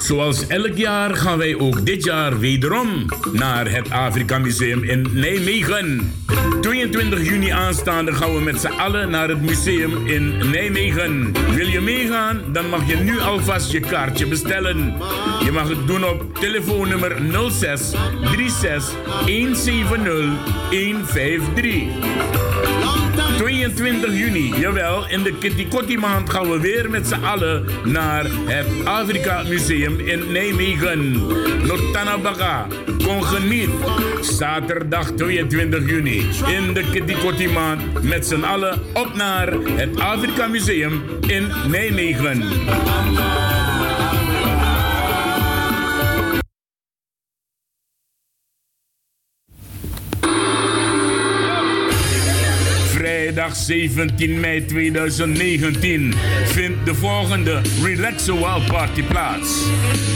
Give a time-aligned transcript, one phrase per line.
[0.00, 6.12] Zoals elk jaar gaan wij ook dit jaar wederom naar het Afrika Museum in Nijmegen.
[6.60, 11.32] 22 juni aanstaande gaan we met z'n allen naar het museum in Nijmegen.
[11.54, 12.42] Wil je meegaan?
[12.52, 14.94] Dan mag je nu alvast je kaartje bestellen.
[15.44, 17.16] Je mag het doen op telefoonnummer
[17.50, 17.90] 06
[18.22, 18.94] 36
[19.26, 20.24] 170
[20.70, 21.82] 153.
[23.38, 28.86] 22 juni, jawel, in de Kitty maand gaan we weer met z'n allen naar het
[29.04, 31.12] Afrika Museum in Nijmegen.
[31.66, 32.66] Notana Baga,
[33.04, 33.68] kon geniet.
[34.20, 37.14] Zaterdag 22 juni in de Kitty
[38.02, 42.42] met z'n allen op naar het Afrika Museum in Nijmegen.
[53.44, 59.62] Vrijdag 17 mei 2019 vindt de volgende Relaxo Wild Party plaats.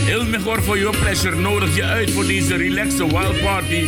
[0.06, 3.86] Ilmigor voor your pleasure nodig je uit voor deze Relaxo Wild Party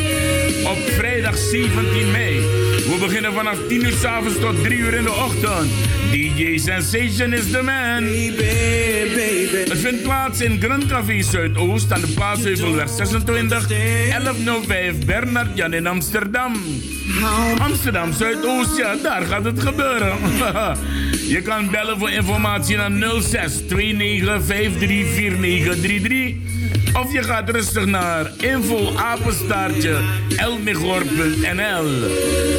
[0.64, 2.41] op vrijdag 17 mei.
[2.91, 5.70] We beginnen vanaf 10 uur s'avonds tot 3 uur in de ochtend.
[6.11, 8.05] DJ Sensation is the man.
[9.68, 15.86] Het vindt plaats in Grand Café Zuidoost aan de Paasheuvelweg 26 1105 Bernard Jan in
[15.86, 16.52] Amsterdam.
[17.58, 20.17] Amsterdam Zuidoost, ja, daar gaat het gebeuren.
[21.34, 26.34] Je kan bellen voor informatie naar 06 29 53 4933.
[26.95, 29.97] Of je gaat rustig naar info apenstaartje
[30.36, 31.84] elmigor.nl.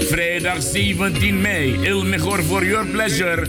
[0.10, 3.46] Vrijdag 17 mei, Elmigor for your pleasure.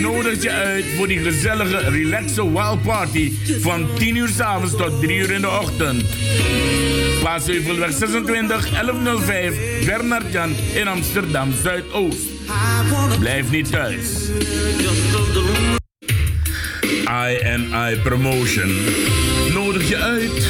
[0.00, 5.00] Nodig je uit voor die gezellige relaxe wild party van 10 uur s avonds tot
[5.00, 6.04] 3 uur in de ochtend.
[7.22, 12.26] Paasheuvelweg 26 1105 Bernard Jan in Amsterdam Zuidoost.
[13.18, 14.28] Blijf niet thuis.
[17.08, 18.74] I and I Promotion
[19.52, 20.46] nodig je uit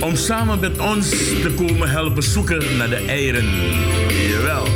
[0.00, 1.08] om samen met ons
[1.42, 3.48] te komen helpen zoeken naar de eieren.
[4.28, 4.66] Jawel,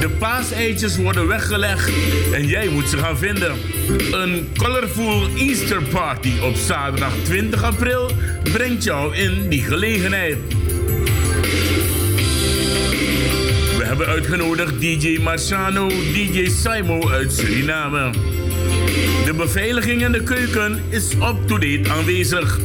[0.00, 1.90] de paaseitjes worden weggelegd
[2.32, 3.56] en jij moet ze gaan vinden.
[4.10, 8.10] Een colorful Easter party op zaterdag 20 april
[8.42, 10.38] brengt jou in die gelegenheid.
[13.76, 18.10] We hebben uitgenodigd DJ Marciano, DJ Simo uit Suriname.
[19.24, 22.60] De beveiliging in de keuken is up-to-date aanwezig.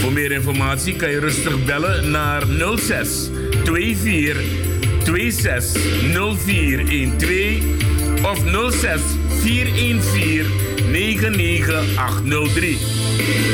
[0.00, 2.42] Voor meer informatie kan je rustig bellen naar
[2.76, 3.30] 06
[3.64, 4.75] 24
[5.06, 5.76] 26
[6.36, 8.38] 0412 of
[8.72, 9.00] 06
[9.40, 12.78] 414 99803.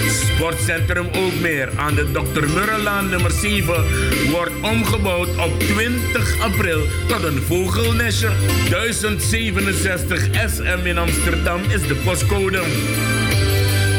[0.08, 2.48] Sportcentrum Ookmeer aan de Dr.
[2.54, 3.84] Murrelaan nummer 7
[4.30, 8.30] wordt omgebouwd op 20 april tot een vogelnestje.
[8.70, 12.60] 1067 SM in Amsterdam is de postcode.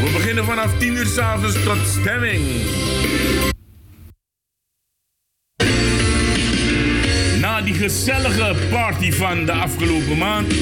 [0.04, 2.42] We beginnen vanaf 10 uur s'avonds tot stemming.
[7.94, 10.54] Gezellige party van de afgelopen maand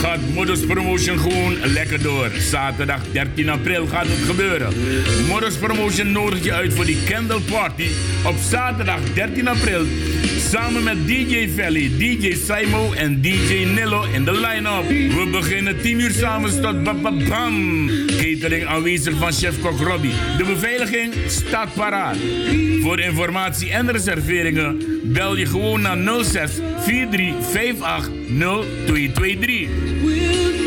[0.00, 2.30] gaat Modus Promotion gewoon lekker door.
[2.38, 4.72] Zaterdag 13 april gaat het gebeuren.
[5.28, 7.88] Modus Promotion nodigt je uit voor die Candle Party
[8.26, 9.86] op zaterdag 13 april.
[10.50, 14.88] Samen met DJ Valley, DJ Simo en DJ Nillo in de line-up.
[14.88, 17.86] We beginnen 10 uur samen tot bam.
[18.06, 20.12] Catering aanwezig van chef-kok Robbie.
[20.38, 22.16] De beveiliging staat paraat.
[22.80, 29.68] Voor informatie en reserveringen bel je gewoon naar 06 4358 0223.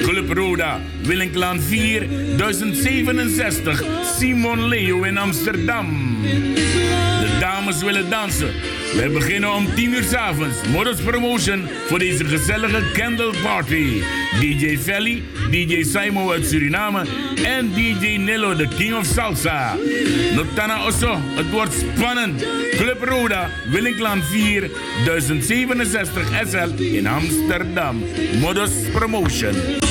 [0.02, 2.08] Club Roda, Willinklaan 4,
[2.38, 3.84] 1067,
[4.18, 6.12] Simon Leo in Amsterdam.
[7.24, 8.52] De dames willen dansen.
[8.96, 10.56] Wij beginnen om 10 uur s avonds.
[10.72, 14.02] Modus Promotion voor deze gezellige candle party.
[14.40, 17.06] DJ Felly, DJ Simo uit Suriname
[17.46, 19.76] en DJ Nilo, de King of Salsa.
[20.36, 22.46] Notana Osso, het wordt spannend.
[22.72, 24.70] Club Roda, Willinklaan 4,
[25.06, 28.04] 1067 SL in Amsterdam.
[28.40, 29.83] Modus Promotion.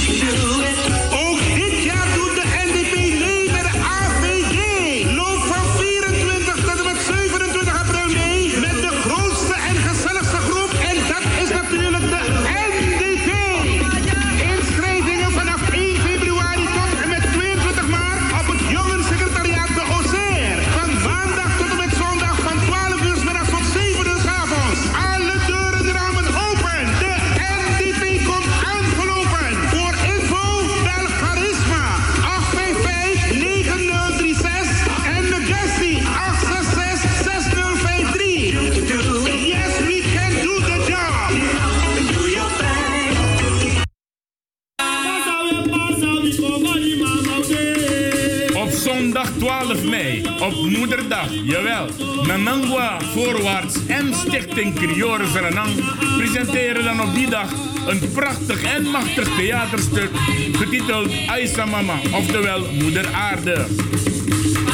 [51.44, 51.88] Jawel.
[52.26, 55.74] Nanangwa Voorwaarts en Stichting Criore Serenang
[56.16, 57.50] presenteren dan op die dag
[57.86, 60.10] een prachtig en machtig theaterstuk
[60.52, 63.66] getiteld Aisa Mama, oftewel Moeder Aarde.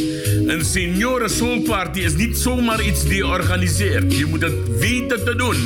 [0.46, 4.16] Een senioren soulparty is niet zomaar iets die je organiseert.
[4.16, 5.56] Je moet het weten te doen.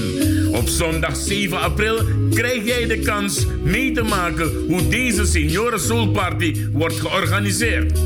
[0.54, 6.56] Op zondag 7 april krijg jij de kans mee te maken hoe deze senioren soulparty
[6.72, 7.98] wordt georganiseerd.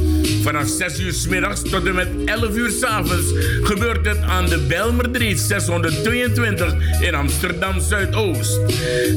[0.43, 3.27] Vanaf 6 uur s middags tot en met 11 uur s avonds
[3.63, 8.55] gebeurt het aan de Belmerdreef 622 in Amsterdam Zuidoost.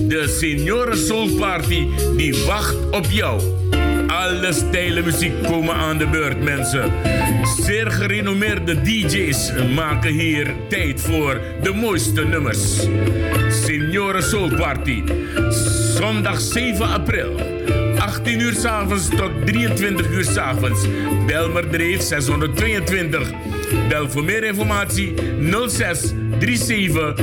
[0.08, 1.88] De Senioren Soul Party
[2.18, 3.53] die wacht op jou.
[4.24, 6.92] Alle stijlen muziek komen aan de beurt, mensen.
[7.62, 12.88] Zeer gerenommeerde DJ's maken hier tijd voor de mooiste nummers.
[13.50, 15.04] Senioren Soul Party.
[15.96, 17.40] Zondag 7 april.
[17.98, 20.86] 18 uur s'avonds tot 23 uur s'avonds.
[21.26, 23.32] Belmerdreef 622.
[23.90, 25.14] Bel voor meer informatie
[25.68, 27.16] 06 37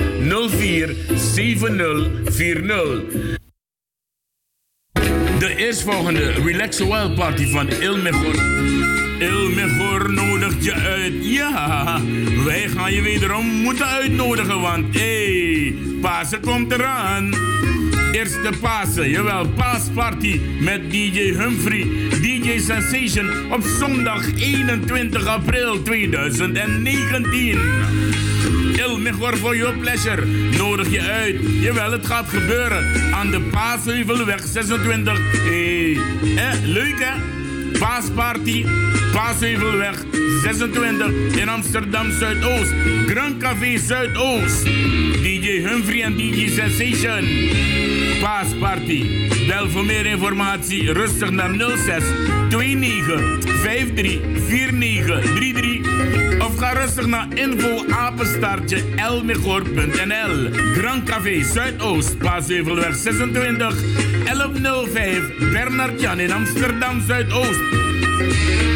[0.50, 3.39] 04 7040.
[5.60, 8.34] De eerstvolgende Relax Wild Party van Il Mejor.
[9.18, 11.12] Il Mejor nodigt je uit.
[11.20, 12.00] Ja,
[12.44, 17.34] wij gaan je wederom moeten uitnodigen, want hé, hey, Pasen komt eraan.
[18.12, 21.86] Eerste Pasen, jawel, paasparty met DJ Humphrey,
[22.20, 27.58] DJ Sensation op zondag 21 april 2019.
[29.00, 30.26] Mejor for your pleasure.
[30.56, 31.36] Nodig je uit.
[31.60, 33.12] Jawel, het gaat gebeuren.
[33.12, 35.18] Aan de Paasheuvelweg 26.
[35.32, 35.98] Hey.
[36.36, 37.38] Eh, leuk hè?
[37.78, 38.66] Paasparty.
[39.12, 40.04] Paasheuvelweg
[40.42, 42.72] 26 in Amsterdam Zuidoost.
[43.06, 44.64] Grand Café Zuidoost.
[45.22, 47.28] DJ Humphrey en DJ Sensation.
[48.20, 49.28] Paasparty.
[49.46, 52.04] Bel voor meer informatie rustig naar 06
[52.48, 58.82] 29 53 49 33 of ga rustig naar info apenstaartje.
[60.74, 63.74] Grand Café Zuidoost, Paasheuvelweg 26
[64.24, 67.60] 1105 Bernard Jan in Amsterdam Zuidoost.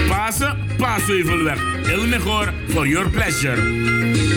[0.09, 1.59] Pasen, Paasheuvelweg.
[1.87, 4.34] Elmegor for your pleasure.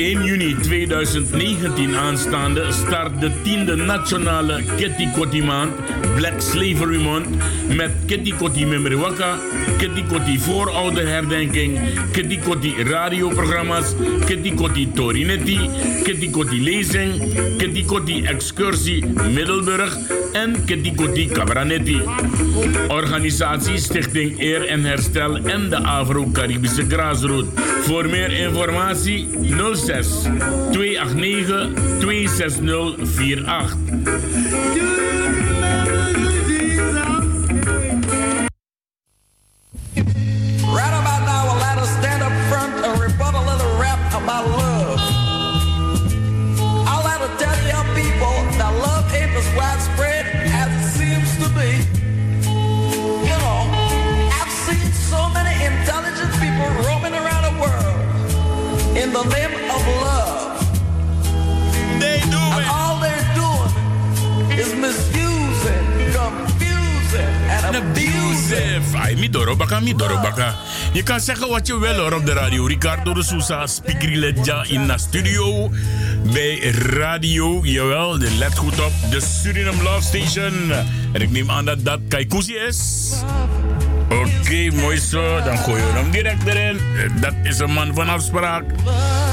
[0.00, 5.72] 1 juni 2019 aanstaande start de tiende nationale Kitty Kotti maand,
[6.16, 7.28] Black Slavery Month,
[7.76, 9.34] met Kitty Kotti Memriwaka,
[9.78, 11.76] Kitty Kotti voorouderherdenking,
[12.12, 13.92] Kitty Kotti radioprogramma's,
[14.24, 15.58] Kitty Kotti Torinetti,
[16.04, 17.20] Kitty Kotti lezing,
[17.58, 19.92] Kitty Kotti excursie Middelburg
[20.32, 22.00] en Kitty Kotti Cabranetti.
[22.88, 27.60] Organisatie Stichting Eer en Herstel en de Afro-Caribische Graasroute.
[27.80, 29.28] Voor meer informatie
[29.74, 33.42] 06 289 26048.
[40.70, 45.00] Right about now, us stand up front and rebut a little rap about love.
[46.86, 47.56] I'll let tell
[47.96, 51.82] people that love ain't as widespread as it seems to be.
[53.26, 53.66] You know,
[54.38, 57.90] I've seen so many intelligent people roaming around the world
[58.96, 59.24] in the
[67.74, 68.10] and.
[68.50, 68.98] Abusive.
[68.98, 70.54] Ay, mi dorobaka, mi dorobaka.
[70.92, 72.66] Je kan zeggen wat je wil hoor op de radio.
[72.66, 75.70] Ricardo de Sousa, Spikri Ledja in de studio.
[76.32, 78.92] Bij radio, jawel, let goed op.
[79.10, 80.72] De Suriname Love Station.
[81.12, 83.12] En ik neem aan dat dat Kaikousi is.
[84.50, 85.42] Oké, mooi zo.
[85.42, 86.78] Dan gooien we hem direct erin.
[87.20, 88.64] Dat is een man van afspraak.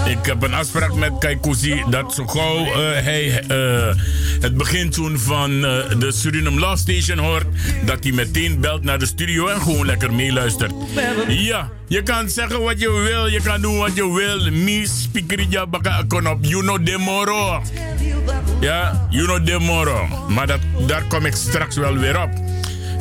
[0.06, 3.96] Ik heb een afspraak met Kaikousi dat zo gauw eh, hij eh,
[4.40, 7.46] het begintune van eh, de Suriname Law Station hoort,
[7.86, 10.74] dat hij meteen belt naar de studio en gewoon lekker meeluistert.
[11.28, 14.52] Ja, je kan zeggen wat je wil, je kan doen wat je wil.
[14.52, 17.62] Mi speakerija baka kon op you know demoro.
[18.60, 20.26] Ja, you know demoro.
[20.28, 22.30] Maar dat, daar kom ik straks wel weer op.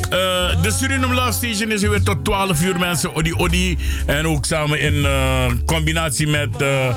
[0.09, 3.15] Eh, de Suriname Love Station is weer tot 12 uur mensen.
[3.15, 3.77] Odi Odi.
[4.05, 6.95] En ook samen in eh, combinatie met eh,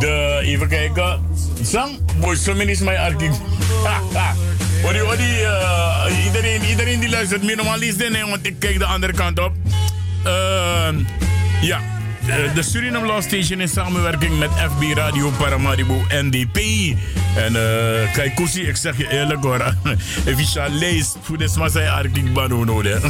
[0.00, 0.40] de.
[0.42, 1.20] Even kijken.
[1.62, 3.38] Sam, boy, zo min is mijn artikel.
[4.86, 5.36] Odi Odi.
[6.24, 9.52] iedereen, iedereen die luistert, minimaal is dit, want ik kijk de andere kant op.
[11.60, 11.97] Ja.
[12.28, 16.56] Eh, de Suriname Law Station in samenwerking met FB Radio Paramaribo NDP.
[17.36, 19.74] En uh, kijk, Koesie, ik zeg je eerlijk hoor.
[20.24, 23.02] Je leest, hoe de sma zijn artikel bano nodig.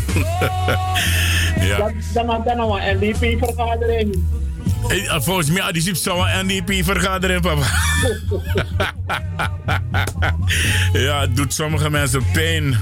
[1.61, 1.93] Ja.
[2.15, 4.25] Dat, maakt dan een NDP-vergadering.
[4.89, 7.67] Eh, Volgens mij, die zou een NDP-vergadering, papa.
[11.07, 12.79] ja, het doet sommige mensen pijn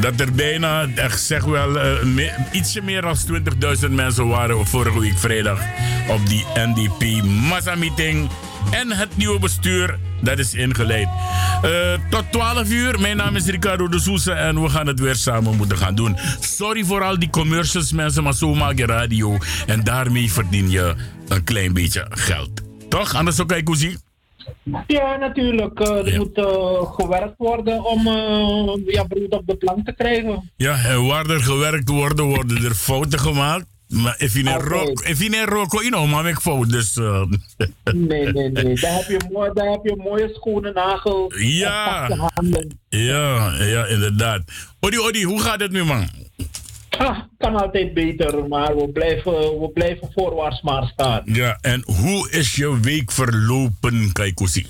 [0.00, 5.18] dat er bijna, echt zeg wel, eh, ietsje meer dan 20.000 mensen waren vorige week
[5.18, 5.60] vrijdag
[6.08, 8.28] op die NDP-massa-meeting.
[8.70, 11.08] En het nieuwe bestuur, dat is ingeleid.
[11.62, 11.70] Eh,
[12.10, 15.56] tot 12 uur, mijn naam is Ricardo de Sousa en we gaan het weer samen
[15.56, 16.16] moeten gaan doen.
[16.40, 19.38] Sorry voor al die commercials, mensen, maar zo maak je radio.
[19.66, 20.94] En daarmee verdien je
[21.28, 22.50] een klein beetje geld.
[22.88, 23.14] Toch?
[23.14, 23.96] Anders ook kijk hoe zie.
[24.86, 25.80] Ja, natuurlijk.
[25.80, 26.16] eh, er Ja.
[26.18, 30.50] moet eh, gewerkt worden om eh, ja, brood op de plank te krijgen.
[30.56, 33.66] Ja, en waar er gewerkt worden, worden er fouten gemaakt.
[33.88, 34.68] Maar if je Oké.
[34.68, 35.14] rook, je
[35.68, 36.70] you know, maar ik fout.
[36.70, 38.74] Dus Nee, nee, nee.
[38.80, 41.34] daar, heb je mooi, daar heb je mooie schone nagels.
[41.38, 42.08] Ja.
[42.88, 44.42] ja, ja, inderdaad.
[44.80, 46.08] Odi, Odi, hoe gaat het nu, man?
[46.98, 51.22] Ah, kan altijd beter, maar we blijven, we blijven voorwaarts maar staan.
[51.24, 54.66] Ja, en hoe is je week verlopen, Kaikusi?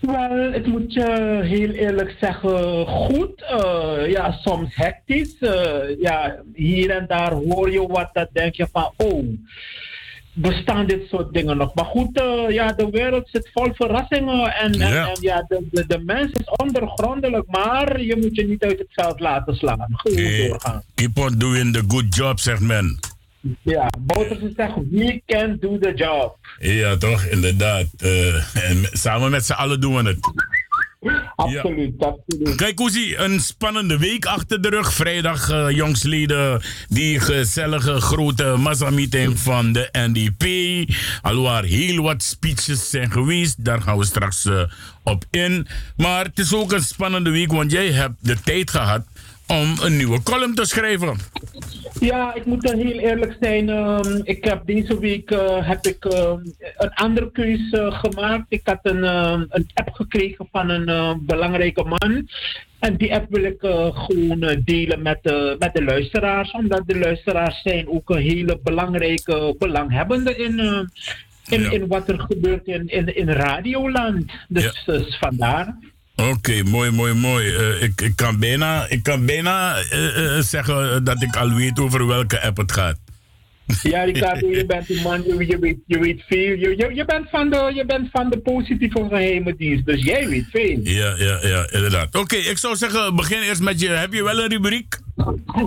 [0.00, 3.42] Wel, ik moet je heel eerlijk zeggen, goed.
[3.42, 5.38] Eh, ja, soms hectisch.
[5.38, 9.24] Eh, ja, hier en daar hoor je wat, dat denk je van, oh,
[10.36, 11.74] bestaan dit soort dingen nog.
[11.74, 14.54] Maar goed, eh, ja, de wereld zit vol verrassingen.
[14.54, 18.46] En ja, en, en ja de, de, de mens is ondergrondelijk, maar je moet je
[18.46, 19.86] niet uit het veld laten slaan.
[20.02, 20.82] Eh, doorgaan.
[20.94, 22.98] keep on doing the good job, zegt men.
[23.62, 26.36] Ja, Bouterse zegt, we can do the job.
[26.58, 27.24] Ja, toch?
[27.24, 27.86] Inderdaad.
[27.98, 30.18] Eh, en samen met z'n allen doen we het.
[31.36, 32.54] Absoluut, absoluut.
[32.54, 34.92] Kijk, Oezie, een spannende week achter de rug.
[34.92, 40.44] Vrijdag, eh jongsleden, die gezellige grote massa-meeting van de NDP.
[41.22, 43.64] Alwaar heel wat speeches zijn geweest.
[43.64, 44.62] Daar gaan we straks eh,
[45.02, 45.66] op in.
[45.96, 49.06] Maar het is ook een spannende week, want jij hebt de tijd gehad
[49.46, 51.16] om een nieuwe column te schrijven.
[52.00, 53.68] Ja, ik moet heel eerlijk zijn.
[53.68, 56.38] ehm, ik heb deze week eh, heb ik, ehm,
[56.76, 58.44] een andere keuze gemaakt.
[58.48, 62.28] Ik had een, ehm, een app gekregen van een eh, belangrijke man.
[62.78, 66.50] En die app wil ik eh, gewoon eh, delen met, de met de luisteraars.
[66.50, 70.80] Omdat de luisteraars zijn ook een hele belangrijke belanghebbende in, eh,
[71.48, 71.70] in, Ja.
[71.70, 74.32] in wat er gebeurt in, in, in radioland.
[74.48, 75.76] Dus, dus vandaar.
[76.16, 77.54] Oké, mooi, mooi, mooi.
[77.54, 81.80] Eh, ik, ik kan bijna, ik kan bijna eh, eh, zeggen dat ik al weet
[81.80, 82.98] over welke app het gaat.
[83.82, 86.58] Ja, Ricardo, je bent die man, je, je, weet, je weet veel.
[86.58, 90.28] Je, je, je, bent van de, je bent van de positieve geheime dienst, dus jij
[90.28, 90.78] weet veel.
[90.82, 92.16] Ja, ja, ja, inderdaad.
[92.16, 93.88] Oké, ik zou zeggen, begin eerst met je.
[93.88, 94.98] Heb je wel een rubriek?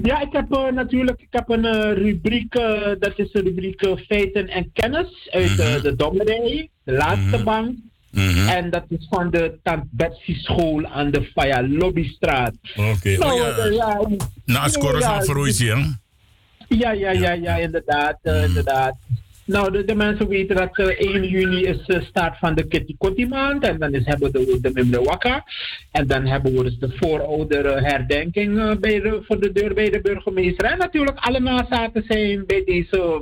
[0.02, 2.54] Ja, ik heb natuurlijk ik heb een rubriek,
[3.00, 7.78] dat is de rubriek Feiten en Kennis uit eh, de Dommerij, de laatste bank.
[8.12, 8.48] Mhm.
[8.48, 12.54] En dat is van de Tant Betsy School aan de Faya Lobbystraat.
[12.76, 13.18] Oké.
[13.18, 14.08] Nou, Oh, eh, ja.
[14.08, 14.08] ja,
[14.46, 15.84] Naast Corus ja, hè?
[16.68, 18.96] Ja, ja, ja, ja, inderdaad, eh, inderdaad.
[19.46, 22.96] Nou, de, de mensen weten dat eh, 1 juni is de start van de Kitty
[22.98, 23.64] Kotti maand.
[23.64, 25.44] En dan is, hebben we de, de Mimre.
[25.92, 30.02] En dan hebben we dus de vooroudere herdenking bij de, voor de deur bij de
[30.02, 30.66] burgemeester.
[30.66, 33.22] En natuurlijk alle nazaten zijn bij deze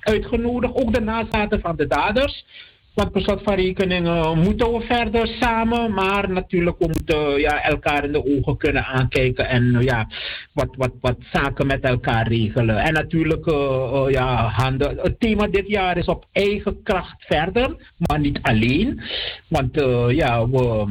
[0.00, 0.74] uitgenodigd.
[0.74, 2.44] Ook de nazaten van de daders.
[2.94, 7.62] Want per slot van rekening eh, moeten we verder samen, maar natuurlijk we moeten ja,
[7.62, 10.08] elkaar in de ogen kunnen aankijken en eh, ja,
[10.52, 12.78] wat, wat, wat zaken met elkaar regelen.
[12.78, 14.98] En natuurlijk, eh, eh, ja, handen.
[15.02, 19.00] Het thema dit jaar is op eigen kracht verder, maar niet alleen.
[19.48, 20.86] Want eh, ja, we,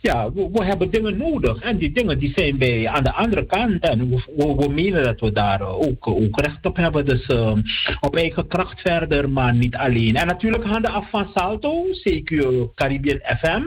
[0.00, 3.82] ja we, hebben dingen nodig en die dingen die zijn bij aan de andere kant
[3.82, 7.06] en we, we, menen dat we daar eh, ook, ook recht op hebben.
[7.06, 7.52] Dus eh,
[8.00, 10.16] op eigen kracht verder, maar niet alleen.
[10.16, 12.30] En natuurlijk handen af Salto, CQ
[12.74, 13.62] Caribbean FM.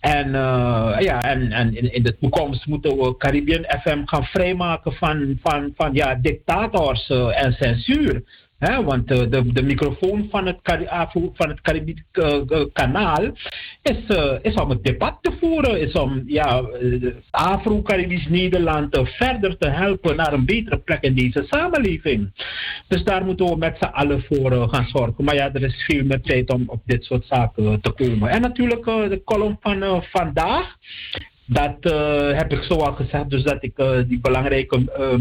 [0.00, 4.92] En, uh, ja, en, en in, in, de toekomst moeten we Caribbean FM gaan vrijmaken
[4.92, 8.22] van, van, van ja, dictators uh, en censuur.
[8.58, 10.58] Want uh, de, de microfoon van het,
[11.34, 13.24] van het Caribisch uh, kanaal
[13.82, 13.98] is,
[14.42, 16.62] is om het debat te voeren, is om ja,
[17.30, 22.30] Afro-Caribisch Nederland verder te helpen naar een betere plek in deze samenleving.
[22.88, 25.24] Dus daar moeten we met z'n allen voor gaan zorgen.
[25.24, 28.30] Maar ja, er is veel meer tijd om op dit soort zaken te komen.
[28.30, 30.76] En natuurlijk de column van vandaag.
[31.46, 31.76] Dat
[32.36, 34.78] heb ik zo al gezegd, dus dat ik die belangrijke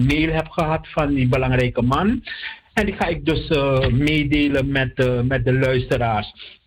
[0.08, 2.24] mail heb gehad van die belangrijke man.
[2.76, 6.60] En die ga ik dus uh, meedelen met, uh, met de luisteraars.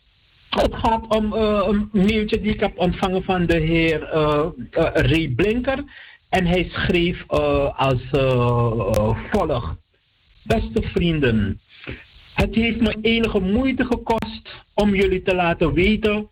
[0.51, 4.01] Het gaat om uh, een mailtje die ik heb ontvangen van de heer
[4.93, 5.85] Ray Blinker.
[6.29, 7.29] En hij schreef
[7.77, 8.03] als
[9.31, 9.77] volgt.
[10.43, 11.61] Beste vrienden,
[12.35, 16.31] het heeft me enige moeite gekost om jullie te laten weten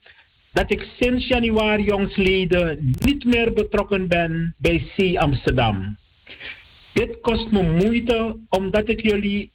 [0.53, 5.97] dat ik sinds januari jongsleden niet meer betrokken ben bij C Amsterdam.
[6.93, 9.55] Dit kost me moeite omdat ik jullie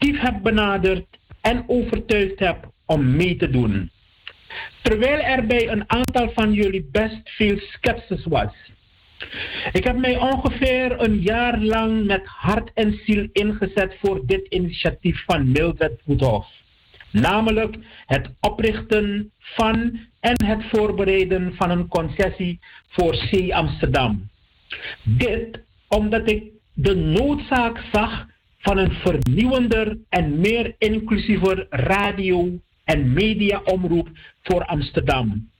[0.00, 1.06] actief heb benaderd
[1.40, 3.90] en overtuigd heb om mee te doen.
[4.82, 8.52] Terwijl er bij een aantal van jullie best veel sceptisch was.
[9.72, 15.24] Ik heb mij ongeveer een jaar lang met hart en ziel ingezet voor dit initiatief
[15.24, 16.46] van Mildred Voethof.
[17.10, 17.76] Namelijk
[18.06, 24.28] het oprichten van en het voorbereiden van een concessie voor C Amsterdam.
[25.02, 28.28] Dit omdat ik de noodzaak zag
[28.60, 34.08] van een vernieuwender en meer inclusiever radio- en mediaomroep
[34.42, 35.50] voor Amsterdam.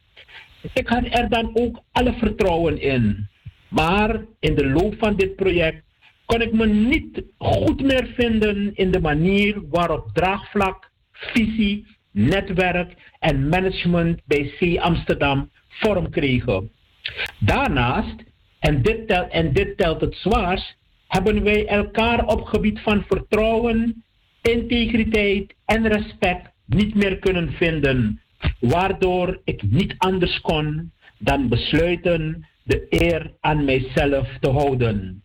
[0.72, 3.28] Ik had er dan ook alle vertrouwen in.
[3.68, 5.82] Maar in de loop van dit project
[6.26, 13.48] kon ik me niet goed meer vinden in de manier waarop draagvlak, visie, netwerk en
[13.48, 16.70] management bij C Amsterdam vorm kregen.
[17.38, 18.14] Daarnaast,
[18.58, 20.76] en dit, tel, en dit telt het zwaarst,
[21.10, 24.04] hebben wij elkaar op gebied van vertrouwen,
[24.42, 28.20] integriteit en respect niet meer kunnen vinden,
[28.60, 35.22] waardoor ik niet anders kon dan besluiten de eer aan mijzelf te houden.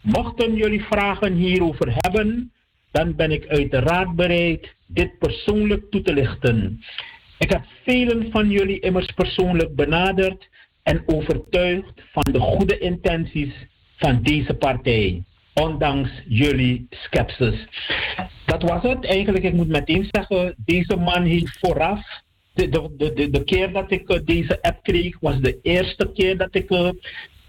[0.00, 2.52] Mochten jullie vragen hierover hebben,
[2.90, 6.80] dan ben ik uiteraard bereid dit persoonlijk toe te lichten.
[7.38, 10.48] Ik heb velen van jullie immers persoonlijk benaderd
[10.82, 13.52] en overtuigd van de goede intenties
[14.00, 15.22] van deze partij.
[15.54, 17.66] Ondanks jullie sceptisch.
[18.46, 19.44] Dat was het eigenlijk.
[19.44, 22.00] Ik moet meteen zeggen, deze man heeft vooraf.
[22.54, 26.36] De, de, de, de keer dat ik uh, deze app kreeg, was de eerste keer
[26.36, 26.90] dat ik uh,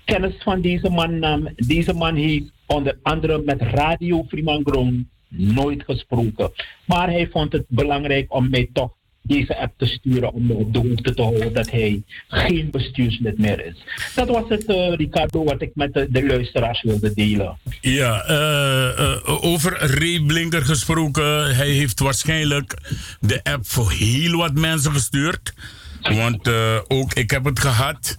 [0.05, 1.49] kennis van deze man nam.
[1.55, 6.51] Deze man heeft onder andere met Radio Fremangrom nooit gesproken.
[6.85, 8.91] Maar hij vond het belangrijk om mij toch
[9.31, 13.65] deze app te sturen om op de hoogte te houden dat hij geen bestuurslid meer
[13.65, 13.75] is.
[14.15, 17.57] Dat was het, uh, Ricardo, wat ik met de, luisteraars wilde delen.
[17.81, 21.55] Ja, uh, uh, over Ray Blinker gesproken.
[21.55, 22.77] Hij heeft waarschijnlijk
[23.19, 25.53] de app voor heel wat mensen gestuurd.
[26.01, 26.49] Want
[26.87, 28.17] ook ik heb het gehad.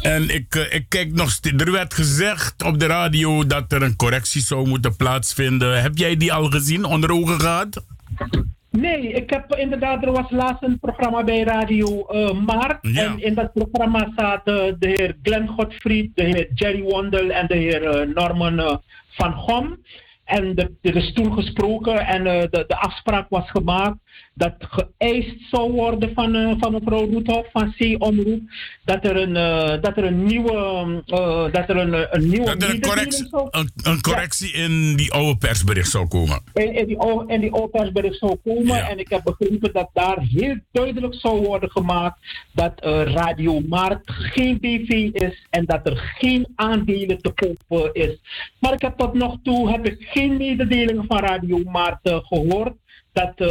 [0.00, 1.62] En ik, ik kijk nog steeds.
[1.62, 5.82] Er werd gezegd op de radio dat er een correctie zou moeten plaatsvinden.
[5.82, 7.82] Heb jij die al gezien, onder ogen gehad?
[8.80, 12.78] Nee, ik heb inderdaad, er was laatst een programma bij Radio uh, Maart.
[12.80, 13.02] Ja.
[13.02, 17.56] En in dat programma zaten de heer Glenn Godfried, de heer Jerry Wondel en de
[17.56, 19.78] heer Norman van Gom.
[20.28, 23.96] En er is toen gesproken en de, de afspraak was gemaakt
[24.38, 28.40] dat geëist zou worden van, uh, van mevrouw Roethoff van C-omroep.
[28.84, 31.02] Dat er een, uh, dat er een nieuwe.
[31.52, 32.44] Dat er een, een nieuwe.
[32.44, 34.64] Dat er een correctie, een, een correctie ja.
[34.64, 36.42] in die oude persbericht zou komen.
[36.52, 38.76] In, in, die, oude, in die oude persbericht zou komen.
[38.76, 38.88] Ja.
[38.88, 42.18] En ik heb begrepen dat daar heel duidelijk zou worden gemaakt
[42.52, 42.72] dat
[43.04, 48.18] Radio Markt geen BV is en dat er geen aandelen te kopen is.
[48.60, 52.74] Maar ik heb tot nog toe heb ik geen mededelingen van Radio Markt gehoord
[53.12, 53.48] dat uh,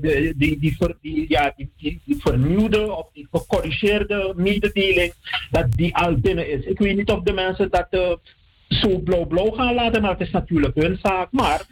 [0.00, 5.12] de, die, die, ver, die, ja, die, die, die, vernieuwde of die gecorrigeerde mededeling,
[5.50, 6.64] dat die al binnen is.
[6.64, 8.20] Ik weet niet of de mensen dat
[8.68, 11.28] zo blauw-blauw gaan laten, maar het is natuurlijk hun zaak.
[11.30, 11.66] Maar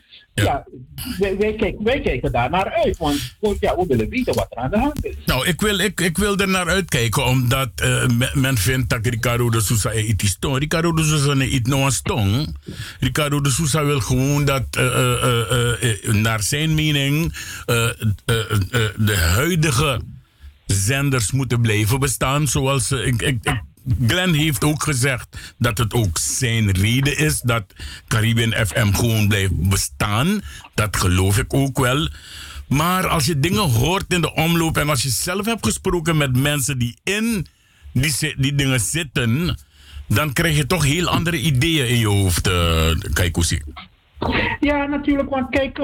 [0.44, 0.64] ja, ja
[1.18, 4.57] wij, wij, kijken, wij kijken daar naar uit, want ja, we willen weten wat er
[4.57, 5.14] aan de hand is.
[5.27, 9.51] Nou, ik wil, ik, ik wil er naar uitkijken, omdat uh, men vindt dat Ricardo
[9.51, 10.59] de Sousa iets stong.
[10.59, 12.57] Ricardo de Sousa niet nou stong.
[13.01, 17.35] Ricardo de Sousa wil gewoon dat, uh, naar zijn mening,
[18.96, 20.01] de huidige
[20.66, 23.62] zenders moeten blijven bestaan, zoals ik, ik, ik
[24.07, 27.64] Glenn heeft ook gezegd dat het ook zijn reden is dat
[28.09, 30.40] Caribbean FM gewoon blijft bestaan.
[30.75, 32.09] Dat geloof ik ook wel.
[32.68, 36.37] Maar als je dingen hoort in de omloop en als je zelf hebt gesproken met
[36.37, 37.46] mensen die in
[37.92, 39.59] die, die dingen zitten,
[40.09, 43.61] dan krijg je toch heel andere ideeën in je hoofd, uh, Kaikousi.
[44.61, 45.31] Ja, natuurlijk.
[45.31, 45.79] Want kijk,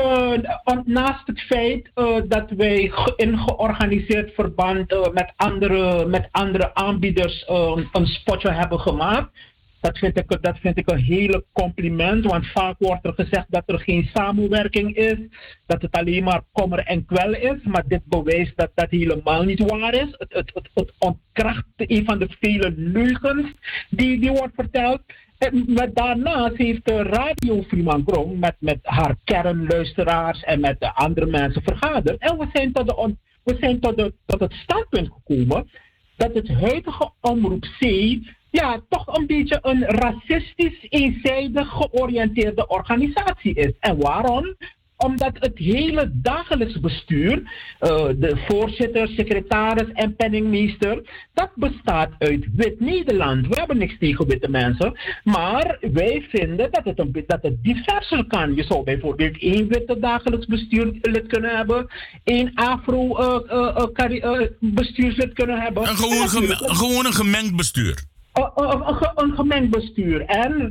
[0.65, 6.75] on- naast het feit eh, dat wij in georganiseerd verband eh, met, andere, met andere
[6.75, 7.45] aanbieders
[7.93, 9.31] een spotje hebben gemaakt.
[9.81, 12.25] Dat vind, ik, dat vind ik een hele compliment.
[12.25, 15.17] Want vaak wordt er gezegd dat er geen samenwerking is.
[15.67, 17.63] Dat het alleen maar kommer en kwel is.
[17.63, 20.15] Maar dit bewijst dat dat helemaal niet waar is.
[20.19, 23.53] Het, het, het, het ontkracht een van de vele leugens
[23.91, 25.01] die, die wordt verteld.
[25.51, 31.63] Met daarnaast heeft de Radio Fremangrom met, met haar kernluisteraars en met de andere mensen
[31.63, 32.19] vergaderd.
[32.19, 35.71] En we zijn tot, de, we zijn tot, de, tot het standpunt gekomen
[36.17, 37.85] dat het huidige Omroep C
[38.53, 43.73] ja, toch een beetje een racistisch, eenzijdig georiënteerde organisatie is.
[43.81, 44.57] En waarom?
[45.05, 47.43] Omdat het hele dagelijks bestuur,
[47.79, 51.03] eh, de voorzitter, secretaris en penningmeester,
[51.35, 53.47] dat bestaat uit wit Nederland.
[53.47, 58.25] We hebben niks tegen witte mensen, maar wij vinden dat het, een, dat het diverser
[58.27, 58.55] kan.
[58.55, 61.87] Je zou bijvoorbeeld één witte dagelijks bestuurlid kunnen hebben,
[62.25, 65.89] één afro eh, eh, eh, bestuurslid kunnen hebben.
[65.89, 68.11] Een gewoon een gemengd bestuur.
[68.33, 70.25] Een, een, een, ge- een gemengd bestuur.
[70.25, 70.71] En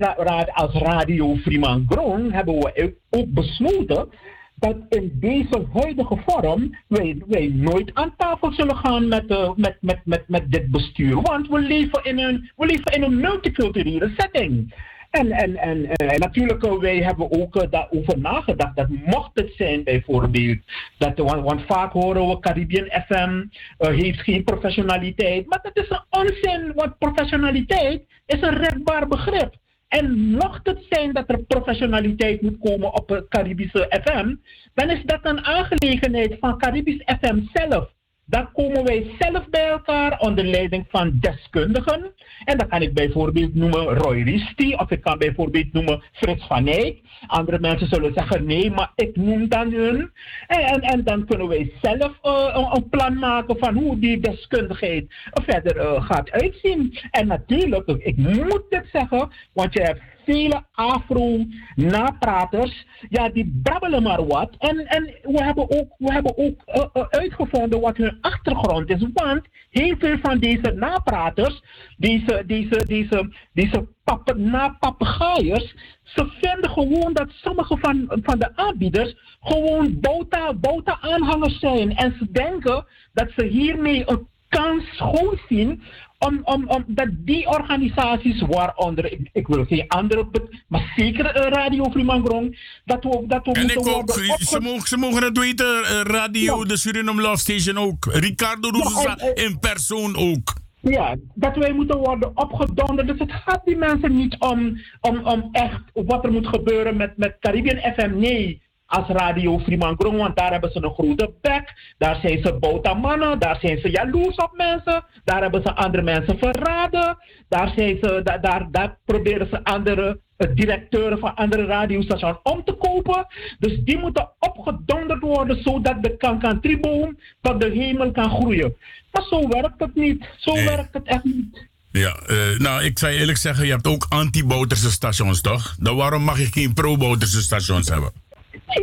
[0.53, 4.09] als Radio Freeman Grong hebben we ook- besloten
[4.55, 9.77] dat in deze huidige vorm wij, wij nooit aan tafel zullen gaan met, eh, met,
[9.81, 11.21] met, met, met dit bestuur.
[11.21, 14.73] Want we leven in een, we leven in een multiculturele setting.
[15.11, 19.53] En, en, en, eh, natuurlijk, eh, wij hebben ook eh, daarover nagedacht dat mocht het
[19.57, 20.57] zijn bijvoorbeeld,
[20.97, 23.45] dat, want, want vaak horen we Caribbean FM
[23.77, 29.55] heeft geen professionaliteit, maar dat is een onzin, want professionaliteit is een rekbaar begrip.
[29.87, 34.35] En mocht het zijn dat er professionaliteit moet komen op Caribische FM,
[34.73, 37.89] dan is dat een aangelegenheid van Caribisch FM zelf.
[38.31, 42.13] Dan komen wij zelf bij elkaar onder leiding van deskundigen.
[42.45, 46.67] En dan kan ik bijvoorbeeld noemen Roy Risti, of ik kan bijvoorbeeld noemen Frits van
[46.67, 46.99] Eyck.
[47.27, 50.11] Andere mensen zullen zeggen nee, maar ik noem dan hun.
[50.47, 55.05] En, en, dan kunnen wij zelf eh, een, een plan maken van hoe die deskundigheid
[55.31, 56.99] verder eh, gaat uitzien.
[57.11, 64.27] En natuurlijk, ik moet dit zeggen, want je hebt vele afro-napraters, ja, die brabbelen maar
[64.27, 64.55] wat.
[64.57, 69.05] En, en we hebben ook, we hebben ook eh, eh, uitgevonden wat hun achtergrond is.
[69.13, 71.63] Want heel veel van deze napraters,
[71.97, 79.15] deze, deze, deze, deze pape, napapegaaiers, ze vinden gewoon dat sommige van, van de aanbieders
[79.41, 81.95] gewoon bota, bota aanhangers zijn.
[81.95, 85.81] En ze denken dat ze hiermee een kans goed zien
[86.27, 90.27] om, om, om dat die organisaties, waaronder, ik, ik wil geen andere,
[90.67, 92.53] maar zeker eh, Radio Fremangrom,
[92.85, 95.83] dat we, dat we En ik moeten ook, worden ze mogen, ze mogen het weten,
[95.83, 96.65] eh, radio, Ja.
[96.65, 98.05] de Suriname Love Station ook.
[98.05, 100.53] Ricardo Rousseau en- in persoon ook.
[100.81, 103.07] Ja, dat wij moeten worden opgedonderd.
[103.07, 107.17] Dus het gaat die mensen niet om, om, om echt wat er moet gebeuren met,
[107.17, 108.17] met Caribbean FM.
[108.19, 111.93] Nee, als Radio Fremangrom, want daar hebben ze een grote bek.
[111.97, 115.03] Daar zijn ze boutamannen, daar zijn ze jaloers op mensen.
[115.23, 117.17] Daar hebben ze andere mensen verraden.
[117.49, 122.63] Daar, zijn ze, daar, daar, daar proberen ze andere eh, directeuren van andere radiostations om
[122.63, 123.27] te kopen.
[123.59, 128.75] Dus die moeten opgedonderd worden zodat de Kankan-triboom tot de hemel kan groeien.
[129.11, 130.25] Maar zo werkt het niet.
[130.37, 130.65] Zo Nee.
[130.65, 131.69] werkt het echt niet.
[131.91, 135.75] Ja, eh, nou, ik zou eerlijk zeggen, je hebt ook anti-Bouterse stations, toch?
[135.79, 138.11] Dan waarom mag je geen pro-Bouterse stations hebben?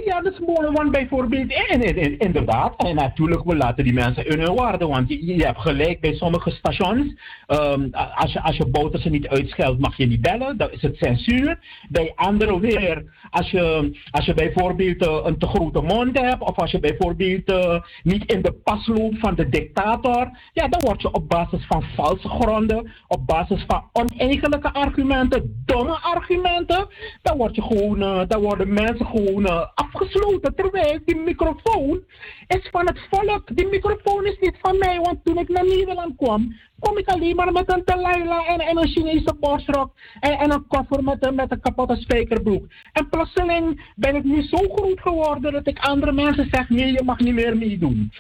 [0.05, 1.53] Ja, dat is mooi, want bijvoorbeeld,
[2.19, 6.15] inderdaad, en natuurlijk, we laten die mensen in hun waarde, want je, hebt gelijk bij
[6.15, 7.15] sommige stations,
[7.47, 10.97] ehm, als, je, als je botersen niet uitscheldt, mag je niet bellen, dan is het
[10.97, 11.59] censuur.
[11.89, 16.57] Bij anderen weer, als je, als je bijvoorbeeld eh, een te grote mond hebt, of
[16.57, 21.03] als je bijvoorbeeld eh, niet in de pas loopt van de dictator, ja, dan word
[21.03, 26.87] je op basis van valse gronden, op basis van oneigenlijke argumenten, domme argumenten,
[27.23, 30.55] dan, word je gewoon, eh, dan worden mensen gewoon afgesloten.
[30.55, 32.05] Terwijl die microfoon
[32.47, 33.57] is van het volk.
[33.57, 37.37] Die microfoon is niet van mij, want toen ik naar Nederland kwam, kom ik alleen
[37.37, 41.35] maar met een Delilah en, en een Chinese borstrok en, en een koffer met, een-
[41.35, 42.67] met een kapotte spijkerbroek.
[42.93, 47.03] En plotseling ben ik nu zo groot geworden dat ik andere mensen zeg, nee, je
[47.05, 48.13] mag niet meer meedoen.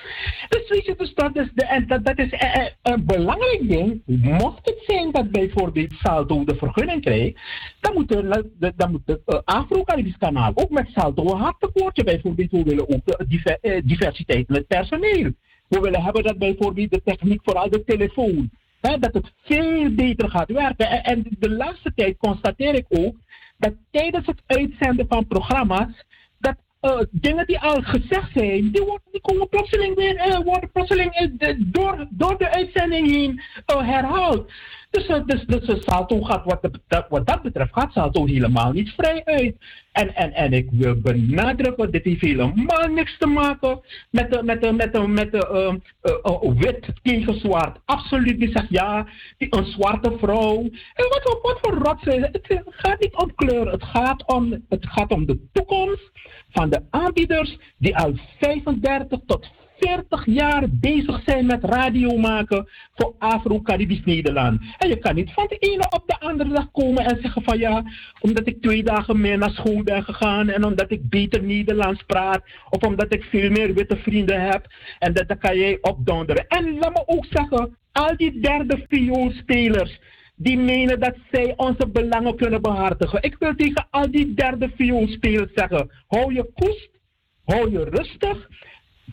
[0.48, 3.68] Dus weet je, dus dat is, de, en dat, dat is eh, eh, een belangrijk
[3.68, 4.02] ding.
[4.06, 7.40] Mocht het zijn dat bijvoorbeeld Salto de vergunning krijgt,
[7.80, 8.44] dan moet, er,
[8.76, 12.50] dan moet het uh, Afro-Caribisch kanaal ook met Salto een hartelijk bijvoorbeeld.
[12.50, 15.32] We willen ook eh, eh, diversiteit met personeel.
[15.68, 18.50] We willen hebben dat bijvoorbeeld de techniek, vooral de telefoon,
[18.80, 20.88] dat het veel beter gaat werken.
[20.90, 23.16] En, en de laatste tijd constateer ik ook
[23.58, 26.04] dat tijdens het uitzenden van programma's,
[26.38, 30.70] dat eh, dingen die al gezegd zijn, die, worden, die komen plotseling weer, eh, worden
[30.72, 34.52] plotseling eh, door, door de uitzending heen herhaald.
[34.90, 38.72] Dus, eh, dus, dus eh, Salto gaat wat, dat, wat dat betreft, gaat Salto helemaal
[38.72, 39.56] niet vrij uit.
[39.92, 44.62] En, en, en ik wil benadrukken, dit heeft helemaal niks te maken met de, met
[44.62, 47.78] de, met de, met de ehm, eh, eh, wit tegen zwart.
[47.84, 48.52] Absoluut niet.
[48.52, 49.06] Zeg ja,
[49.38, 50.58] die, een zwarte vrouw.
[50.94, 52.38] En wat, voor- wat voor rot zijn het?
[52.42, 56.10] Het gaat niet om kleur, het gaat om, het gaat om de toekomst
[56.50, 63.14] van de aanbieders die al 35 tot 40 jaar bezig zijn met radio maken voor
[63.18, 64.60] Afro-Caribisch Nederland.
[64.78, 67.58] En je kan niet van de ene op de andere dag komen en zeggen van
[67.58, 67.82] ja,
[68.20, 72.42] omdat ik twee dagen meer naar school ben gegaan en omdat ik beter Nederlands praat
[72.70, 74.66] of omdat ik veel meer witte vrienden heb
[74.98, 76.46] en dat, dat kan jij opdonderen.
[76.48, 79.98] En laat me ook zeggen, al die derde vioolspelers
[80.36, 83.22] die menen dat zij onze belangen kunnen behartigen.
[83.22, 86.90] Ik wil tegen al die derde vioolspelers zeggen, hou je koest,
[87.44, 88.48] hou je rustig.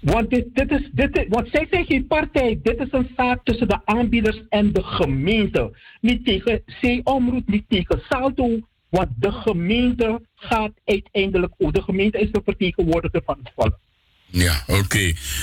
[0.01, 2.59] Want, dit, dit is, dit is, want zij zijn geen partij.
[2.63, 5.77] Dit is een zaak tussen de aanbieders en de gemeente.
[6.01, 8.59] Niet tegen C-Omroep, niet tegen Salto.
[8.89, 11.53] Want de gemeente gaat uiteindelijk...
[11.57, 13.79] Oh, de gemeente is de vertegenwoordiger van het volk.
[14.27, 14.97] Ja, oké.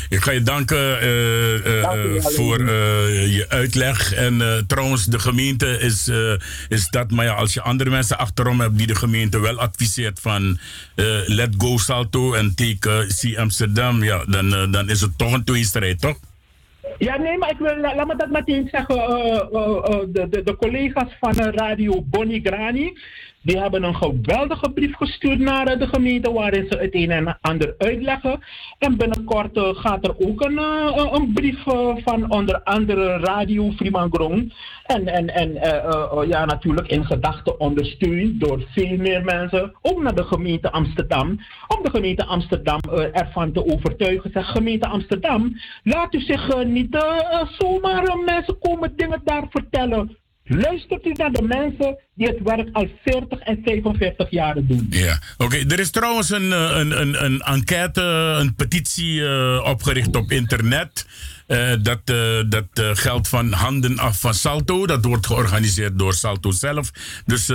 [0.08, 4.12] Ik ga je danken eh, eh, Dank u wel, voor eh, je uitleg.
[4.14, 6.32] En eh, trouwens, de gemeente is, eh,
[6.68, 7.10] is dat.
[7.10, 10.58] Maar ja, als je andere mensen achterom hebt die de gemeente wel adviseert van
[10.94, 15.32] eh, let go Salto en take C Amsterdam, ja, dan, eh, dan is het toch
[15.32, 16.18] een tweestrijd, toch?
[16.98, 18.96] Ja, nee, maar ik wil, la- laat me dat meteen zeggen.
[18.96, 22.92] eh, eh, eh, de, de, de collega's van eh, Radio Bonnie Grani,
[23.42, 27.74] die hebben een geweldige brief gestuurd naar de gemeente waarin ze het een en ander
[27.78, 28.40] uitleggen.
[28.78, 33.70] En binnenkort eh, gaat er ook een, eh, een brief eh, van onder andere Radio
[33.70, 34.52] Fremangrom.
[34.86, 35.52] En, en, en
[36.28, 41.28] ja, natuurlijk in gedachten ondersteund door veel meer mensen, ook naar de gemeente Amsterdam,
[41.68, 42.80] om de gemeente Amsterdam
[43.12, 44.30] ervan te overtuigen.
[44.32, 46.96] Zeg, gemeente Amsterdam, laat u zich niet
[47.58, 50.16] zomaar mensen komen dingen daar vertellen.
[50.44, 54.86] Luistert u naar de mensen die het werk al 40 en 45 jaar doen.
[54.90, 55.56] Ja, oké.
[55.56, 58.02] Er is trouwens een, eh, een, een, een enquête,
[58.40, 61.06] een petitie eh, opgericht op internet.
[61.52, 64.86] Eh, dat eh, dat eh, geldt van handen af van Salto.
[64.86, 66.90] Dat wordt georganiseerd door Salto zelf.
[67.26, 67.46] Dus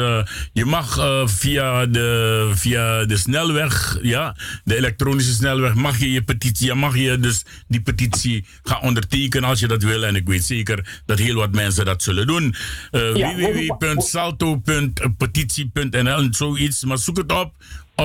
[0.54, 6.74] je mag via, de, via de snelweg, ja, de elektronische snelweg, mag je je petitie,
[6.74, 10.06] mag je dus die petitie gaan ondertekenen als je dat wil.
[10.06, 12.56] En ik weet zeker dat heel wat mensen dat zullen doen.
[12.92, 16.84] Ja, www.salto.petitie.nl en zoiets.
[16.84, 17.54] Maar zoek het op.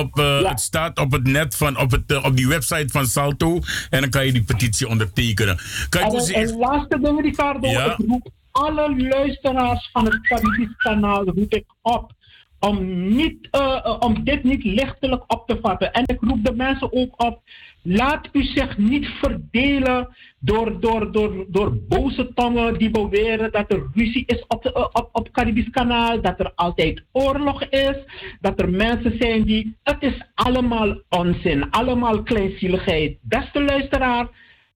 [0.01, 0.49] Op, eh, Ja.
[0.49, 3.59] Het staat op het net van, op, het, eh, op die website van Salto.
[3.89, 5.57] En dan kan je die petitie ondertekenen.
[5.89, 7.67] Je En, dus en echt- laatste ding, Ricardo.
[7.67, 7.85] Ja.
[7.85, 12.11] Ik roep alle luisteraars van het Caribisch kanaal roep ik op.
[12.59, 15.91] Om, niet, eh, om dit niet lichtelijk op te vatten.
[15.93, 17.41] En ik roep de mensen ook op.
[17.85, 23.89] Laat u zich niet verdelen door, door, door, door boze tongen die beweren dat er
[23.93, 26.21] ruzie is op, eh, op, op het Caribisch kanaal.
[26.21, 27.95] Dat er altijd oorlog is.
[28.41, 29.77] Dat er mensen zijn die.
[29.83, 31.69] Het is allemaal onzin.
[31.69, 33.17] Allemaal kleinzieligheid.
[33.21, 34.29] Beste luisteraar.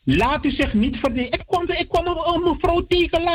[0.03, 1.39] Laat u zich niet verdedigen.
[1.39, 3.25] Ik kwam, ik kwam een, een mevrouw tegen.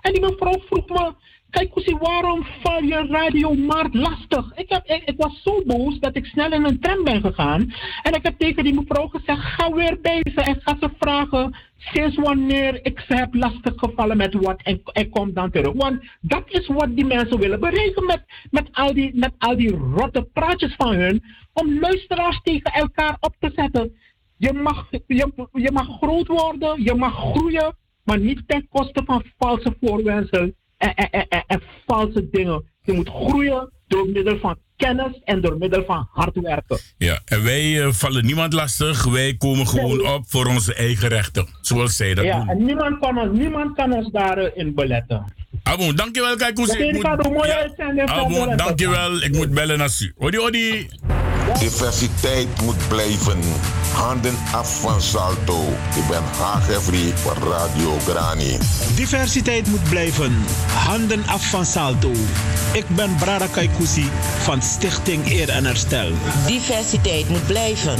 [0.00, 1.14] En die mevrouw vroeg me...
[1.56, 4.52] Kijk, Koesie, waarom val je radiomarkt lastig?
[4.54, 7.72] Ik, heb, ik, was zo boos dat ik snel in een tram ben gegaan.
[8.02, 9.40] En ik heb tegen die mevrouw gezegd...
[9.40, 11.56] Ga weer bij ze en ga ze vragen...
[11.76, 15.72] Sinds wanneer ik ze heb lastig gevallen met wat en, en kom dan terug.
[15.72, 19.76] Want dat is wat die mensen willen bereiken met, met, al die, met al die
[19.76, 21.22] rotte praatjes van hun.
[21.52, 23.96] Om luisteraars tegen elkaar op te zetten.
[24.36, 29.24] Je mag, je, je mag groot worden, je mag groeien, maar niet ten koste van
[29.38, 32.64] valse voorwendselen en, en, en, en, en valse dingen.
[32.82, 36.78] Je moet groeien door middel van kennis en door middel van hard werken.
[36.98, 39.04] Ja, en wij eh, vallen niemand lastig.
[39.04, 41.46] Wij komen gewoon op voor onze eigen rechten.
[41.60, 42.48] Zoals zij dat Ja, doen.
[42.48, 45.24] en niemand kan ons, niemand kan ons daarin beletten.
[45.62, 46.72] Abo, dankjewel, Kaikous.
[46.76, 48.08] Ja, Ricardo, mooie uitzending.
[48.10, 48.56] Abo, Verder.
[48.56, 49.22] dankjewel.
[49.22, 50.12] Ik moet bellen naar u.
[50.16, 50.88] Odi, odi.
[51.54, 53.38] Diversiteit moet blijven.
[53.92, 55.62] Handen af van Salto.
[55.96, 58.58] Ik ben Hagevri voor Radio Grani.
[58.94, 60.44] Diversiteit moet blijven.
[60.72, 62.12] Handen af van Salto.
[62.72, 66.12] Ik ben Brada Kaikousi van Stichting Eer en Herstel.
[66.46, 67.98] Diversiteit moet blijven.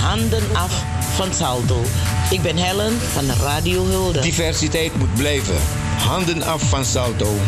[0.00, 0.82] Handen af
[1.14, 1.82] van Salto.
[2.30, 4.20] Ik ben Helen van Radio Hulde.
[4.20, 5.56] Diversiteit moet blijven.
[5.98, 7.38] Handen af van Salto.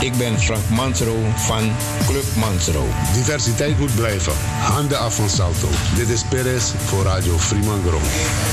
[0.00, 1.72] Ik ben Frank Mansro van
[2.06, 2.86] Club Mansro.
[3.14, 4.32] Diversiteit moet blijven.
[4.60, 5.68] Handen af van Salto.
[5.96, 8.02] Dit is Perez voor Radio Fremangrom.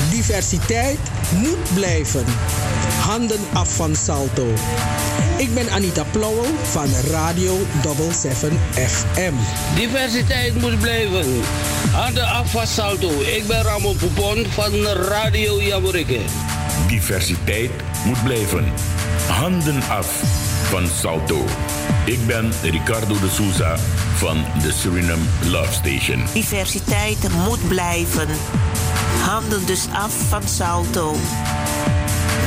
[0.10, 1.00] Diversiteit
[1.32, 2.26] moet blijven.
[3.00, 4.48] Handen af van Salto.
[5.38, 7.58] Ik ben Anita Plauwel van Radio
[8.12, 9.34] 77 FM.
[9.76, 11.42] Diversiteit moet blijven.
[11.92, 13.10] Handen af van Salto.
[13.22, 16.20] Ik ben Ramon Poupon van Radio Jamorikke.
[16.88, 17.72] Diversiteit
[18.06, 18.74] moet blijven.
[19.28, 20.08] Handen af
[20.70, 21.46] van Salto.
[22.06, 23.78] Ik ben Ricardo de Souza
[24.16, 26.24] van de Suriname Love Station.
[26.34, 28.28] Diversiteit moet blijven.
[29.22, 31.16] Handen dus af van Salto.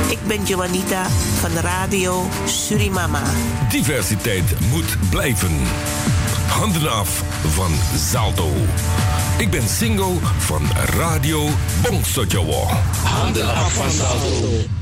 [0.09, 1.05] Ik ben Joanita
[1.39, 3.21] van Radio Surimama.
[3.69, 5.59] Diversiteit moet blijven.
[6.47, 7.71] Handen af van
[8.11, 8.49] Salto.
[9.37, 10.61] Ik ben single van
[10.97, 11.49] Radio
[11.81, 12.67] Bongsojowo.
[13.03, 14.80] Handen af van Salto.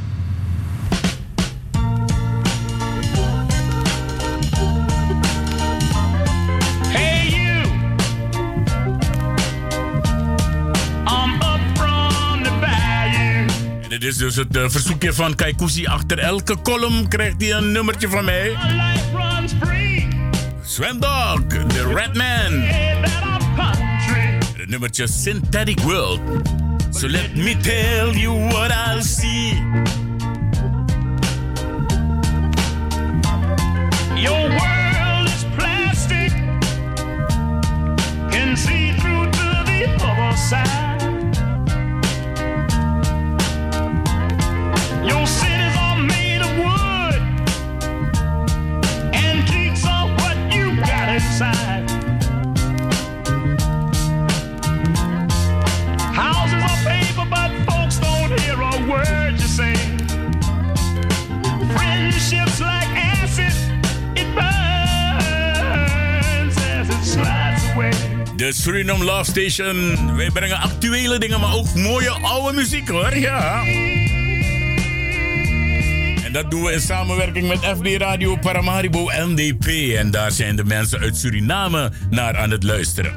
[14.00, 15.86] Dit is dus het eh, verzoekje van Kaikousi.
[15.86, 18.58] Achter elke column krijgt hij een nummertje van mij.
[19.60, 20.08] Free.
[20.64, 22.62] Swamdog, The Redman.
[24.58, 26.20] Het nummertje Synthetic World.
[26.90, 29.54] So let me tell you what I see.
[34.16, 36.32] Your world is plastic.
[38.30, 40.89] Can see through to the other side.
[68.52, 70.16] Suriname Love Station.
[70.16, 73.18] Wij brengen actuele dingen, maar ook mooie oude muziek hoor.
[73.18, 73.64] Ja.
[76.24, 79.96] En dat doen we in samenwerking met FB Radio Paramaribo NDP.
[79.98, 83.16] En daar zijn de mensen uit Suriname naar aan het luisteren.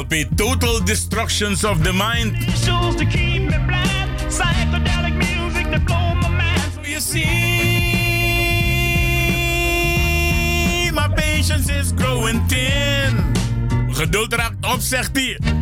[0.00, 2.34] LP Total Destructions of the Mind.
[2.64, 4.18] Shows to keep me blind.
[4.30, 6.72] Psychedelic music that blow my mind.
[6.72, 7.24] So you see,
[10.92, 13.32] my patience is growing thin.
[13.90, 15.59] Geduld raakt op, zegt hij.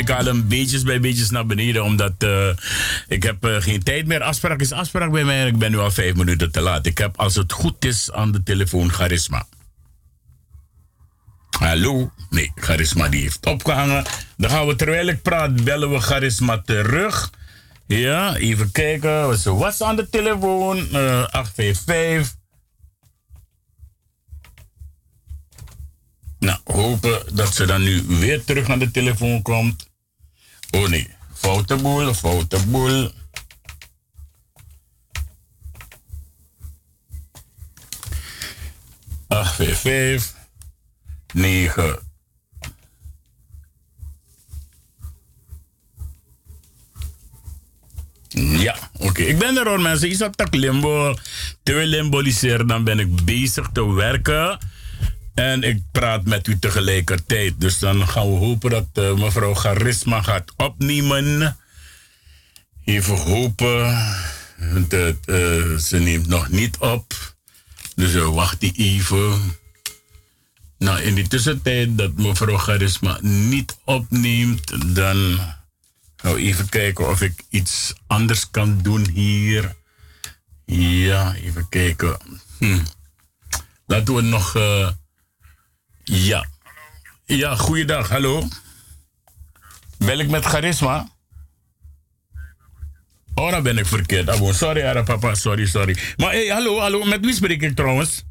[0.00, 2.48] Ik haal hem beetjes bij beetjes naar beneden, omdat eh,
[3.08, 4.22] ik heb eh, geen tijd meer.
[4.22, 6.86] Afspraak is afspraak bij mij en ik ben nu al vijf minuten te laat.
[6.86, 9.46] Ik heb, als het goed is, aan de telefoon Charisma.
[11.58, 12.12] Hallo?
[12.30, 14.04] Nee, Charisma die heeft opgehangen.
[14.36, 17.30] Dan gaan we, terwijl ik praat, bellen we Charisma terug.
[17.86, 19.38] Ja, even kijken.
[19.38, 20.78] Ze was aan de telefoon.
[20.92, 22.38] eh 855.
[26.38, 29.89] Nou, hopen dat ze dan nu weer terug aan de telefoon komt.
[30.70, 33.10] Oh nee, foute boel, foute boel.
[39.28, 40.34] Acht, vijf, vijf,
[41.32, 41.98] negen.
[48.38, 49.22] Ja, oké.
[49.22, 50.08] Ik ben er hoor mensen.
[50.08, 51.14] Is op dat limbo.
[51.62, 54.58] Terwijl limboliseren, dan ben ik bezig te werken.
[55.40, 57.60] En ik praat met u tegelijkertijd.
[57.60, 61.56] Dus dan gaan we hopen dat eh, mevrouw Charisma gaat opnemen.
[62.84, 64.06] Even hopen.
[64.88, 67.34] Dat, eh, ze neemt nog niet op.
[67.94, 69.56] Dus we wachten even.
[70.78, 75.40] Nou, in die tussentijd dat mevrouw Charisma niet opneemt, dan
[76.22, 79.76] nou even kijken of ik iets anders kan doen hier.
[80.66, 82.18] Ja, even kijken.
[82.58, 82.80] Hm.
[83.86, 84.56] Laten we nog.
[84.56, 84.88] eh,
[86.04, 86.46] ja.
[87.26, 88.48] Ja, goeiedag, hallo.
[89.98, 91.08] Bel ik met Charisma?
[93.34, 94.28] Oh, dan ben ik verkeerd.
[94.28, 95.96] Abo, sorry, Ara papa, sorry, sorry.
[96.16, 98.24] Maar hey, hallo, hallo, met wie spreek ik trouwens?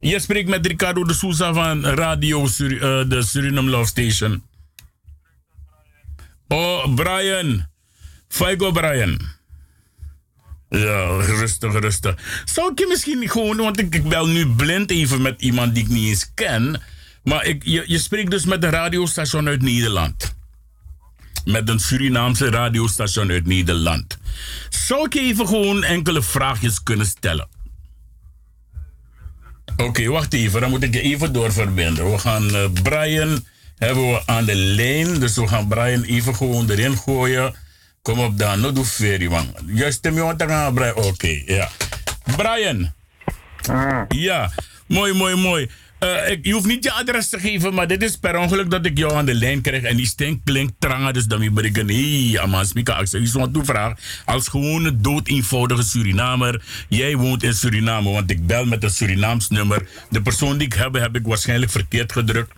[0.00, 4.42] Je spreekt met Ricardo de Souza van Radio Sur eh, de Suriname Love Station.
[6.48, 7.66] Oh, Brian.
[8.28, 9.20] Figo Brian.
[10.72, 12.42] Ja, rustig, rustig.
[12.44, 15.84] Zou ik je misschien gewoon, want ik, ik bel nu blind even met iemand die
[15.84, 16.82] ik niet eens ken.
[17.24, 20.34] Maar ik, je, je spreekt dus met een radiostation uit Nederland.
[21.44, 24.18] Met een Surinaamse radiostation uit Nederland.
[24.68, 27.48] Zou ik je even gewoon enkele vraagjes kunnen stellen?
[29.76, 30.60] Oké, wacht even.
[30.60, 32.10] Dan moet ik je even doorverbinden.
[32.10, 33.44] We gaan eh, Brian
[33.76, 35.20] hebben we aan de lijn.
[35.20, 37.54] Dus we gaan Brian even gewoon erin gooien.
[38.02, 39.46] Kom op dan, no doe ferry man.
[39.66, 40.94] Juist stem je gaan Brian.
[40.94, 41.68] Oké, ja.
[42.36, 42.92] Brian.
[44.08, 44.50] Ja,
[44.86, 45.70] mooi, mooi, mooi.
[46.02, 48.86] Eh, ik, je hoeft niet je adres te geven, maar dit is per ongeluk dat
[48.86, 49.82] ik jou aan de lijn krijg.
[49.82, 52.98] En die stem klinkt tranga, dus dan moet ik een hey, Amas Mika.
[52.98, 53.92] Ik zou toevraag.
[54.24, 56.62] Als gewone dood eenvoudige Surinamer.
[56.88, 59.86] Jij woont in Suriname, want ik bel met een Surinaams nummer.
[60.10, 62.52] De persoon die ik heb, heb ik waarschijnlijk verkeerd gedrukt.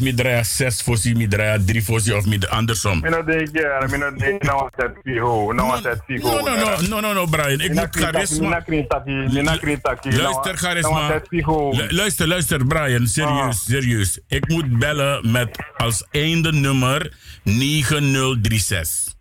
[0.00, 3.00] Mi draai 6 fossie, mi draai 3 fossie of mi de andersom.
[3.00, 6.28] Mina denk ja, mina denk nou wat het figo, nou wat het figo.
[6.28, 7.60] No, no, no, no, no, no, Brian.
[7.60, 8.48] Ik moet charisma.
[10.22, 11.22] Luister, charisma.
[11.72, 13.06] Lu- Luister, luister, Brian.
[13.06, 14.18] Serieus, serieus.
[14.28, 17.12] Ik moet bellen met als einde nummer
[17.42, 19.14] 9036.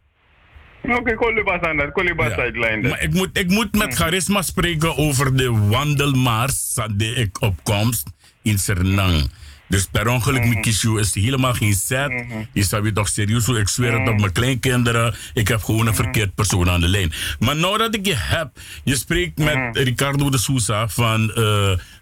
[0.83, 2.35] Oké, kolibas aan dat, kolibas.
[2.35, 8.09] Maar ik moet, ik moet met charisma spreken over de wandelmars die ik opkomst
[8.41, 9.31] in Sernang.
[9.72, 12.26] Dus per ongeluk, mijn kiesje is helemaal geen set.
[12.53, 15.15] Je staat weer toch serieus, ik zweer het op mijn kleinkinderen.
[15.34, 17.13] Ik heb gewoon een verkeerd persoon aan de lijn.
[17.39, 18.49] Maar nou dat ik je heb,
[18.84, 21.36] je spreekt met Ricardo de Sousa van eh,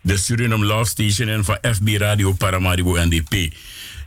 [0.01, 3.53] de Suriname Love Station en van FB Radio Paramaribo NDP.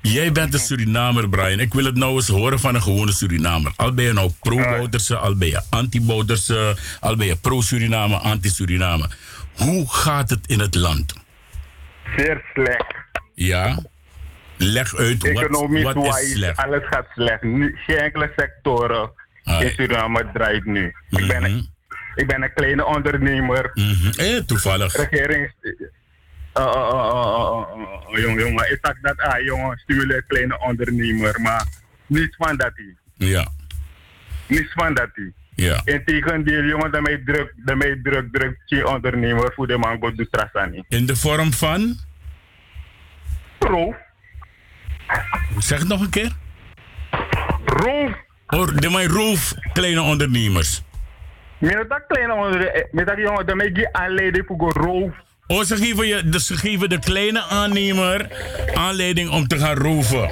[0.01, 1.61] Jij bent een Surinamer, Brian.
[1.61, 3.73] Ik wil het nou eens horen van een gewone Surinamer.
[3.77, 9.09] Al ben je nou pro-Bouterse, al ben je anti-Bouterse, al ben je pro-Suriname, anti-Suriname.
[9.57, 11.15] Hoe gaat het in het land?
[12.17, 13.02] Zeer slecht.
[13.47, 13.79] Ja?
[14.57, 16.57] Leg uit, wat, Economisch wat is wise, slecht?
[16.57, 17.43] alles gaat slecht.
[17.43, 19.11] Nu, geen enkele sectoren
[19.45, 20.95] in Suriname draait nu.
[21.11, 21.73] ik, ben,
[22.15, 23.71] ik ben een kleine ondernemer.
[23.75, 24.09] Mhm.
[24.17, 24.97] Eh, toevallig.
[24.97, 25.53] Regering.
[26.59, 27.65] Uh, uh, uh,
[28.13, 31.67] uh, jongen, jongen, ik zag dat, ah, jongen, stimuleer kleine ondernemer, maar
[32.07, 32.97] niets van dat hij.
[33.29, 33.49] Ja.
[34.47, 35.33] Niets van dat hij.
[35.55, 35.81] Ja.
[35.85, 40.83] Integendeel, jongen, daarmee druk, daarmee druk, druk, die ondernemer voor de mango doet trasani.
[40.89, 41.97] In de vorm van?
[43.63, 43.95] Roof.
[45.59, 46.31] Zeg het nog een keer.
[47.65, 48.11] Roof.
[48.47, 50.83] Oh, de mijn roof kleine ondernemers.
[51.59, 55.13] Met dat kleine ondernemer, met dat jongen, daarmee die aanleiding voor roof.
[55.47, 58.29] Oh, ze geven, je, dus ze geven de kleine aannemer
[58.75, 60.31] aanleiding om te gaan roven.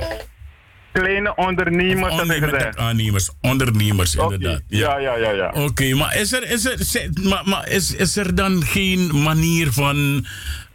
[0.92, 2.76] Kleine ondernemers, gezegd.
[2.76, 4.62] Aannemers, ondernemers, inderdaad.
[4.66, 5.52] Ja, ja, ja, ja.
[5.54, 9.96] Oké, maar, is er, is, er, maar, maar is, is er dan geen manier van
[9.96, 10.69] eh, eh, eh, eh,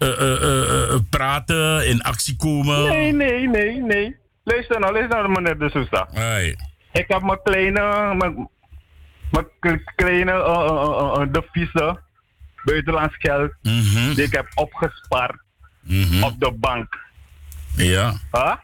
[1.09, 2.83] praten, in actie komen?
[2.83, 4.15] Nee, nee, nee, nee.
[4.43, 6.07] Luister nou, luister nou, meneer De Sousa.
[6.11, 6.57] Hey.
[6.91, 8.49] Ik heb mijn kleine, mijn,
[9.59, 10.31] mijn kleine,
[11.31, 11.99] de vieze
[12.63, 15.37] buitenlands geld, die ik heb opgespaard
[16.21, 16.97] op de bank.
[17.75, 18.13] Ja.
[18.31, 18.55] Huh?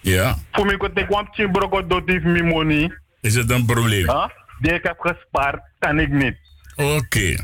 [0.00, 0.36] Ja.
[0.52, 2.98] Voor mij kon ik kwam tien broko dood heeft mijn money.
[3.20, 4.10] Is het een probleem?
[4.10, 4.26] Huh?
[4.60, 6.36] Die ik heb gespaard, kan ik niet.
[6.76, 7.36] Oké.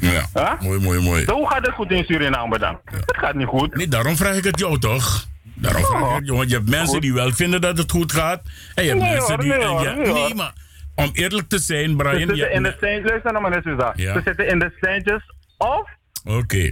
[0.00, 0.26] Ja.
[0.34, 0.60] Huh?
[0.60, 1.24] Mooi, mooi, mooi.
[1.24, 2.80] Zo hoe gaat het goed in Suriname dan?
[2.84, 3.74] Het gaat niet goed.
[3.74, 5.26] Nee, daarom vraag ik het jou toch?
[5.54, 6.36] Daarom vraag ik het jou.
[6.38, 8.42] Want je hebt mensen die wel vinden dat het goed gaat.
[8.74, 9.50] En je hebt Nee, mensen hoor, die...
[9.52, 10.18] nee, en hoor, je- nee, hoor.
[10.18, 10.52] nee, maar
[10.94, 12.18] om eerlijk te zijn, Ze Brian...
[12.28, 13.92] zitten in de centjes, luister nou meneer.
[13.94, 14.12] Ja.
[14.14, 15.22] Ze zitten in de centjes
[15.58, 15.88] of
[16.24, 16.70] Oké.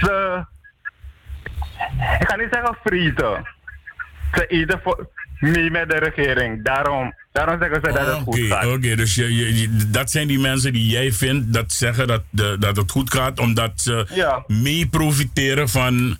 [0.00, 0.44] ze,
[2.20, 3.46] ik ga niet zeggen frieten.
[4.34, 5.08] Ze eten voor,
[5.40, 6.64] mee met de regering.
[6.64, 8.66] Daarom, daarom zeggen ze dat het goed gaat.
[8.66, 12.76] oké, dus je, dat zijn die mensen die jij vindt dat zeggen dat, de, dat
[12.76, 14.44] het goed gaat, omdat ze Ja.
[14.46, 16.18] mee profiteren van.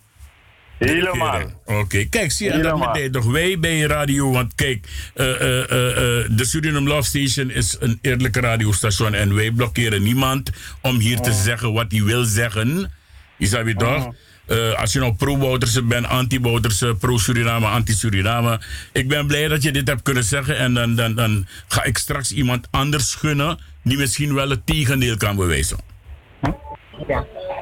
[0.78, 1.62] Helemaal.
[1.64, 6.28] Oké, kijk, zie je dat meteen toch wij bij radio, want kijk, eh, eh, eh,
[6.30, 10.50] de Suriname Love Station is een eerlijke radiostation en wij blokkeren niemand
[10.80, 11.22] om hier Oh.
[11.22, 12.92] te zeggen wat hij wil zeggen.
[13.36, 14.14] Je snap je toch?
[14.46, 18.60] Eh, als je nou pro-Bouterse bent, anti-Bouterse, pro-Suriname, anti-Suriname.
[18.92, 20.58] Ik ben blij dat je dit hebt kunnen zeggen.
[20.58, 25.16] En dan, dan, dan ga ik straks iemand anders gunnen die misschien wel het tegendeel
[25.16, 25.78] kan bewijzen.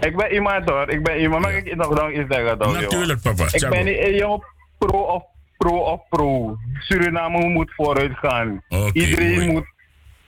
[0.01, 1.43] Ik ben iemand hoor, ik ben iemand.
[1.43, 2.59] Mag ik nog dan iets zeggen?
[2.59, 3.45] Natuurlijk, papa.
[3.45, 3.75] Ik Tjago.
[3.75, 4.45] ben niet een jongen
[4.79, 5.23] pro of
[5.57, 6.57] pro of pro.
[6.79, 8.63] Suriname moet vooruit gaan.
[8.93, 9.51] Iedereen mooi.
[9.51, 9.67] moet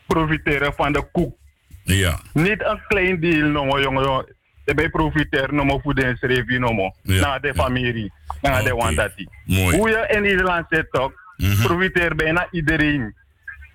[0.06, 1.36] profiteren van de koek.
[1.82, 2.20] Ja.
[2.32, 3.18] Niet een klein
[3.52, 3.82] jongen.
[3.82, 4.35] jongen.
[4.66, 6.92] Ik ben profiteer, no, mo, voedingsrevi, no, mo.
[7.02, 8.12] Ja, Naar de familie.
[8.42, 9.26] Naar de wandati.
[9.44, 9.76] Mooi.
[9.76, 11.12] Hoe je in Nederland zit, toch?
[11.62, 13.14] Profiteer bijna iedereen.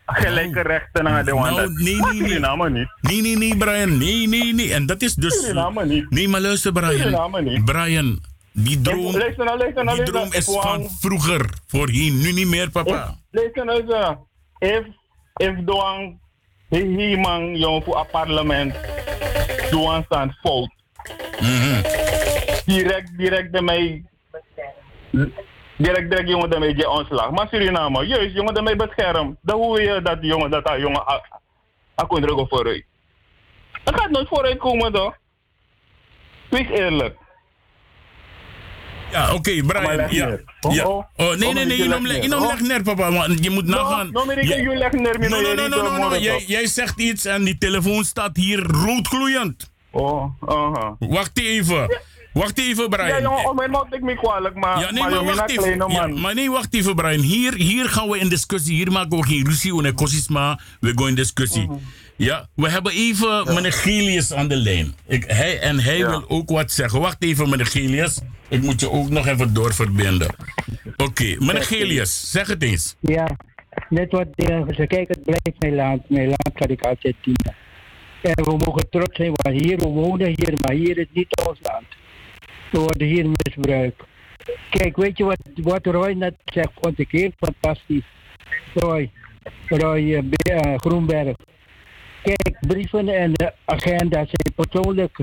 [0.06, 1.56] Gelijke rechten naar de wandati.
[1.58, 2.30] Nou, nee, Maar nee, nee.
[2.30, 2.88] Suriname niet.
[3.02, 3.98] Nee, nee, nee, Brian.
[3.98, 4.74] Nee, nee, nee.
[4.74, 5.54] En dat is dus...
[5.86, 6.10] Niet.
[6.10, 7.44] Nee, maar luister, Brian.
[7.44, 7.66] niet.
[7.66, 8.20] Brian,
[8.52, 10.40] die droom, Luister nou, luister nou, die luister.
[10.42, 11.50] droom is van vroeger.
[11.68, 13.16] Voorheen, nu niet meer, papa.
[13.32, 14.16] Luister nou eens.
[14.60, 14.86] If,
[15.36, 16.20] if doang,
[16.70, 18.76] he, he man, jong, voor het parlement,
[19.70, 20.72] doang staan fout.
[22.66, 24.04] Direct, direct de mij,
[25.78, 27.32] direct, direct jongen mij je ontslag.
[27.32, 29.38] Maar Suriname, juist, jongen mij bescherm.
[29.42, 31.02] Dan hoe je dat jongen, dat dat jongen,
[31.96, 32.86] ik kon er ook vooruit.
[33.84, 35.16] Het gaat nooit vooruit komen, toch?
[36.50, 37.18] Wees eerlijk.
[39.12, 40.10] Ja, oké, Brian.
[40.60, 40.86] Ja.
[40.86, 41.78] Oh, nee, nee, nee.
[41.78, 42.24] je Je legt leg neer.
[42.24, 42.48] je Oh.
[42.48, 43.12] leg neer, papa.
[43.12, 44.10] Want je moet nagaan.
[44.12, 44.26] no,
[45.30, 45.98] No, no, no, niet, no, eh, no, no.
[45.98, 49.71] morgen Jij, zegt iets en die telefoon staat hier roodgloeiend.
[49.92, 50.96] Oh, aha.
[51.00, 52.00] Wacht even.
[52.34, 53.08] Wacht even, Brian.
[53.08, 55.50] Ja, jongen, om mij maakt ik me kwalijk, maar, Ja, nee, maar, maar wacht een
[55.50, 55.78] even.
[55.78, 57.20] kleine Ja, maar nee, wacht even, Brian.
[57.20, 58.76] Hier, hier gaan we in discussie.
[58.76, 61.64] Hier maken we geen ruzie en kosties, maar we gaan in discussie.
[61.64, 61.74] Mhm.
[62.16, 64.96] Ja, we hebben even meneer Gelius aan de lijn.
[65.08, 67.00] Ik, hij, en hij wil ook wat zeggen.
[67.00, 68.20] Wacht even, meneer Gelius.
[68.50, 70.36] Ik moet je ook nog even doorverbinden.
[70.98, 72.96] Oké, meneer Gelius, zeg het eens.
[73.00, 73.38] Ja,
[73.90, 74.90] net wat dingen gezegd.
[74.90, 76.10] Kijk, het blijft mijn land.
[76.10, 77.56] Mijn land kan ik altijd dienen.
[78.22, 81.60] En we mogen trots zijn, want hier, we wonen hier, maar hier is niet ons
[81.62, 81.86] land.
[82.72, 84.04] We worden hier misbruikt.
[84.70, 88.06] Kijk, weet je wat, wat Roy net zegt, vond ik heel fantastisch.
[88.74, 89.12] Roy,
[89.68, 91.36] Roy eh, eh, Groenberg.
[92.24, 95.18] Kijk, brieven en agenda zijn persoonlijk.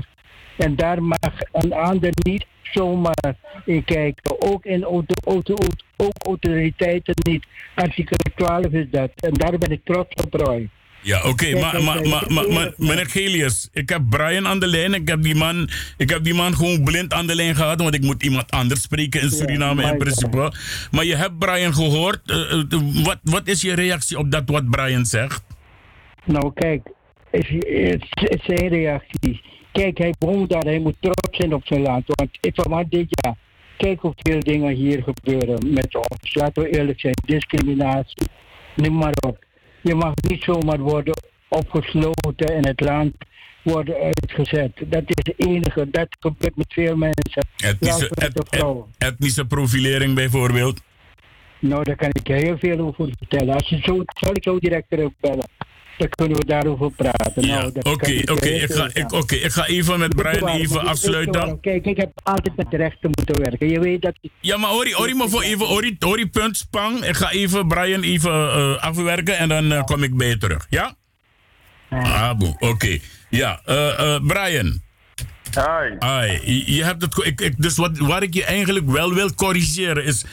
[0.57, 3.35] En daar mag een ander niet zomaar
[3.65, 4.41] in kijken.
[4.41, 5.55] Ook, in auto, auto,
[5.97, 7.45] ook autoriteiten niet.
[7.75, 9.11] Artikel 12 is dat.
[9.15, 10.69] En daar ben ik trots op, Roy.
[11.01, 14.93] Ja, oké, maar, maar, maar, maar, maar, meneer Gelius, ik heb Brian aan de lijn.
[14.93, 17.95] Ik heb, die man, ik heb die man gewoon blind aan de lijn gehad, want
[17.95, 20.53] ik moet iemand anders spreken in Suriname in principe.
[20.91, 22.19] Maar je hebt Brian gehoord.
[22.25, 25.43] Eh, eh, wat, wat is je reactie op dat wat Brian zegt?
[26.25, 26.87] Nou, kijk,
[27.31, 29.41] is, is, is zijn reactie.
[29.71, 32.03] Kijk, hij woont daar, hij moet trots zijn op zijn land.
[32.05, 33.35] Want ik verwacht dit jaar,
[33.77, 36.33] kijk hoeveel dingen hier gebeuren met ons.
[36.33, 38.27] Laten we eerlijk zijn, discriminatie,
[38.75, 39.47] noem maar op.
[39.81, 41.13] Je mag niet zomaar worden
[41.47, 43.13] opgesloten en het land
[43.63, 44.71] worden uitgezet.
[44.85, 47.45] Dat is het enige, dat gebeurt met veel mensen.
[47.57, 48.85] Etnische, et- et- vrouwen.
[48.97, 50.81] etnische profilering bijvoorbeeld.
[51.59, 53.53] Nou, daar kan ik heel veel over vertellen.
[53.53, 55.47] Als je zo, zal ik jou direct terugbellen.
[55.99, 57.45] Dan kunnen we daarover praten.
[57.47, 58.47] Ja, nou, Oké, oké.
[58.49, 60.59] Ik, ga- ik, oké, ik ga even met Brian waarom?
[60.61, 61.59] even afsluiten.
[61.61, 63.69] Kijk, ik heb altijd met de rechten moeten werken.
[63.69, 64.13] Je weet dat.
[64.39, 67.05] Ja, maar Ori, Ori, maar voor even, Ori, Ori, punt, spang.
[67.05, 70.67] Ik ga even Brian even eh, afwerken en dan eh, kom ik bij je terug.
[70.69, 70.95] Ja?
[71.89, 72.97] Ah, boe, oké.
[73.29, 74.81] Ja, eh, eh, Brian.
[75.53, 75.95] Hi.
[76.09, 76.51] Hi.
[76.53, 80.25] Je, je hebt het, ik, dus wat, waar ik je eigenlijk wel wil corrigeren is...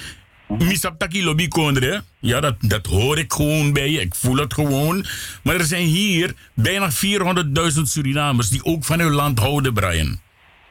[0.48, 2.02] Misaptaki lobby kondre.
[2.18, 4.00] Ja, dat, dat hoor ik gewoon bij je.
[4.00, 5.06] Ik voel het gewoon.
[5.42, 10.20] Maar er zijn hier bijna 400.000 Surinamers die ook van hun land houden, Brian.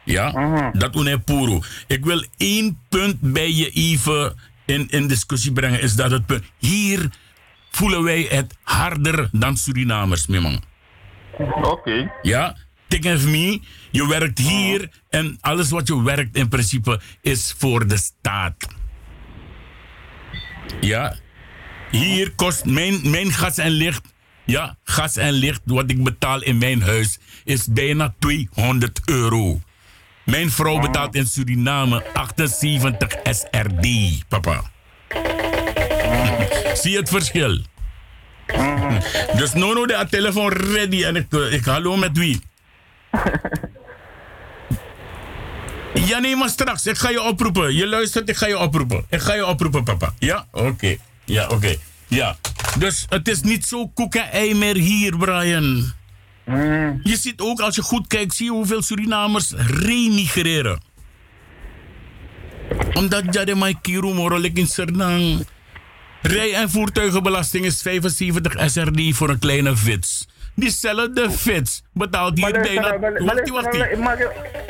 [0.03, 1.61] Ja, dat doen hij puro.
[1.87, 5.81] Ik wil één punt bij je even in, in discussie brengen.
[5.81, 6.43] Is dat het punt.
[6.57, 7.09] Hier
[7.71, 10.63] voelen wij het harder dan Surinamers, mijn man.
[11.61, 12.11] Oké.
[12.21, 12.57] Ja,
[12.87, 13.59] think of me.
[13.91, 18.67] Je werkt hier en alles wat je werkt in principe is voor de staat.
[20.81, 21.15] Ja,
[21.91, 24.01] hier kost mijn, mijn gas en licht.
[24.45, 29.59] Ja, gas en licht wat ik betaal in mijn huis is bijna 200 euro.
[30.25, 33.87] Mijn vrouw betaalt in Suriname 78 SRD,
[34.27, 34.61] papa.
[36.81, 37.61] Zie het verschil?
[39.37, 42.39] Dus Nono de telefoon ready en ik, eh, ik hallo met wie?
[45.95, 46.85] Ja, nee, maar straks.
[46.85, 47.73] Ik ga je oproepen.
[47.75, 49.05] Je luistert, ik ga je oproepen.
[49.09, 50.13] Ik ga je oproepen, papa.
[50.19, 50.47] Ja?
[50.51, 50.95] Oké.
[51.25, 51.75] Ja, oké.
[52.07, 52.37] Ja.
[52.79, 55.93] Dus het is niet zo koek en ei meer hier, Brian.
[57.03, 60.81] Je ziet ook, als je goed kijkt, zie je hoeveel Surinamers remigreren.
[62.93, 65.47] Omdat Jade Mai Kiru Morolik in Sernang.
[66.21, 70.27] Rij- en voertuigenbelasting is 75 SRD voor een kleine fits.
[70.55, 72.97] Diezelfde fits betaalt hier Maar bijna...
[72.97, 73.97] maar- Wacht, wacht.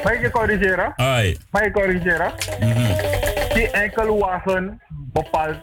[0.03, 0.93] Mag je corrigeren?
[0.95, 1.37] Ai.
[1.51, 2.31] Mag ik corrigeren?
[2.59, 3.53] Mhm.
[3.53, 5.57] Die enkele wagen bepaalt,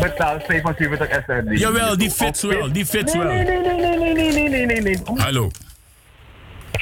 [0.00, 1.58] betaalt 75 SRD.
[1.58, 3.32] Jawel, die fits wel, die fits nee, wel.
[3.32, 5.16] Nee, nee, nee, nee, nee, nee, nee, nee, nee, nee.
[5.16, 5.50] Hallo.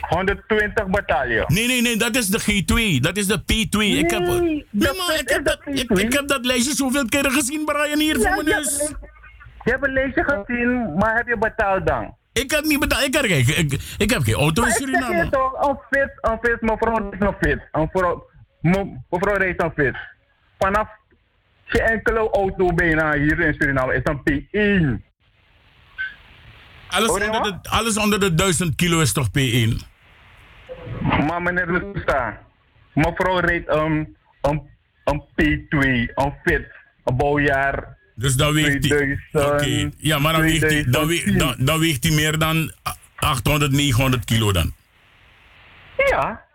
[0.08, 1.44] 120 bataljon.
[1.48, 3.00] Nee, nee, nee, dat is de G2.
[3.00, 3.78] Dat is de P2.
[3.78, 7.64] ik heb, nee, maar ik heb, dat, ik, ik heb dat lijstje zoveel keren gezien,
[7.64, 8.92] Brian, hier voor mijn neus.
[9.64, 12.16] Je hebt een lijstje gezien, maar heb je betaald dan?
[12.40, 13.04] Ik heb niet betaald.
[13.04, 15.16] Ik, heb, ik, ik, ik heb geen auto in ik Suriname.
[15.16, 17.60] je toch, een fit, een fit, mevrouw is een fit.
[17.72, 19.96] Een vrouw, rijdt een fit.
[20.58, 20.88] Vanaf
[21.64, 25.06] geen enkele auto bijna hier in Suriname is een P1.
[26.88, 29.86] Alles onder, de, alles onder de 1000 kilo is toch P1?
[31.26, 32.40] Maar meneer de Soesta,
[32.94, 34.62] mevrouw rijdt een, een,
[35.04, 35.78] een P2,
[36.14, 36.66] een fit,
[37.04, 37.97] een bouwjaar.
[38.18, 39.90] Dus dan weegt hij.
[39.96, 42.72] Ja, maar dan weegt hij, dan, weegt, dan, dan weegt hij meer dan
[43.16, 44.72] 800, 900 kilo dan.
[46.10, 46.46] Ja.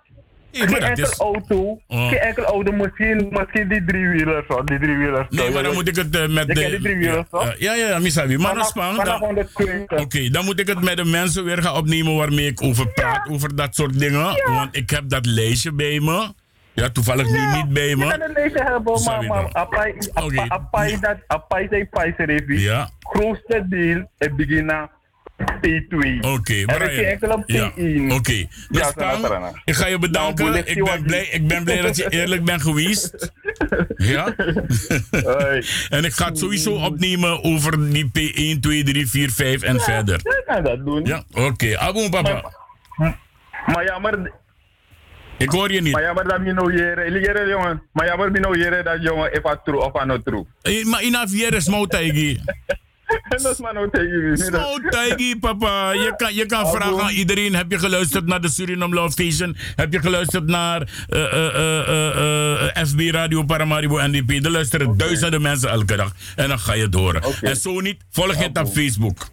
[0.52, 2.08] geen enkele is- auto, Oh.
[2.10, 5.28] geen enkele auto, misschien, misschien die driewielers, die driewielers.
[5.30, 6.54] Nee, maar dan moet ik het eh, met de.
[6.54, 7.56] driewielers, toch?
[7.58, 8.38] Ja, ja, ja, Misabi.
[8.38, 10.00] Maar Vanaf- vanaf dan- 120.
[10.00, 13.30] Oké, dan moet ik het met de mensen weer gaan opnemen waarmee ik over praat,
[13.30, 14.42] over dat soort dingen.
[14.46, 16.34] Want ik heb dat lijstje bij me.
[16.76, 18.26] Ja, toevallig nu niet bij Je kan me.
[18.26, 22.90] een lijstje hebben, maar, maar apai, apai, apai, dat, apai zijn prijzen Ja.
[23.00, 24.90] Grootste deel is beginnen
[25.38, 26.20] P2.
[26.22, 28.14] Oké, geen enkele Ja, P1.
[28.14, 28.32] Oké.
[28.34, 29.56] Ja, Dus Sarah.
[29.66, 30.68] ik ga je bedanken.
[30.68, 33.12] Ik ben, blij, ik ben blij dat je eerlijk bent geweest.
[33.98, 34.36] Ja?
[35.98, 40.16] en ik ga het sowieso opnemen over die P1, 2, 3, 4, 5 en verder.
[40.16, 41.06] Ik kan dat doen.
[41.06, 41.78] Ja, oké.
[41.80, 42.52] Aboom, papa.
[43.66, 44.32] Maar jammer,
[45.44, 45.94] Ik hoor je niet.
[45.94, 47.82] maar jammer dat je nou hier, liggen jongen.
[47.92, 50.46] Maar jammer dat je nou hier dat jongen, het true of not true.
[50.62, 52.42] Eh, Maar in Avier is Moutaigi.
[53.06, 55.92] En dat is maar nou tegen papa.
[55.94, 57.56] Je kan, je kan vragen aan iedereen.
[57.56, 59.56] Heb je geluisterd naar de Suriname Love Station?
[59.76, 64.46] Heb je geluisterd naar eh, eh, FB Radio Paramaribo NDP?
[64.46, 66.12] Er luisteren duizenden mensen elke dag.
[66.36, 67.22] En dan ga je het horen.
[67.42, 69.32] En zo niet, volg het op Facebook.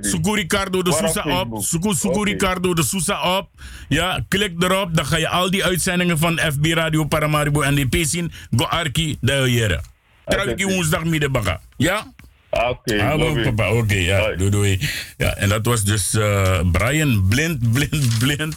[0.00, 1.64] Suku Ricardo de Sousa op.
[2.02, 2.30] Oké.
[2.30, 3.48] Ricardo de Sousa op.
[3.88, 4.96] Ja, klik erop.
[4.96, 8.32] Dan ga je al die uitzendingen van FB Radio Paramaribo NDP zien.
[8.56, 9.80] Go Arki, de jere.
[10.24, 11.60] Trouwens, woensdag middenbaga.
[11.76, 12.14] Ja?
[12.50, 13.42] Oké, you.
[13.42, 14.80] papa, oké, ja, doei doei.
[15.16, 18.56] Ja, en dat was dus eh, Brian, blind, blind, blind.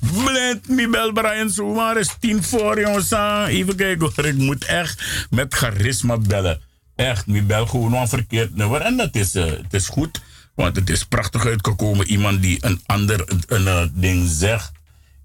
[0.00, 3.10] Blind, mi bel Brian zomaar is tien voor jongens.
[3.46, 6.60] Even kijken hoor, ik moet echt met charisma bellen.
[6.96, 8.80] Echt, mi bel gewoon een verkeerd nummer.
[8.80, 10.20] En dat is, eh, het is goed,
[10.60, 12.06] want het is prachtig uitgekomen.
[12.06, 14.72] Iemand die een ander een, eh, ding zegt.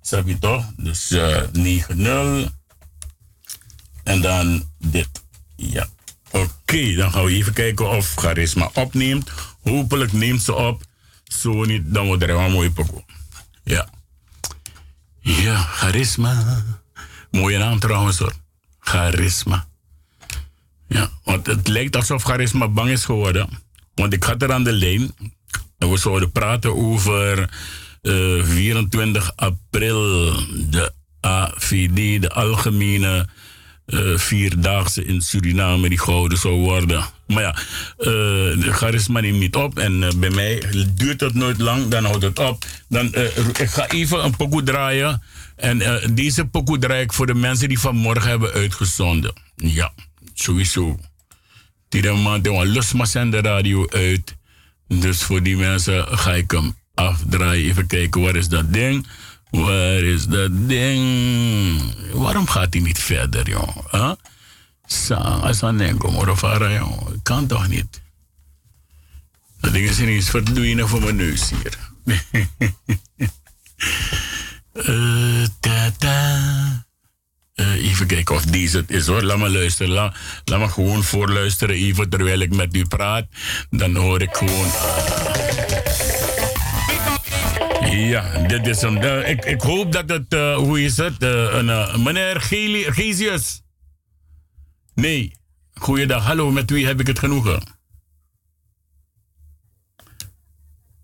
[0.01, 0.65] Snap je toch?
[0.77, 2.49] Dus eh 9-0.
[4.03, 5.09] En dan dit.
[5.55, 5.87] Ja.
[6.31, 9.31] Oké, dan gaan we even kijken of Charisma opneemt.
[9.61, 10.83] Hopelijk neemt ze op.
[11.23, 13.03] Zo niet, dan wordt er een mooie pokoe.
[13.63, 13.89] Ja.
[15.19, 16.63] Ja, Charisma.
[17.31, 18.33] Mooie naam trouwens hoor.
[18.79, 19.67] Charisma.
[20.87, 23.64] Ja, want het lijkt alsof Charisma bang is geworden.
[23.95, 25.11] Want ik had er aan de lijn.
[25.77, 27.49] En we zouden praten over
[28.01, 30.31] eh, 24 april.
[30.69, 30.91] De
[31.21, 33.27] AVD, de Algemene
[33.85, 37.05] eh, Vierdaagse in Suriname, die gehouden zou worden.
[37.27, 37.55] Maar ja,
[37.97, 38.05] eh,
[38.61, 39.79] de charisma niet op.
[39.79, 40.63] En eh, bij mij
[40.95, 42.65] duurt het nooit lang, dan houdt het op.
[42.89, 45.21] Dan, eh, ik ga even een pokoe draaien.
[45.55, 49.33] En eh, deze pokoe draai ik voor de mensen die vanmorgen hebben uitgezonden.
[49.55, 49.93] Ja,
[50.33, 50.99] sowieso.
[51.89, 54.35] Die man een losma de radio uit.
[54.87, 57.69] Dus voor die mensen ga ik hem afdraaien.
[57.69, 59.07] Even kijken, waar is dat ding?
[59.49, 61.81] Waar is dat ding?
[62.13, 63.77] Waarom gaat hij niet verder, joh?
[63.91, 64.11] Huh?
[64.85, 67.07] Sa, als een enkel morofara, joh.
[67.23, 68.01] Kan toch niet?
[69.59, 71.77] Dat ding is ineens verdwenen voor mijn neus hier.
[74.75, 76.84] Eh, ta,
[77.55, 79.23] Eh, even kijken of deze het is hoor.
[79.23, 79.93] Laat me luisteren.
[79.93, 80.13] Laat,
[80.45, 83.25] me gewoon voorluisteren even terwijl ik met u praat.
[83.69, 84.71] Dan hoor ik gewoon.
[88.09, 88.97] Ja, dit is hem.
[88.97, 91.23] Eh, ik, ik hoop dat het, eh, hoe is het?
[91.23, 92.41] Een, meneer
[92.91, 93.61] Gesius.
[94.93, 95.33] Nee.
[95.73, 96.25] Goeiedag.
[96.25, 97.63] Hallo, met wie heb ik het genoegen?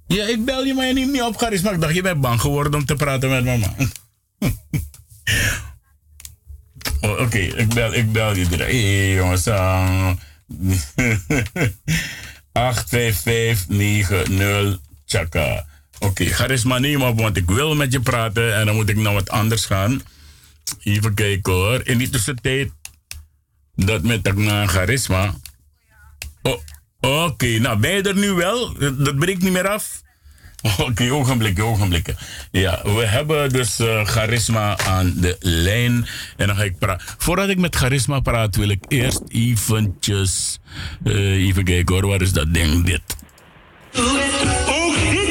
[0.07, 1.71] Ja, ik bel je, maar je neemt niet op, Charisma.
[1.71, 3.75] Ik dacht, je bent bang geworden om te praten met mama.
[7.01, 8.71] Oh, Oké, ik, bel, ik bel je direct.
[8.71, 9.47] Hé, hey, jongens.
[9.47, 10.11] ah.
[12.53, 15.65] 85590 Chaka.
[15.99, 19.13] Oké, charisma neem op, want ik wil met je praten en dan moet ik naar
[19.13, 20.01] wat anders gaan.
[20.83, 21.81] Even kijken hoor.
[21.83, 22.71] In die tussentijd,
[23.75, 24.35] dat met dat
[24.69, 25.33] charisma.
[26.41, 26.61] Oh,
[26.99, 28.73] Oké, nou ben je er nu wel?
[28.79, 30.01] Dat breekt niet meer af?
[30.87, 32.15] Oké, ogenblikken, ogenblikken.
[32.51, 36.05] Ja, we hebben dus eh, charisma aan de lijn.
[36.37, 37.05] En dan ga ik praten.
[37.17, 40.59] Voordat ik met charisma praat, wil ik eerst eventjes...
[41.03, 42.85] eh, even kijken hoor, waar is dat ding?
[42.85, 43.01] Dit.
[44.67, 45.30] Ook dit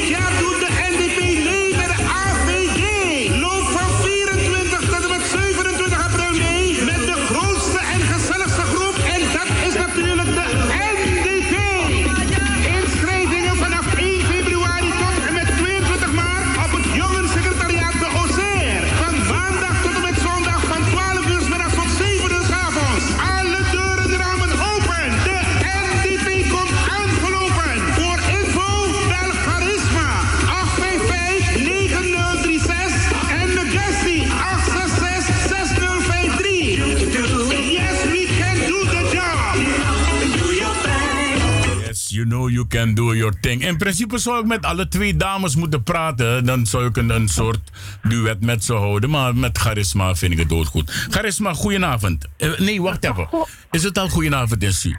[42.69, 43.67] can do your thing.
[43.67, 46.45] In principe zou ik met alle twee dames moeten praten.
[46.45, 47.71] Dan zou ik een, een soort
[48.03, 49.11] duet met ze houden.
[49.11, 51.07] Maar met charisma vind ik het doodgoed.
[51.11, 52.27] Charisma, goedenavond.
[52.37, 53.29] Eh, nee, wacht even.
[53.71, 54.97] Is het al goedenavond in Su?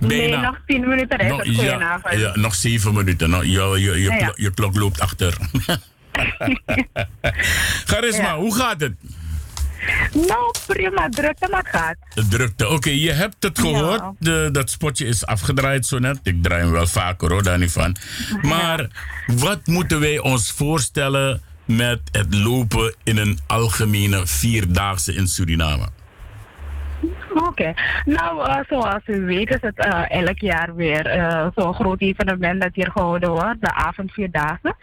[0.00, 2.14] Nee, nog tien minuten is het goedenavond.
[2.14, 3.30] ja, ja, nog zeven minuten.
[3.30, 5.36] Nou, je, je, je, Ja, je klok loopt achter.
[7.86, 8.94] Charisma, hoe gaat het?
[10.12, 11.96] Nou, prima, drukte, maar gaat.
[12.28, 12.68] Drukte.
[12.68, 14.02] Oké, je hebt het gehoord.
[14.18, 16.18] De, dat spotje is afgedraaid zo net.
[16.22, 17.96] Ik draai hem wel vaker hoor, daar niet van.
[18.42, 18.88] Maar
[19.26, 25.88] wat moeten wij ons voorstellen met het lopen in een algemene vierdaagse in Suriname?
[27.34, 27.72] Oké.
[28.04, 32.60] Nou, eh, zoals u weet is het eh, elk jaar weer eh, zo'n groot evenement
[32.62, 33.60] dat hier gehouden wordt.
[33.60, 34.74] De avondvierdaagse.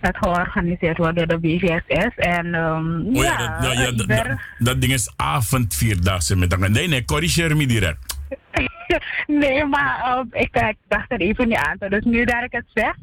[0.00, 2.14] Dat georganiseerd wordt door de BVSS.
[2.16, 6.36] En ehm, Oh ja, ja, dat, nou ja, dat, ieder- dat- dat ding is avondvierdaagse
[6.36, 6.70] met elkaar.
[6.70, 8.16] Nee, nee, corrigeer me direct.
[9.26, 10.00] nee, maar
[10.32, 11.76] eh, ik, ik dacht er even niet aan.
[11.88, 12.94] Dus nu dat ik het zeg,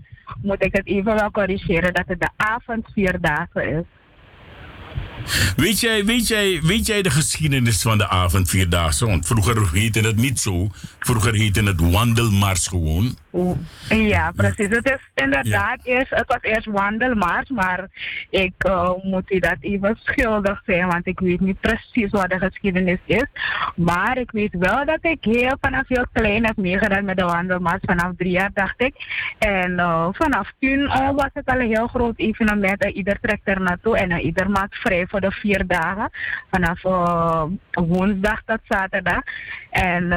[0.42, 3.84] moet ik het even wel corrigeren dat het de avondvierdaagse is.
[5.56, 9.06] Weet jij, weet, jij, weet jij de geschiedenis van de avondvierdaagse?
[9.06, 10.72] Want vroeger heette het niet zo.
[11.00, 13.18] Vroeger heette het wandelmars gewoon.
[13.90, 14.68] Ja, precies.
[14.68, 17.88] Het is inderdaad eerst, het was eerst wandelmars, maar
[18.30, 22.40] ik eh, moet u dat even schuldig zijn, want ik weet niet precies wat de
[22.40, 23.26] geschiedenis is.
[23.76, 27.80] Maar ik weet wel dat ik heel vanaf heel klein heb meegedaan met de wandelmars,
[27.82, 28.96] vanaf drie jaar dacht ik.
[29.40, 33.48] En eh, vanaf toen eh, was het al een heel groot evenement en ieder trekt
[33.48, 36.10] er naartoe en ieder maakt vrij voor de vier dagen,
[36.52, 36.82] vanaf
[37.72, 39.22] woensdag tot zaterdag.
[39.70, 40.08] En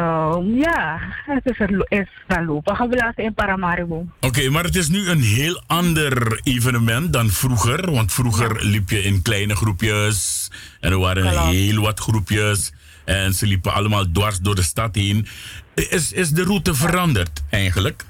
[0.55, 2.77] ja, het is, er, is dan lopen
[3.16, 4.07] in Paramaribo.
[4.20, 7.90] Oké, maar het is nu een heel ander evenement dan vroeger.
[7.90, 10.50] Want vroeger liep je in kleine groepjes.
[10.80, 12.72] En er waren heel wat groepjes.
[13.05, 15.26] En ze liepen allemaal dwars door de stad heen.
[15.74, 18.05] Is, is de route veranderd eigenlijk?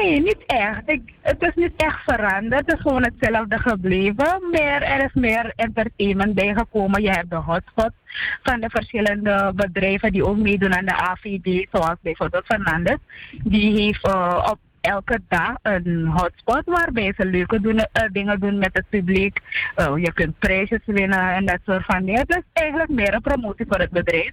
[0.00, 0.82] Nee, niet echt.
[1.20, 2.66] Het is niet echt veranderd.
[2.66, 4.40] Het is gewoon hetzelfde gebleven.
[4.50, 7.02] Maar er is meer entertainment bijgekomen.
[7.02, 7.94] Je hebt de hotspots
[8.42, 11.66] van de verschillende bedrijven die ook meedoen aan de AVD.
[11.72, 12.98] Zoals bijvoorbeeld Fernandes.
[13.42, 18.58] Die heeft eh, op elke dag een hotspot waarbij ze leuke doen, eh, dingen doen
[18.58, 19.40] met het publiek.
[19.74, 22.24] Eh, je kunt prijsjes winnen en dat soort van dingen.
[22.26, 24.30] Is eigenlijk meer een promotie voor het bedrijf.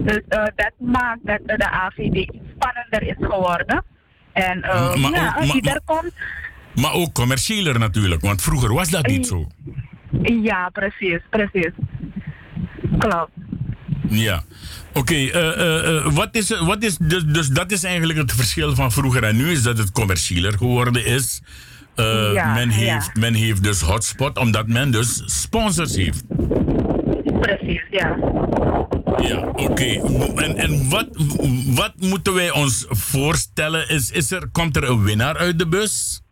[0.00, 0.22] Dus
[0.54, 3.84] dat maakt dat de AVD spannender is geworden.
[4.38, 6.12] En eh, Maar ja, als komt.
[6.74, 8.20] Maar ook commerciëler natuurlijk.
[8.20, 9.46] Want vroeger was dat niet zo.
[10.22, 11.70] Ja, precies, precies.
[12.98, 13.30] Klopt.
[14.08, 14.42] Ja.
[14.92, 18.74] Oké, eh, eh, eh, wat is, wat is dus, dus dat is eigenlijk het verschil
[18.74, 21.42] van vroeger en nu, is dat het commerciëler geworden is.
[21.94, 22.74] Eh, Ja, men, ja.
[22.76, 26.22] heeft, men heeft dus hotspot, omdat men dus sponsors heeft.
[27.40, 28.16] Precies, ja.
[29.16, 30.00] Ja, oké.
[30.42, 31.08] En, en wat,
[31.74, 33.88] wat moeten wij ons voorstellen?
[33.88, 36.22] Is, is er, komt er een winnaar uit de bus?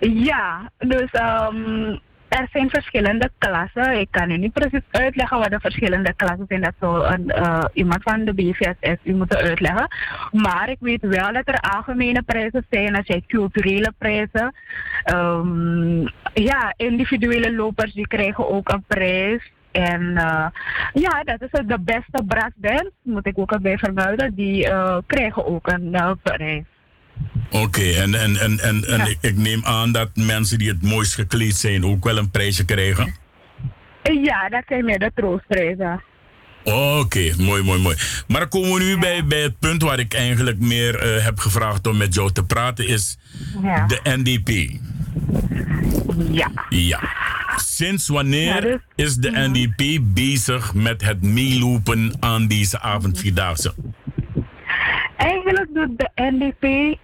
[0.00, 1.96] Ja, dus ehm,
[2.28, 4.00] er zijn verschillende klassen.
[4.00, 6.60] Ik kan u niet precies uitleggen wat de verschillende klassen zijn.
[6.60, 9.88] Dat zou een, eh, iemand van de BVSS u moeten uitleggen.
[10.32, 12.94] Maar ik weet wel dat er algemene prijzen zijn.
[12.94, 14.54] Er zijn culturele prijzen.
[15.02, 16.00] Ehm,
[16.34, 19.52] ja, individuele lopers die krijgen ook een prijs.
[19.76, 20.46] En eh,
[20.92, 24.34] ja, dat is de beste brassband, moet ik ook erbij vermelden.
[24.34, 26.64] Die eh, krijgen ook een eh, prijs.
[27.50, 31.14] Oké, en, en, en, en, en ik, ik neem aan dat mensen die het mooist
[31.14, 33.14] gekleed zijn ook wel een prijsje krijgen.
[34.02, 36.02] Ja, dat zijn meer de troostprijzen.
[36.64, 37.96] Oké, mooi, mooi, mooi.
[38.28, 41.86] Maar dan komen we nu bij, bij het punt waar ik eigenlijk meer heb gevraagd
[41.86, 43.18] om met jou te praten, is
[43.62, 43.86] Ja.
[43.86, 44.78] de NDP.
[46.30, 46.50] Ja.
[46.68, 47.00] Ja.
[47.60, 53.74] Sinds wanneer dus- is de NDP bezig met het meelopen aan deze avondvierdaagse?
[55.16, 56.96] Eigenlijk doet de NDP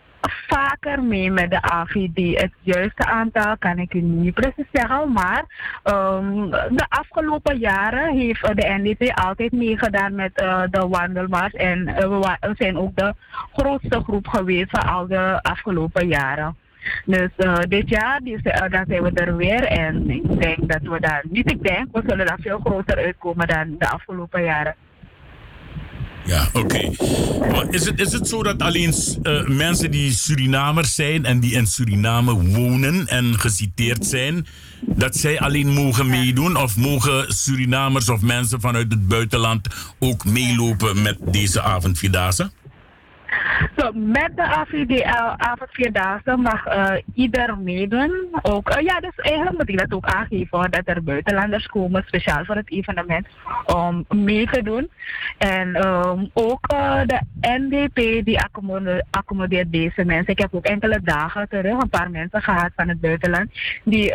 [0.49, 2.41] vaker mee met de AVD.
[2.41, 5.45] Het juiste aantal kan ik u niet precies zeggen, maar
[5.83, 11.53] ehm, de afgelopen jaren heeft de NDP altijd meegedaan met eh, de wandelmars.
[11.53, 13.15] En eh, we zijn ook de
[13.53, 16.57] grootste groep geweest van al de afgelopen jaren.
[17.05, 21.24] Dus eh, dit jaar eh, zijn we er weer en ik denk dat we daar,
[21.30, 24.74] niet ik denk, we zullen daar veel groter uitkomen dan de afgelopen jaren.
[26.24, 26.91] Ja, oké.
[27.70, 31.66] Is het, is het zo dat alleen eh, mensen die Surinamers zijn en die in
[31.66, 34.47] Suriname wonen en geciteerd zijn,
[34.80, 36.57] dat zij alleen mogen meedoen?
[36.57, 39.68] Of mogen Surinamers of mensen vanuit het buitenland
[39.99, 42.51] ook meelopen met deze avondvierdaagse?
[43.76, 48.28] Zo, met de AVDL, avondvierdaagse, mag eh, ieder meedoen.
[48.43, 52.45] Ook, eh, ja, dus eigenlijk moet ik dat ook aangeven, dat er buitenlanders komen, speciaal
[52.45, 53.26] voor het evenement,
[53.66, 54.91] om mee te doen.
[55.39, 60.33] En ehm, ook eh, de NDP, die accommodeert, accommodeert deze mensen.
[60.33, 63.51] Ik heb ook enkele dagen terug een paar mensen gehad van het buitenland,
[63.85, 64.14] die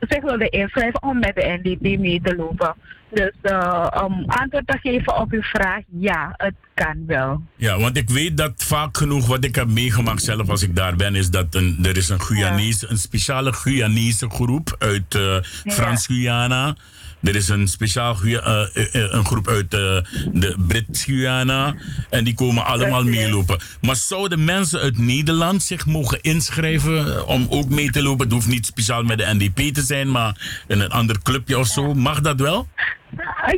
[0.00, 2.74] zich wilden inschrijven om met de NDP mee te lopen.
[3.10, 7.42] Dus eh, om antwoord te geven op uw vraag, ja, het kan wel.
[7.56, 10.96] Ja, want ik weet dat vaak genoeg wat ik heb meegemaakt zelf als ik daar
[10.96, 15.36] ben, is dat een, er is een Guyanese, een speciale Guyanese groep uit eh,
[15.72, 16.76] Frans-Guyana.
[17.22, 21.74] Er is een speciaal eh, eh, eh, een groep uit de Brit-Guyana.
[22.10, 23.58] En die komen allemaal meelopen.
[23.80, 28.24] Maar zouden mensen uit Nederland zich mogen inschrijven om ook mee te lopen?
[28.24, 31.66] Het hoeft niet speciaal met de NDP te zijn, maar in een ander clubje of
[31.66, 31.94] zo.
[31.94, 32.68] Mag dat wel?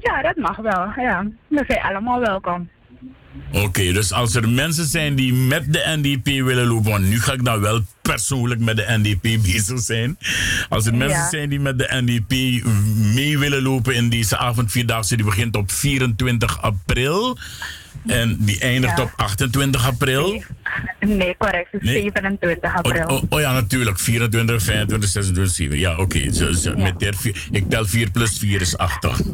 [0.00, 0.92] Ja, dat mag wel.
[0.96, 2.68] Ja, we zijn allemaal welkom.
[3.52, 7.32] Oké, dus als er mensen zijn die met de NDP willen lopen, want nu ga
[7.32, 9.22] ik nou wel persoonlijk met de NDP
[9.52, 10.18] bezig zijn.
[10.68, 11.28] Als er mensen Ja.
[11.28, 12.64] zijn die met de NDP
[13.14, 17.38] mee willen lopen in deze avondvierdaagse, die begint op 24 april
[18.06, 19.02] en die eindigt Ja.
[19.02, 20.42] op 28 april.
[21.00, 21.68] Nee, correct.
[21.72, 22.00] Het is Nee.
[22.00, 23.06] 27 april.
[23.06, 23.98] Oh, oh ja, natuurlijk.
[23.98, 25.78] 24, 25, 26, 7.
[25.78, 26.32] Ja, oké.
[26.32, 29.00] Zo- zo, met der vier- Ik tel 4 plus 4 is 8.
[29.00, 29.18] toch?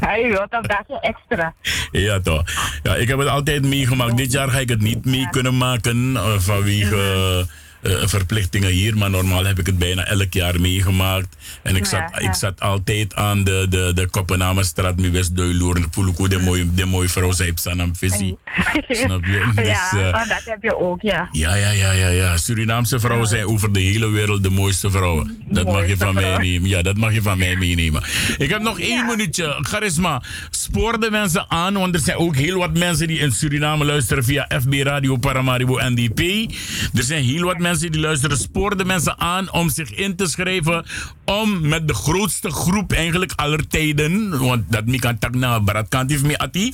[0.00, 1.54] Ja, je wilt een dagje extra.
[1.90, 2.42] Ja, toch.
[2.82, 4.16] Ja, ik heb het altijd meegemaakt.
[4.16, 7.46] Dit jaar ga ik het niet mee kunnen maken eh, vanwege
[7.84, 8.96] verplichtingen hier.
[8.96, 11.36] Maar normaal heb ik het bijna elk jaar meegemaakt.
[11.62, 15.90] En ik, zat, ik zat altijd aan de, de, de Koppenamenstraat, mijn.
[15.90, 18.36] Puluku, de mooie, de mooie vrouw, zei Sanam Visie.
[18.88, 19.52] Snap je?
[19.54, 21.28] Dus, ja, eh, oh, dat heb je ook, ja.
[21.32, 22.36] ja, ja, ja, ja, ja.
[22.36, 25.42] Surinaamse vrouwen zijn over de hele wereld de mooiste vrouwen.
[25.48, 26.68] Dat mag je van mij nemen.
[26.68, 28.02] Ja, dat mag je van mij meenemen.
[28.38, 29.58] Ik heb nog één minuutje.
[29.60, 33.84] Charisma, spoor de mensen aan, want er zijn ook heel wat mensen die in Suriname
[33.84, 36.50] luisteren via FB Radio Paramaribo NDP.
[36.94, 38.36] Er zijn heel wat mensen die luisteren.
[38.36, 40.84] Spoor de mensen aan om zich in te schrijven
[41.24, 46.10] om met de grootste groep eigenlijk aller tijden, want dat mi kan tak na Baratkant
[46.10, 46.72] heeft me ati,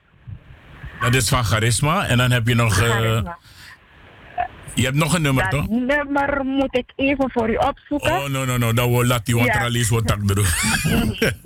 [1.04, 2.06] Dat is van Charisma.
[2.06, 2.80] En dan heb je nog...
[2.80, 3.22] eh,
[4.74, 5.68] je hebt nog een nummer, Dat toch?
[5.68, 8.12] nummer moet ik even voor u opzoeken.
[8.12, 8.72] Oh, no, no, no.
[8.72, 10.20] Dat wil laat die wat tak.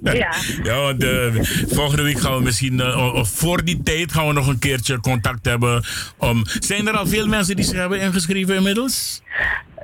[0.03, 0.35] Ja.
[0.63, 1.35] ja, want eh,
[1.67, 5.01] volgende week gaan we misschien, eh, of voor die tijd gaan we nog een keertje
[5.01, 5.85] contact hebben.
[6.17, 9.23] Om, zijn er al veel mensen die zich hebben ingeschreven inmiddels?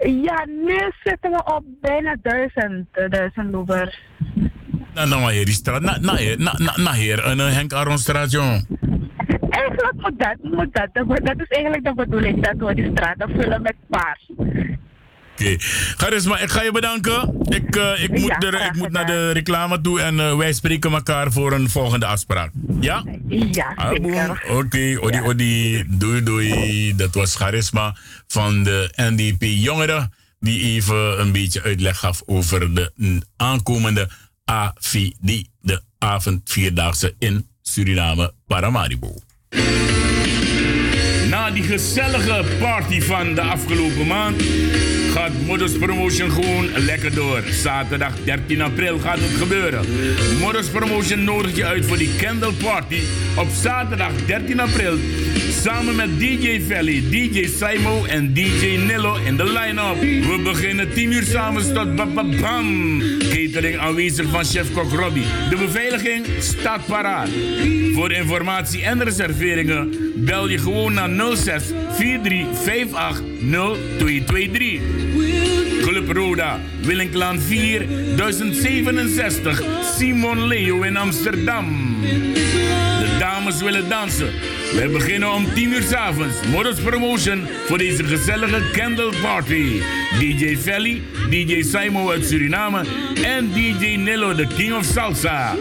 [0.02, 4.00] Ja, nu zitten we op bijna duizend, duizend lopers.
[4.94, 6.00] Nou, nou, hier die straat.
[6.00, 6.38] Nou, hier,
[6.76, 8.66] nou, hier, een Henk Aron straat, jong.
[9.54, 10.88] Eigenlijk moet dat, moet dat.
[11.24, 14.30] Dat is eigenlijk de bedoeling, dat we die straten vullen met paars.
[14.36, 15.56] Oké.
[15.96, 17.40] Charisma, ik ga je bedanken.
[17.48, 20.92] Ik, eh, ik, moet, Ja, ik moet naar de reclame toe en eh, wij spreken
[20.92, 22.50] elkaar voor een volgende afspraak.
[22.80, 23.04] Ja?
[23.28, 23.74] Ja.
[24.50, 26.96] Oké, odi odi, doei doei.
[26.96, 27.96] Dat was Charisma
[28.26, 32.92] van de NDP Jongeren, die even een beetje uitleg gaf over de
[33.36, 34.08] aankomende
[34.44, 39.14] AVD, de avondvierdaagse in Suriname, Paramaribo.
[39.54, 39.74] Yeah.
[41.52, 44.42] Die gezellige party van de afgelopen maand
[45.12, 47.42] gaat Modus Promotion gewoon lekker door.
[47.50, 49.84] Zaterdag 13 april gaat het gebeuren.
[50.40, 53.00] Modus Promotion nodigt je uit voor die Candle Party
[53.36, 54.98] op zaterdag 13 april.
[55.62, 60.00] Samen met DJ Valley, DJ Simo en DJ Nillo in de line-up.
[60.00, 63.02] We beginnen 10 uur samen tot bam.
[63.18, 65.26] Catering aanwezig van chef-kok Robbie.
[65.50, 67.28] De beveiliging staat paraat.
[67.92, 74.80] Voor informatie en reserveringen bel je gewoon naar 06 43 58 0223.
[75.82, 79.56] Club Roda, Willinklaan 4, 1067,
[79.98, 81.66] Simon Leo in Amsterdam.
[83.24, 84.30] Dames willen dansen.
[84.72, 86.36] We beginnen om 10 uur s avonds.
[86.50, 89.80] Modus Promotion voor deze gezellige candle party.
[90.18, 92.84] DJ Felly, DJ Simon uit Suriname
[93.22, 95.54] en DJ Nello, de King of Salsa.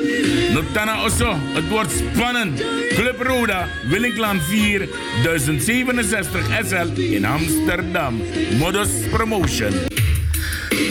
[0.53, 2.63] Notana Osso, het wordt spannend.
[2.89, 4.89] Club Roda, Willinklaan 4,
[5.23, 8.21] 1067 SL in Amsterdam.
[8.57, 9.73] Modus Promotion.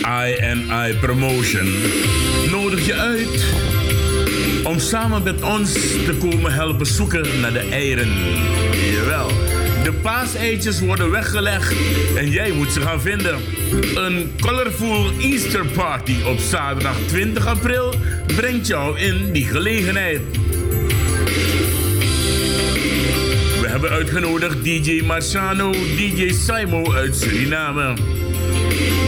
[0.04, 1.72] I and I Promotion
[2.50, 3.44] nodig je uit
[4.62, 8.08] om samen met ons te komen helpen zoeken naar de eieren.
[8.92, 9.28] Jawel,
[9.82, 11.74] de paaseitjes worden weggelegd
[12.16, 13.38] en jij moet ze gaan vinden.
[13.94, 17.94] Een colorful Easter party op zaterdag 20 april
[18.26, 20.20] brengt jou in die gelegenheid.
[23.60, 27.94] We hebben uitgenodigd DJ Marciano, DJ Simo uit Suriname.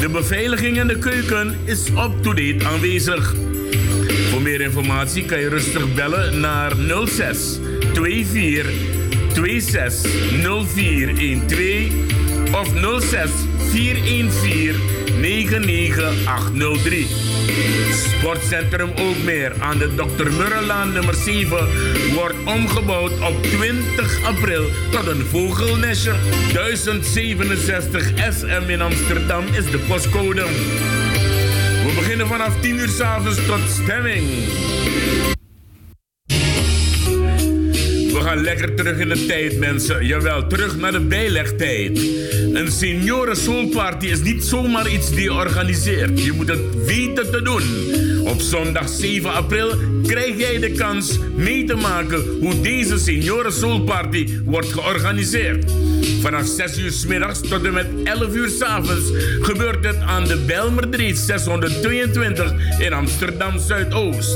[0.00, 3.34] De beveiliging in de keuken is up-to-date aanwezig.
[4.34, 6.72] Voor meer informatie kan je rustig bellen naar
[7.04, 7.58] 06
[7.92, 8.72] 24
[9.34, 10.02] 26
[10.66, 11.92] 0412
[12.52, 12.68] of
[13.02, 13.30] 06
[13.70, 14.74] 414
[15.20, 17.06] 99803.
[17.92, 20.30] Sportcentrum Ookmeer aan de Dr.
[20.30, 21.68] Murrelaan nummer 7
[22.14, 26.12] wordt omgebouwd op 20 april tot een vogelnestje.
[26.52, 30.44] 1067 SM in Amsterdam is de postcode.
[31.84, 34.24] We beginnen vanaf 10 uur s'avonds tot stemming.
[38.12, 40.06] We gaan lekker terug in de tijd, mensen.
[40.06, 41.98] Jawel, terug naar de bijlegtijd.
[42.52, 46.24] Een senioren soulparty is niet zomaar iets die je organiseert.
[46.24, 47.62] Je moet het weten te doen.
[48.24, 54.28] Op zondag 7 april krijg jij de kans mee te maken hoe deze senioren soulparty
[54.44, 55.72] wordt georganiseerd.
[56.20, 59.10] Vanaf 6 uur s middags tot en met 11 uur s avonds
[59.40, 64.32] gebeurt het aan de Belmerdreef 622 in Amsterdam Zuidoost.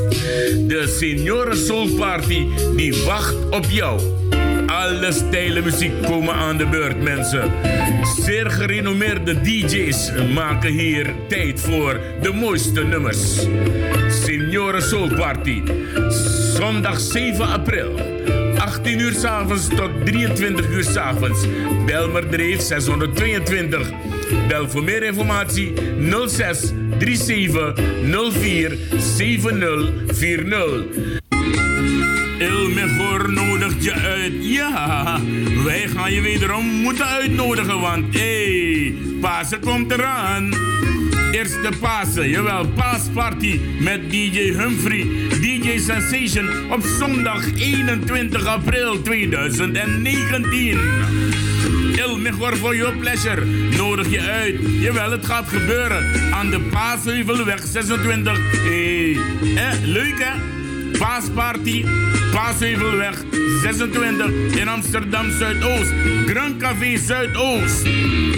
[0.67, 4.01] De Senioren Soul Party die wacht op jou.
[4.69, 7.53] Alle stijlen muziek komen aan de beurt, mensen.
[8.25, 13.47] Zeer gerenommeerde DJ's maken hier tijd voor de mooiste nummers.
[14.09, 15.63] Senioren Soul Party.
[16.57, 18.01] Zondag 7 april.
[18.57, 21.47] 18 uur s'avonds tot 23 uur s'avonds.
[21.87, 23.91] Belmerdreef 622.
[24.49, 25.73] Bel voor meer informatie
[26.27, 27.75] 06 37
[28.33, 30.85] 04 7040.
[32.39, 34.33] Il Mejor nodigt je uit.
[34.41, 35.21] Ja,
[35.65, 40.51] wij gaan je wederom moeten uitnodigen, want hé, hey, Pasen komt eraan.
[41.31, 45.07] Eerste Pasen, jawel, paasparty met DJ Humphrey,
[45.41, 50.79] DJ Sensation op zondag 21 april 2019.
[51.97, 53.45] Il Mejor voor your pleasure
[53.77, 54.61] nodig je uit.
[54.81, 58.39] Jawel, het gaat gebeuren aan de Paasheuvelweg 26.
[58.53, 59.13] Hé,
[59.55, 59.79] hey.
[59.85, 60.57] leuk hè?
[60.99, 61.85] Paasparty,
[62.39, 63.15] Paasheuvelweg
[63.63, 65.93] 26 in Amsterdam Zuidoost.
[66.27, 67.85] Grand Café Zuidoost.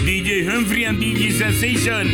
[0.05, 2.09] DJ Humphrey en DJ Sensation.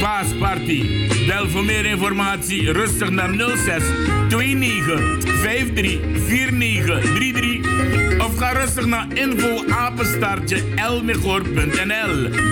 [0.00, 1.08] Paasparty.
[1.26, 3.82] Bel voor meer informatie rustig naar 06
[4.28, 10.62] 29 53 49 33 of ga rustig naar info apenstaartje.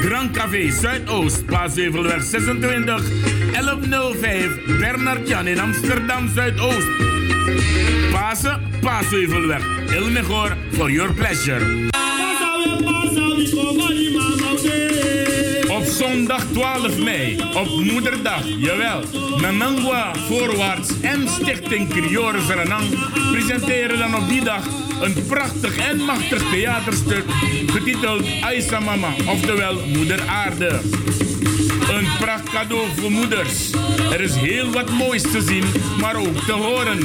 [0.03, 3.46] Grand Café Zuidoost, Paasheuvelweg 26
[3.81, 6.89] 1105 Bernard Jan in Amsterdam Zuidoost.
[8.13, 9.63] Pasen, Paasheuvelweg.
[9.91, 11.89] Elmegor for your pleasure.
[15.69, 19.03] Op zondag 12 mei, op Moederdag, jawel.
[19.41, 22.97] Nanangwa Voorwaarts en Stichting Criore Suriname
[23.33, 24.65] presenteren dan op die dag
[25.01, 27.25] een prachtig en machtig theaterstuk
[27.67, 30.81] getiteld Aisa Mama, oftewel Moeder Aarde.
[31.91, 33.71] Een pracht cadeau voor moeders.
[34.13, 35.65] Er is heel wat moois te zien,
[36.01, 36.99] maar ook te horen.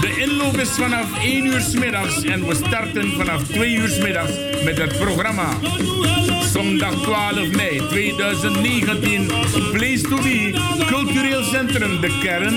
[0.00, 3.98] De inloop is vanaf 1 uur s middags en we starten vanaf 2 uur s
[3.98, 4.32] middags
[4.64, 5.48] met het programma.
[6.52, 9.26] Zondag 12 mei 2019,
[9.72, 12.54] Place to Be, Cultureel Centrum De Kern.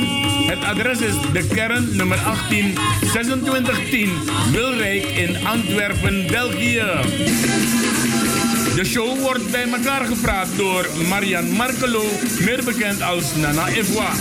[0.47, 4.09] Het adres is De Kern, nummer 18, 2610,
[4.51, 6.83] Wilrijk in Antwerpen, België.
[8.76, 12.03] De show wordt bij elkaar gepraat door Marian Markelo,
[12.45, 14.11] meer bekend als Nana Evoa.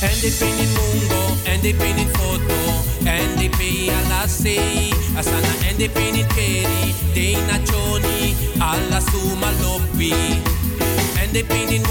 [0.00, 5.76] En de pin in mungo, en in foto, en de pin alla sei, asana en
[5.76, 10.12] de pin in peri, teina choni, alla suma loppi.
[11.22, 11.82] En de pin in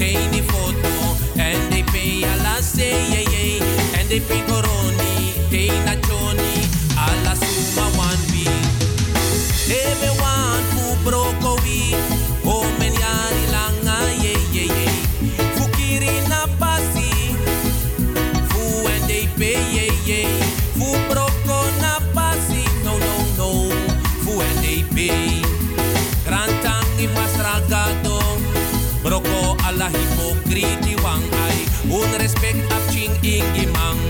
[0.00, 4.00] mungo, teini foto, en de pin alla sei, yeah, yeah.
[4.00, 10.19] en de pin coroni, teina choni, alla suma one we.
[33.22, 34.09] Ingi mang.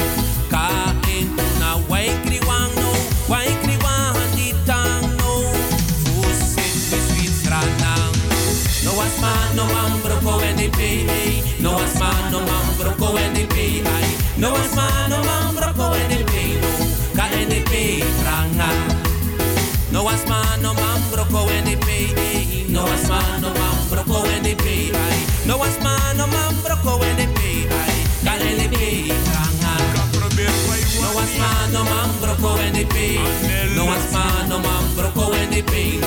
[32.81, 33.17] They pay.
[33.77, 36.01] No was man, no man, broko and they pay,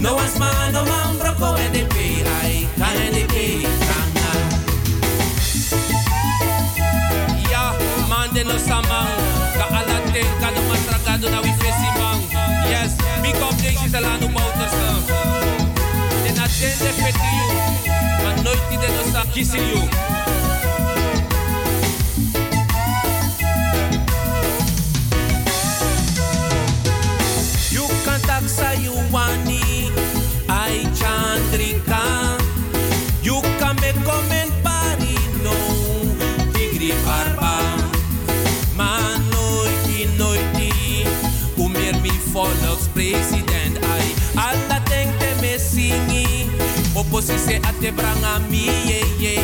[0.00, 0.14] no.
[0.14, 2.66] Was man, no man, ay.
[2.78, 4.30] Ka and they pay, tranga.
[7.50, 7.74] Ja,
[8.08, 9.14] man de no samang
[9.58, 12.20] Ka alate, ka matragado na wifesi mang
[12.70, 14.74] Yes, big up deze sa lano motors
[16.24, 17.48] De na tende peti you
[18.24, 19.22] Man nooit die de no sa
[42.36, 46.50] volkspresident Ay, alla denkt me singi
[46.94, 49.36] Oppositie at te branga mi ye ye.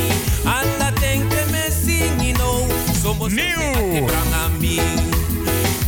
[0.44, 2.66] Alla denkt me singi no.
[3.02, 4.80] Somos at te branga mi.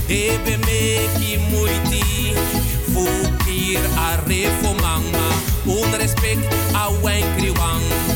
[0.09, 0.80] Debe me
[1.16, 2.36] ki muiti
[2.92, 5.28] Fukir a reformanga
[5.64, 6.44] Un respect
[6.74, 8.14] a wen kriwang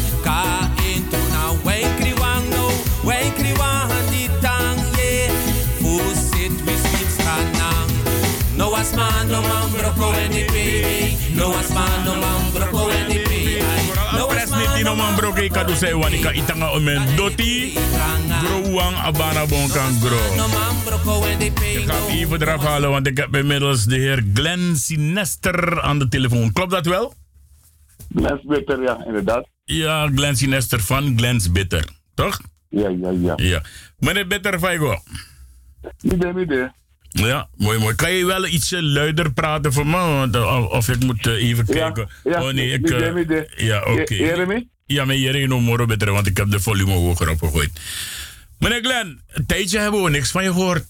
[9.98, 11.68] broko en pay No as
[12.06, 13.58] no man broko en pay
[14.14, 14.50] No as
[15.18, 17.74] bro kay kadu sa iwan ika itanga omen doti
[18.38, 20.22] growang abana bonkan gro.
[21.58, 26.08] Ik ga even eraf halen, want ik heb inmiddels de heer Glenn Sinester aan de
[26.08, 26.52] telefoon.
[26.52, 27.14] Klopt dat wel?
[28.14, 29.48] Glens Bitter, ja, inderdaad.
[29.64, 31.84] Ja, Glenn Sinester van Glens Bitter,
[32.14, 32.40] toch?
[32.68, 33.32] Ja, ja, ja.
[33.36, 33.62] ja.
[33.98, 34.96] Meneer Bitter, Faigo.
[36.02, 36.77] Midden, midden.
[37.08, 37.94] Ja, mooi, mooi.
[37.94, 39.96] Kan je wel ietsje luider praten voor me?
[39.96, 40.36] Want,
[40.70, 42.08] of, ik moet uh, even kijken.
[42.24, 42.88] Ja, oh nee, ik.
[43.56, 44.00] ja, oké.
[44.00, 44.18] Okay.
[44.18, 44.68] Jeremy?
[44.86, 47.70] Ja, maar Jeremy nog morgen beter, want ik heb de volume hoger opgegooid.
[48.58, 50.86] Meneer Glenn, een tijdje hebben we niks van je gehoord.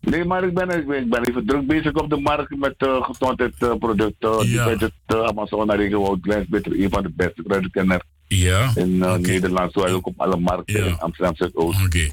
[0.00, 4.46] Nee, maar ik ben, ik ben, even druk bezig op de markt met uh, gezondheidsproducten.
[4.46, 4.74] Uh, Ja.
[4.74, 8.72] Die uh, Amazon regio Glens Bitter, een van de beste producten Ja.
[8.74, 9.72] in uh, Nederland.
[9.72, 11.84] Zo ook op alle markten in Amsterdam Zuidoost.
[11.84, 12.10] Oké.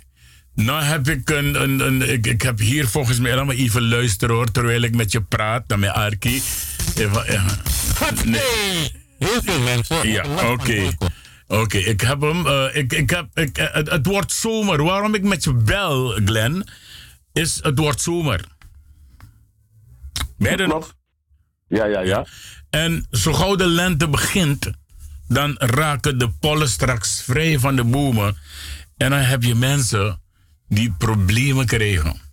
[0.57, 3.87] Nou heb ik een, een, een ik, ik heb hier volgens mij, laat me even
[3.87, 6.41] luisteren hoor, terwijl ik met je praat, naar mijn Arki.
[6.95, 7.45] Even, ja.
[8.25, 8.91] Nee.
[9.19, 10.09] Heel veel mensen.
[10.09, 10.91] Ja, oké.
[11.47, 12.47] Oké, ik heb hem.
[12.47, 14.83] eh, ik, ik heb, ik, eh, het, het wordt zomer.
[14.83, 16.67] Waarom ik met je bel, Glenn,
[17.33, 18.41] is het wordt zomer.
[20.37, 20.95] Ben je er nog?
[21.67, 22.25] Ja, ja, ja.
[22.69, 24.71] En zo gauw de lente begint,
[25.27, 28.37] dan raken de pollen straks vrij van de bomen.
[28.97, 30.21] En dan heb je mensen
[30.67, 32.25] die problemen krijgen.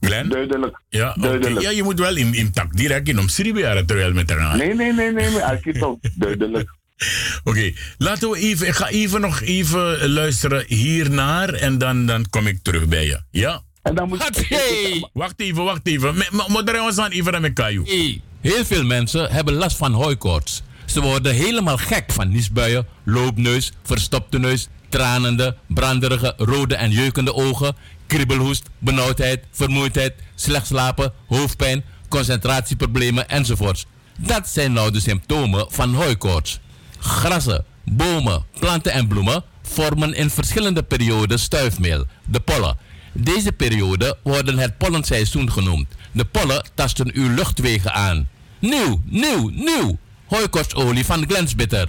[0.00, 0.28] Glenn?
[0.28, 0.82] Duidelijk.
[0.88, 1.16] Ja,
[1.58, 4.56] ja je moet wel in, in tak direct in om Sribiara terwijl met elkaar.
[4.56, 5.44] Nee, nee, nee, nee, nee.
[5.44, 6.78] Als je toch duidelijk.
[7.44, 8.66] Oké, laten we even.
[8.66, 13.20] Ik ga even nog even luisteren hiernaar en dan, dan kom ik terug bij je.
[13.30, 13.62] Ja?
[13.82, 14.18] En dan moet
[15.12, 16.14] Wacht even, wacht even.
[16.48, 17.58] Modern ons aan even met.
[17.58, 20.62] Hey, heel veel mensen hebben last van hooikoorts.
[20.86, 27.76] Ze worden helemaal gek van niesbuien, loopneus, verstopte neus, tranende, branderige, rode en jeukende ogen,
[28.06, 33.86] kriebelhoest, benauwdheid, vermoeidheid, slecht slapen, hoofdpijn, concentratieproblemen enzovoorts.
[34.18, 36.60] Dat zijn nou de symptomen van hooikoorts.
[36.98, 42.76] Grassen, bomen, planten en bloemen vormen in verschillende perioden stuifmeel, de pollen.
[43.12, 45.86] Deze periode worden het pollenseizoen genoemd.
[46.12, 48.28] De pollen tasten uw luchtwegen aan.
[48.58, 49.98] Nieuw, nieuw, nieuw!
[50.26, 51.88] Hooikorstolie van Glensbitter.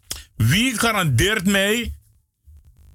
[0.49, 1.91] Wie garandeert mij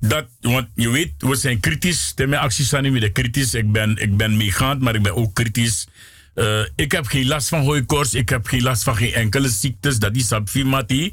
[0.00, 2.12] dat, want je weet, we zijn kritisch.
[2.16, 3.54] Mijn acties zijn niet meer kritisch.
[3.54, 5.88] Ik ben, ik ben meegaand, maar ik ben ook kritisch.
[6.34, 8.14] Uh, ik heb geen last van hooikoorts.
[8.14, 9.98] Ik heb geen last van geen enkele ziektes.
[9.98, 11.10] Dat is abfimati.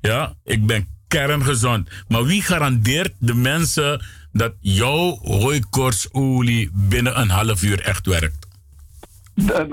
[0.00, 1.88] Ja, ik ben kerngezond.
[2.08, 8.46] Maar wie garandeert de mensen dat jouw hooikoortsolie binnen een half uur echt werkt?
[9.34, 9.66] De,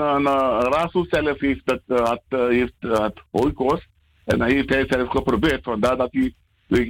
[1.09, 2.73] zelf heeft, het, uh, had, uh, heeft
[3.31, 3.87] hooikoorts.
[4.31, 5.63] En dat heeft hij zelf geprobeerd.
[5.63, 6.33] Vandaar dat hij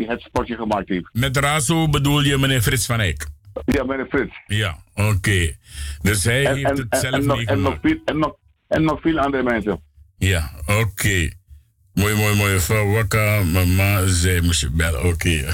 [0.07, 1.09] het sportje gemaakt heeft.
[1.13, 3.27] Met Rasu bedoel je meneer Frits van Eyck?
[3.65, 4.33] Ja, meneer Frits.
[4.47, 5.07] Ja, oké.
[5.07, 5.57] Okay.
[6.01, 8.35] Dus hij en, heeft en, het zelf en, nog, en, nog veel, en, nog,
[8.67, 9.81] en nog veel andere mensen.
[10.17, 11.29] Ja, oké.
[11.93, 12.59] Mooi, mooi, mooi.
[12.59, 15.03] Van Wakka, mama, zij moest je bellen.
[15.03, 15.39] Oké.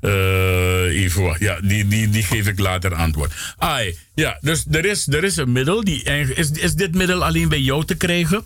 [0.00, 1.40] Eh, even wacht.
[1.40, 3.54] Ja, die, die, die geef ik later antwoord.
[3.56, 5.84] Ai, ja, dus er is, er is een middel.
[5.84, 6.02] Die,
[6.34, 8.44] is, is dit middel alleen bij jou te krijgen?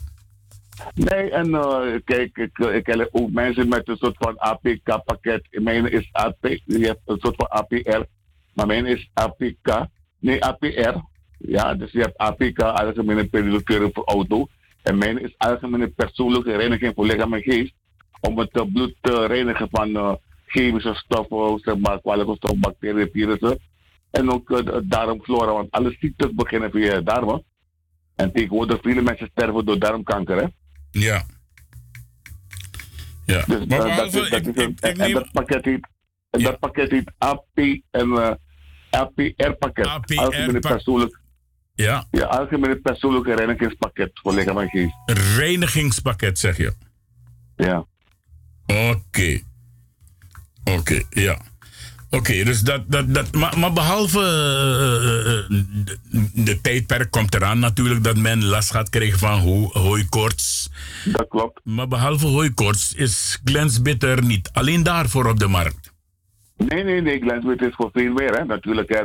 [0.94, 5.46] Nee, en eh, kijk, ik, ik ken ook mensen met een soort van APK-pakket.
[5.50, 8.02] Mijn is AP, je hebt een soort van APR,
[8.54, 9.86] maar mijn is APK,
[10.18, 10.96] nee APR.
[11.38, 14.46] Ja, dus je hebt APK, algemene periodekeuring voor auto.
[14.82, 17.74] En mijn is algemene persoonlijke reiniging voor lichaam en geest.
[18.20, 20.12] Om het eh, bloed te reinigen van eh,
[20.46, 23.58] chemische stoffen, zeg maar, kwalijke stoffen, bacteriën, virussen.
[24.10, 27.44] En ook eh, de darmflora, want alle ziektes beginnen via darmen.
[28.16, 30.50] En tegenwoordig vele mensen sterven door darmkanker.
[30.92, 31.26] Ja.
[33.26, 33.44] Ja.
[33.46, 35.88] Dus Maar eh, dat, is, dat, ik- is een, ik- en dat pakket heet,
[36.30, 37.48] en dat pakket heet AP
[37.90, 38.30] en eh,
[38.90, 39.86] APR-pakket.
[39.86, 41.20] APR Algemene persoonlijk,
[41.74, 42.06] Ja.
[42.10, 44.92] ja, algemene persoonlijke reinigingspakket voor lichaam en geest.
[45.36, 46.72] Reinigingspakket, zeg je?
[47.56, 47.86] Ja.
[48.66, 49.40] Oké.
[50.64, 51.38] Oké, ja.
[52.16, 55.98] Oké, dus dat, dat, dat maar, maar behalve eh, eh, de,
[56.44, 60.70] de tijdperk komt eraan natuurlijk dat men last gaat krijgen van ho hooikoorts.
[61.04, 61.60] Dat klopt.
[61.64, 65.92] Maar behalve hooikoorts is Glensbitter niet alleen daarvoor op de markt.
[66.56, 68.88] Nee, nee, nee, Glenswit is voor veel meer, hè, natuurlijk.
[68.88, 69.02] Hè.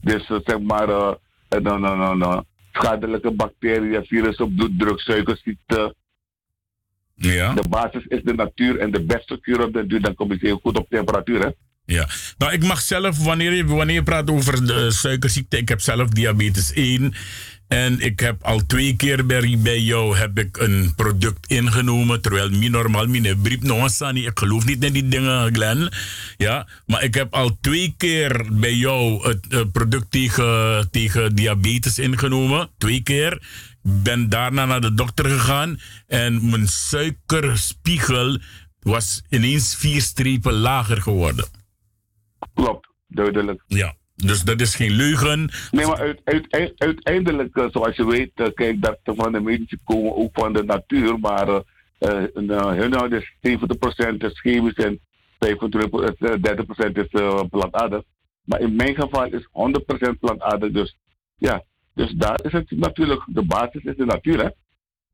[0.00, 2.42] Dus zeg maar, eh, no, no, no, no.
[2.72, 5.94] schadelijke bacteriën, virussen, bloeddruk, suikerziekte.
[7.14, 7.52] Ja.
[7.52, 10.38] De basis is de natuur en de beste kuur op de duur, dan kom je
[10.40, 11.50] heel goed op temperatuur, hè.
[11.86, 12.08] Ja,
[12.38, 16.72] nou ik mag zelf, wanneer je, wanneer praat over de suikerziekte, ik heb zelf diabetes
[16.72, 17.14] 1.
[17.68, 22.20] En ik heb al twee keer bij, bij jou heb ik een product ingenomen.
[22.20, 24.26] Terwijl mi normaal, mi brief no sani.
[24.26, 25.92] Ik geloof niet in die dingen, Glenn.
[26.36, 31.98] Ja, maar ik heb al twee keer bij jou het eh, product tegen, tegen diabetes
[31.98, 32.70] ingenomen.
[32.78, 33.42] Twee keer.
[33.82, 35.80] Ben daarna naar de dokter gegaan.
[36.06, 38.38] En mijn suikerspiegel
[38.80, 41.55] was ineens vier strepen lager geworden.
[42.54, 43.62] Klopt, duidelijk.
[43.66, 45.50] Ja, dus dat is geen leugen.
[45.70, 49.40] Nee, maar uit, uit, uit- uiteindelijk, eh, zoals je weet, eh, kijk, dat van de
[49.40, 51.48] medici komen ook van de natuur, maar
[51.98, 55.00] eh, hun nou, dus 70% is chemisch en
[55.38, 58.02] 25%, eh, 30% is eh, plantaardig.
[58.44, 60.96] Maar in mijn geval is 100% plantaardig, dus
[61.36, 61.64] ja,
[61.94, 64.48] dus daar is het natuurlijk, de basis is de natuur, hè.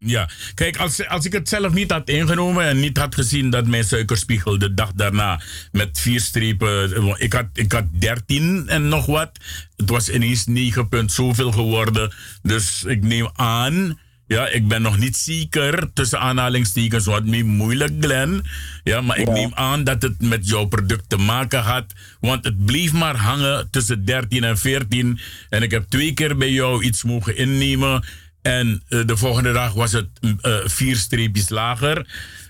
[0.05, 3.66] Ja, kijk, als, als ik het zelf niet had ingenomen en niet had gezien dat
[3.66, 5.41] mijn suikerspiegel de dag daarna
[5.73, 6.95] met vier strepen.
[6.95, 9.31] eh, Ik had, ik had 13 en nog wat.
[9.77, 12.12] Het was ineens 9 punt zoveel geworden.
[12.43, 13.99] Dus ik neem aan.
[14.27, 18.45] Ja, ik ben nog niet zeker, tussen aanhalingstekens, wat me moeilijk, Glenn.
[18.85, 21.85] Ja, maar ik neem aan dat het met jouw product te maken had.
[22.20, 25.19] Want het bleef maar hangen tussen 13 en 14.
[25.49, 28.05] En ik heb twee keer bij jou iets mogen innemen.
[28.43, 32.06] En eh, de volgende dag was het mm, eh, vier streepjes lager.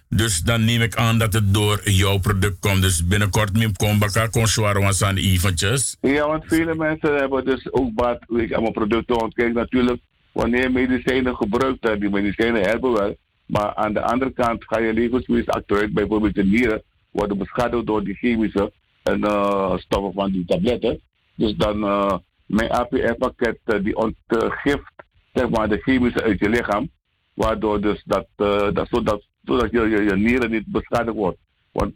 [0.09, 2.82] Dus dan neem ik aan dat het door jouw product komt.
[2.82, 4.47] Dus binnenkort neem ik baka kon
[5.01, 5.97] aan eventjes.
[6.01, 9.16] Ja, want vele mensen hebben dus ook baat aan mijn producten.
[9.16, 10.01] Want kijk, natuurlijk,
[10.32, 13.16] wanneer medicijnen gebruikt, hè, die medicijnen helpen wel.
[13.47, 15.93] Maar aan de andere kant ga je levenswezen achteruit.
[15.93, 21.01] Bijvoorbeeld de nieren worden beschadigd door die chemische en, eh, stoffen van die tabletten.
[21.35, 21.78] Dus dan,
[22.47, 24.91] mijn APR-pakket die ontgift
[25.33, 26.91] zeg maar, de chemische uit je lichaam.
[27.35, 28.27] Waardoor dus dat,
[28.75, 31.39] dat, zodat, zodat je, je, je nieren niet beschadigd wordt.
[31.73, 31.95] Want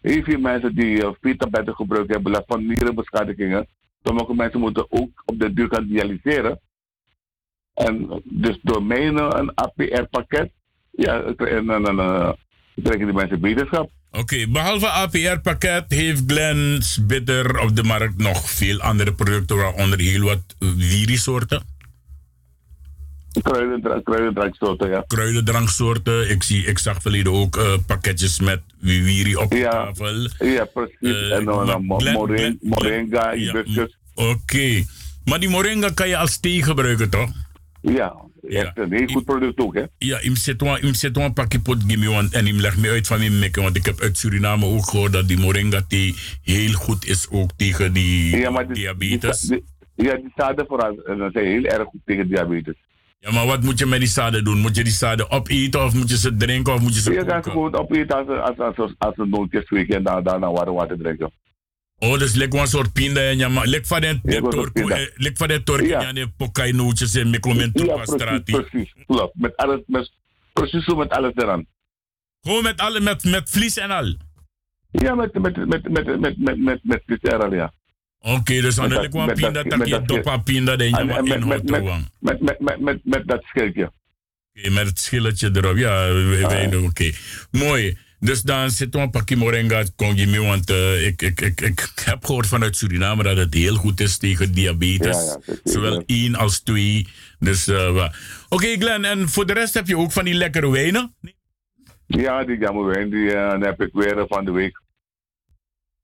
[0.00, 3.66] heel veel mensen die uh, tabletten gebruiken hebben last van nierenbeschadigingen.
[4.02, 6.60] Sommige mensen moeten ook op de duur gaan dialyseren.
[7.74, 10.50] En dus door mijn een APR-pakket,
[10.90, 11.96] ja, en dan
[12.82, 13.90] krijgen die mensen beterschap.
[14.10, 20.22] Oké, behalve APR-pakket heeft Glens Bitter op de markt nog veel andere producten, waaronder heel
[20.22, 20.56] wat
[23.42, 25.04] Kruidendranksoorten, ja.
[25.06, 26.30] Kruidendranksoorten.
[26.30, 30.28] Ik, zie, ik zag verleden ook uh, pakketjes met wiri op ja, tafel.
[30.38, 30.96] Ja, precies.
[31.00, 33.96] Uh, en dan moringa, moringa hibiscus.
[34.14, 34.28] Oké.
[34.28, 34.86] Okay.
[35.24, 37.30] Maar die moringa kan je als thee gebruiken, toch?
[37.80, 38.14] Ja,
[38.48, 38.72] ja.
[38.74, 39.84] een heel goed product ook, hè?
[39.98, 43.62] Ja, ik zet een pakje pot gimme en ik leg me uit van mijn mekken,
[43.62, 47.50] want ik heb uit Suriname ook gehoord dat die moringa thee heel goed is ook
[47.56, 49.40] tegen die ja, maar die, diabetes.
[49.40, 49.64] Die,
[49.96, 51.00] die, ja, die zaden vooral
[51.32, 52.74] zijn heel erg goed tegen diabetes.
[53.24, 54.58] Ja, maar wat moet je met die zaden doen?
[54.58, 57.24] Moet je die zaden opeten of moet je ze drinken of moet je ze Je
[57.24, 60.74] kan ze gewoon opeten als, als, als, als, als een nootjes en dan, daarna warm
[60.74, 61.32] water drinken.
[61.98, 65.48] Oh, dus lekker een soort pinda en ja, maar lekker van de torko, lekker van
[65.48, 68.94] de torko en de pokai nootjes en micromento ja, precies.
[69.32, 70.12] Met alles, met,
[70.52, 71.66] precies zo met alles eraan.
[72.40, 74.14] Gewoon met alle, met, met vlies en al?
[74.90, 77.72] Ja, met, met, met, met, met, met, met, met, met vlies en al, ja.
[78.26, 82.40] Oké, okay, dus dan een pinda, dat je dopa pinda je maar in met, met,
[82.40, 83.92] met, met, met, met dat schildje.
[84.54, 86.84] Oké, met het schilletje erop, ja, ah, oké.
[86.84, 87.14] Okay.
[87.50, 87.98] Mooi.
[88.20, 89.84] Dus dan zit een pakje moringa
[90.40, 94.18] want uh, ik, ik, ik, ik heb gehoord vanuit Suriname dat het heel goed is
[94.18, 95.16] tegen diabetes.
[95.16, 97.08] Ja, ja, Zowel één als twee.
[97.38, 98.10] Dus, uh, Oké,
[98.48, 101.14] okay, Glenn, en voor de rest heb je ook van die lekkere wijnen?
[102.06, 104.82] Ja, die jamu wijn, die uh, heb ik weer van de week.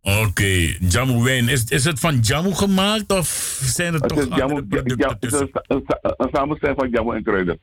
[0.03, 1.49] Oké, okay, jamu wijn.
[1.49, 3.27] Is, is het van jamu gemaakt of
[3.63, 5.85] zijn er het toch is jamu, andere producten ja, Het is een,
[6.17, 7.61] een, samenstelling van jamu en kruiden.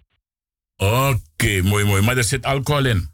[0.76, 2.02] Oké, okay, mooi, mooi.
[2.02, 3.10] Maar er zit alcohol in?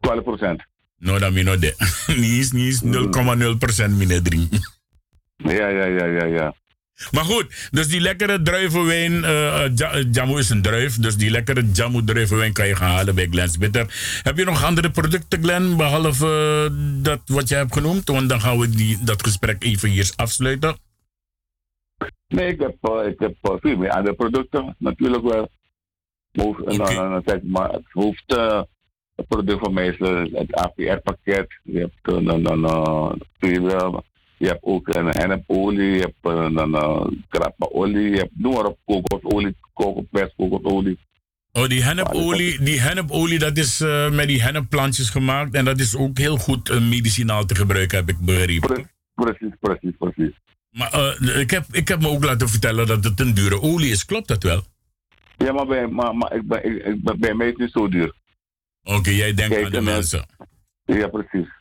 [0.00, 0.66] 12 procent.
[0.98, 1.74] No, dat mino de.
[2.16, 4.60] niet niet 0,0 procent minder drinken.
[5.36, 6.54] Ja, ja, ja, ja, ja.
[7.10, 9.64] Maar goed, dus die lekkere druivenwijn, uh,
[10.12, 13.58] Jamu is een druif, dus die lekkere Jamu druivenwijn kan je gaan halen bij Glens
[13.58, 14.20] Bitter.
[14.22, 16.26] Heb je nog andere producten, Glen, behalve
[16.70, 18.08] uh, dat wat je hebt genoemd?
[18.08, 20.76] Want dan gaan we die, dat gesprek even hier afsluiten.
[22.28, 25.48] Nee, ik heb, uh, ik heb veel meer andere producten, natuurlijk wel.
[26.32, 27.22] Hoofd, okay.
[27.22, 28.36] dan, maar het hoeft
[29.14, 29.98] het product van mij is
[30.32, 31.60] het APR-pakket.
[31.62, 33.20] Je hebt dan, dan, dan,
[34.38, 38.78] je hebt ook een hennepolie, je hebt een uh, krappeolie, je hebt noem maar op
[38.84, 40.98] kokosolie, kokopers, kokosolie.
[41.52, 45.96] Oh, die hennepolie, die hennepolie dat is uh, met die hennepplantjes gemaakt en dat is
[45.96, 48.90] ook heel goed uh, medicinaal te gebruiken, heb ik begrepen.
[49.14, 50.40] Precies, precies, precies.
[50.70, 53.90] Maar uh, ik, heb, ik heb me ook laten vertellen dat het een dure olie
[53.90, 54.62] is, klopt dat wel?
[55.36, 57.88] Ja, maar bij, maar, maar ik, ben, ik, ik, bij mij is het niet zo
[57.88, 58.14] duur.
[58.82, 60.26] Oké, okay, jij denkt Kijk, aan de mensen.
[60.84, 61.57] Ja, precies.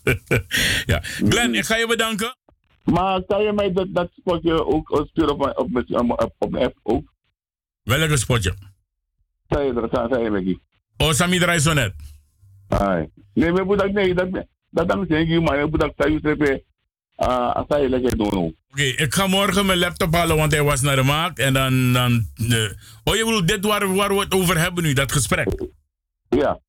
[0.91, 0.99] ja.
[1.01, 2.35] Glenn, ik ga je bedanken.
[2.83, 6.77] Maar kan je mij dat, dat spotje ook sturen op, op, op, op mijn app
[6.83, 7.13] ook?
[7.83, 8.53] Welke spotje?
[9.47, 10.59] Zei je er, zei je me
[10.97, 11.93] Oh, Sami draai zo net.
[13.33, 16.63] Nee, maar ik nee, dat dat dan zeg ik, maar moet thuis trekken.
[17.15, 18.55] Ah, lekker doen.
[18.71, 21.39] Oké, ik ga morgen mijn laptop halen, want hij was naar de markt.
[21.39, 21.93] En dan.
[21.93, 22.71] dan uh,
[23.03, 25.47] oh, je bedoelt dit waar, waar we het over hebben nu, dat gesprek?
[26.29, 26.59] Ja.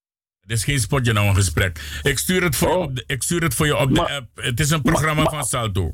[0.43, 2.01] Het is geen spotje nou een gesprek.
[2.03, 2.75] Ik stuur het voor, oh.
[2.75, 4.29] je, op de, ik stuur het voor je op maar, de app.
[4.35, 5.91] Het is een programma maar, van Salto.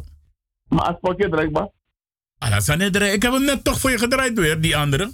[0.69, 1.69] Maar een spotje draait maar.
[3.13, 5.13] Ik heb hem net toch voor je gedraaid weer, die andere.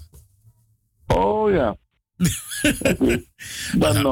[1.06, 1.76] Oh ja.
[3.78, 4.02] Dan,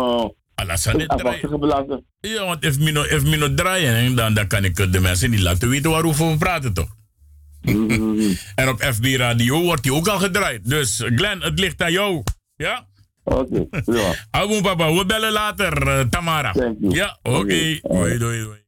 [1.58, 2.06] belangen.
[2.20, 5.68] Ja, want if mino, if mino draaien, dan, dan kan ik de mensen niet laten
[5.68, 6.96] weten waarover we praten, toch?
[8.54, 10.68] en op FB Radio wordt die ook al gedraaid.
[10.68, 12.22] Dus Glenn, het ligt aan jou.
[12.56, 12.86] Ja?
[13.24, 14.14] Oké, ja.
[14.30, 16.54] Hou papa, we bellen later, eh, Tamara.
[16.78, 17.78] Ja, oké.
[17.82, 18.60] Doei, doei, doei.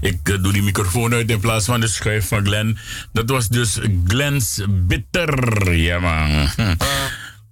[0.00, 2.78] Ik eh, doe die microfoon uit in plaats van de schuif van Glenn.
[3.12, 5.72] Dat was dus Glenn's Bitter.
[5.72, 6.48] Ja, man.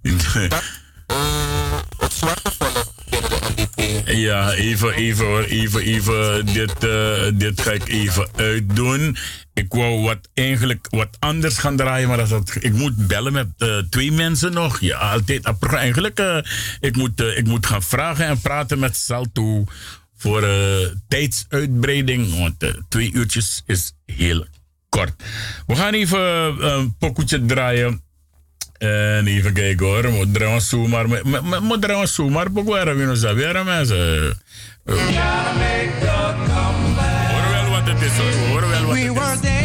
[4.05, 6.45] Ja, even, even even, even.
[6.45, 9.17] Dit, eh, dit ga ik even uitdoen.
[9.53, 13.77] Ik wou wat, eigenlijk wat anders gaan draaien, maar dat, ik moet bellen met eh,
[13.89, 14.79] twee mensen nog.
[14.79, 15.51] Ja, altijd.
[15.59, 16.37] Eigenlijk, uh,
[16.79, 19.63] ik, moet, ik moet gaan vragen en praten met Salto
[20.17, 20.47] voor
[21.07, 22.37] tijdsuitbreiding.
[22.37, 24.45] Want twee uurtjes is heel
[24.89, 25.23] kort.
[25.67, 26.19] We gaan even
[26.65, 28.01] een pokoetje draaien.
[28.83, 31.05] En even kijken hoor, moet draaien zomaar.
[31.61, 32.51] Moet draaien zomaar,
[33.63, 33.95] mensen.
[34.85, 34.97] Wel
[37.69, 39.62] wat het is hoor, hoor wel wat We het is.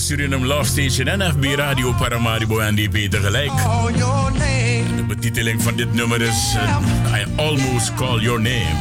[0.00, 3.50] Suriname Love Station en FB Radio Paramaribo en DP tegelijk.
[3.50, 4.96] name.
[4.96, 8.74] De betiteling van dit nummer is eh, I Almost Call Your Name.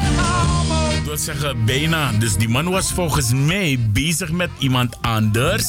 [0.96, 2.12] Dat wil zeggen bijna.
[2.12, 5.68] Dus die man was volgens mij bezig met iemand anders.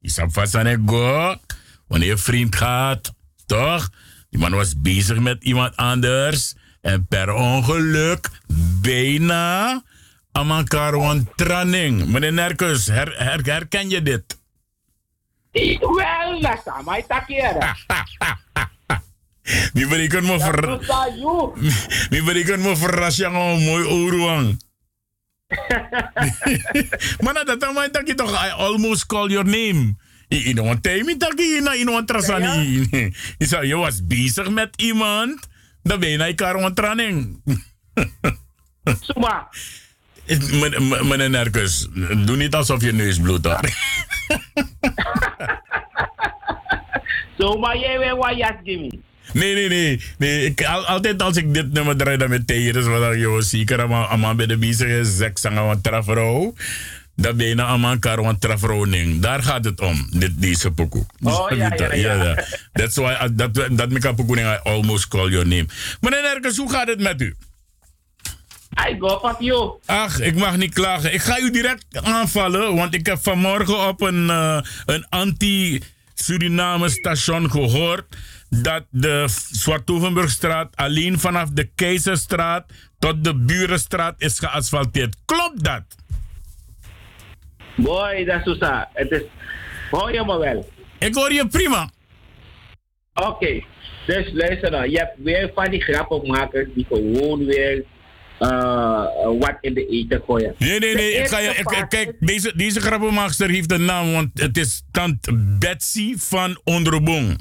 [0.00, 1.36] Zou vast aan go.
[1.88, 3.12] Wanneer je vriend gaat,
[3.46, 3.90] toch?
[4.30, 6.54] Die man was bezig met iemand anders.
[6.80, 8.30] En per ongeluk,
[8.80, 9.82] bijna,
[10.32, 12.06] aan elkaar een tranning.
[12.06, 14.44] Meneer Nerkus, her, her- herken je dit?
[15.80, 17.76] Wel, dat is mij takeren.
[19.72, 20.78] Die bereken me ver...
[22.08, 24.64] Die bereken me verrassing om mooi oorwang.
[27.20, 29.94] Maar dat dan mij tak je toch I almost call your name.
[30.28, 32.88] In een time tak je na in een trasani.
[33.38, 35.48] Je zei je was bezig met iemand,
[35.82, 37.42] dan ben je naar elkaar een tranning.
[39.00, 39.48] Suma.
[41.02, 41.88] Meneer Nerkus,
[42.24, 43.70] doe niet alsof je neus bloedt hoor.
[47.38, 48.90] Zo, maar jij weet wat jas gimme.
[49.32, 50.00] Nee, nee, nee.
[50.18, 53.80] nee ik, altijd als ik dit nummer draai, dan met tegen, dus wat joh, zeker
[53.82, 56.54] allemaal, bij de bezig is, seks aan een trafro.
[57.16, 59.20] Dan ben je allemaal elkaar een trafroning.
[59.20, 61.06] Daar gaat het om, dit, deze pokoe.
[61.22, 62.44] Oh, ja, ja, ja.
[62.72, 63.92] That's why, I- dat, dat
[64.38, 65.66] I almost call your name.
[66.00, 67.34] Meneer Nerkens, hoe gaat het met u?
[68.78, 69.78] I go fuck you.
[69.86, 71.12] Ach, ik mag niet klagen.
[71.12, 77.50] Ik ga u direct aanvallen, want ik heb vanmorgen op een, eh, een anti-Suriname station
[77.50, 78.16] gehoord
[78.50, 85.16] dat de Zwartovenburgstraat alleen vanaf de Keizerstraat tot de Burenstraat is geasfalteerd.
[85.24, 85.82] Klopt dat?
[87.76, 88.84] Boy, dat is zo.
[88.92, 89.22] Het is...
[89.90, 90.70] Hoor je me wel?
[90.98, 91.90] Ik hoor je prima.
[93.14, 93.64] Oké.
[94.06, 94.90] Dus luister nou.
[94.90, 97.84] Je hebt weer van die grappenmakers die gewoon weer
[98.38, 99.04] eh,
[99.38, 100.54] wat in de eten gooien.
[100.58, 101.10] Nee, nee, nee.
[101.12, 105.28] Ik ga je, ik- kijk, deze, deze grappenmaakster heeft een naam, want het is tant
[105.58, 107.38] Betsy van Onderbong.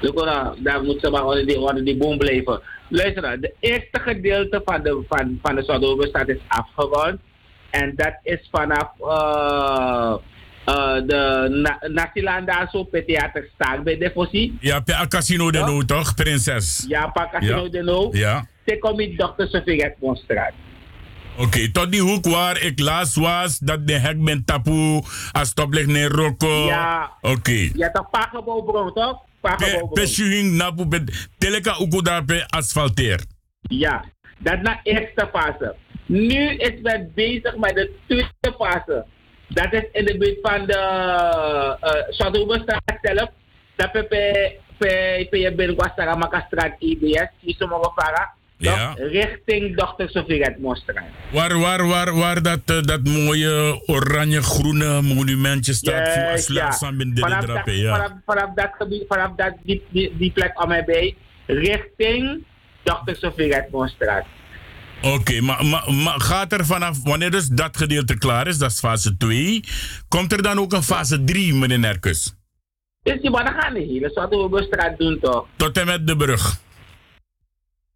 [0.00, 2.60] Look nou, daar moet ze maar onder die, onder die boom blijven.
[2.88, 5.64] Luister nou, de eerste gedeelte van de, van, van de
[6.26, 7.20] is afgerond.
[7.70, 10.14] En dat is vanaf eh
[10.64, 14.56] eh de na, Nasiland daar zo per theater staat bij Defosie.
[14.60, 16.84] Ja, per Casino de Nou, toch, prinses?
[16.88, 17.68] Ja, pa Casino Ja.
[17.68, 18.16] de Nou.
[18.16, 18.46] Ja.
[18.66, 19.46] Ze komt in Dr.
[19.46, 20.52] Sofie Edmondstraat.
[21.38, 25.88] Oké, tot die hoek waar ik laatst was, dat de hek ben tapu, als stoplicht
[25.88, 26.64] in Rocco.
[26.66, 27.10] Ja.
[27.20, 27.70] Oké.
[27.74, 29.18] Ja, toch Pagebouwbron, toch?
[29.40, 29.92] Pagebouwbron.
[29.92, 30.86] Peshuing napu
[31.38, 33.20] teleka uku daar pe asfalteer.
[33.60, 34.04] Ja,
[34.38, 35.74] dat na eerste fase.
[36.06, 39.06] Nu is men bezig met de tweede fase.
[39.48, 40.78] Dat is in de buurt van de
[41.82, 43.28] uh, Chateaubestraat zelf.
[43.76, 47.28] Dat pe pe pe pe je ben Guastara Makastraat IBS.
[47.40, 48.32] Die sommige varen.
[48.56, 48.94] Ja.
[48.96, 50.04] Richting Dr.
[50.06, 51.04] Sofie Redmostraat.
[51.32, 57.20] Waar, waar, waar, waar dat, eh, dat mooie oranje-groene monumentje staat voor slaapsam in de
[57.20, 57.96] Vanaf dat, ja.
[57.96, 61.16] vanaf, vanaf dat gebied, vanaf dat, die, die, die plek om mij bij,
[61.46, 62.44] richting
[62.82, 63.14] Dr.
[63.14, 64.24] Sofie Redmostraat.
[65.02, 68.78] Oké, maar, maar, maar gaat er vanaf, wanneer dus dat gedeelte klaar is, dat is
[68.78, 69.64] fase 2,
[70.08, 72.34] komt er dan ook een fase 3, meneer Nerkus?
[73.02, 75.46] Dus die mannen gaan de hele Zouthoevenstraat doen toch?
[75.56, 76.62] Tot en met de brug.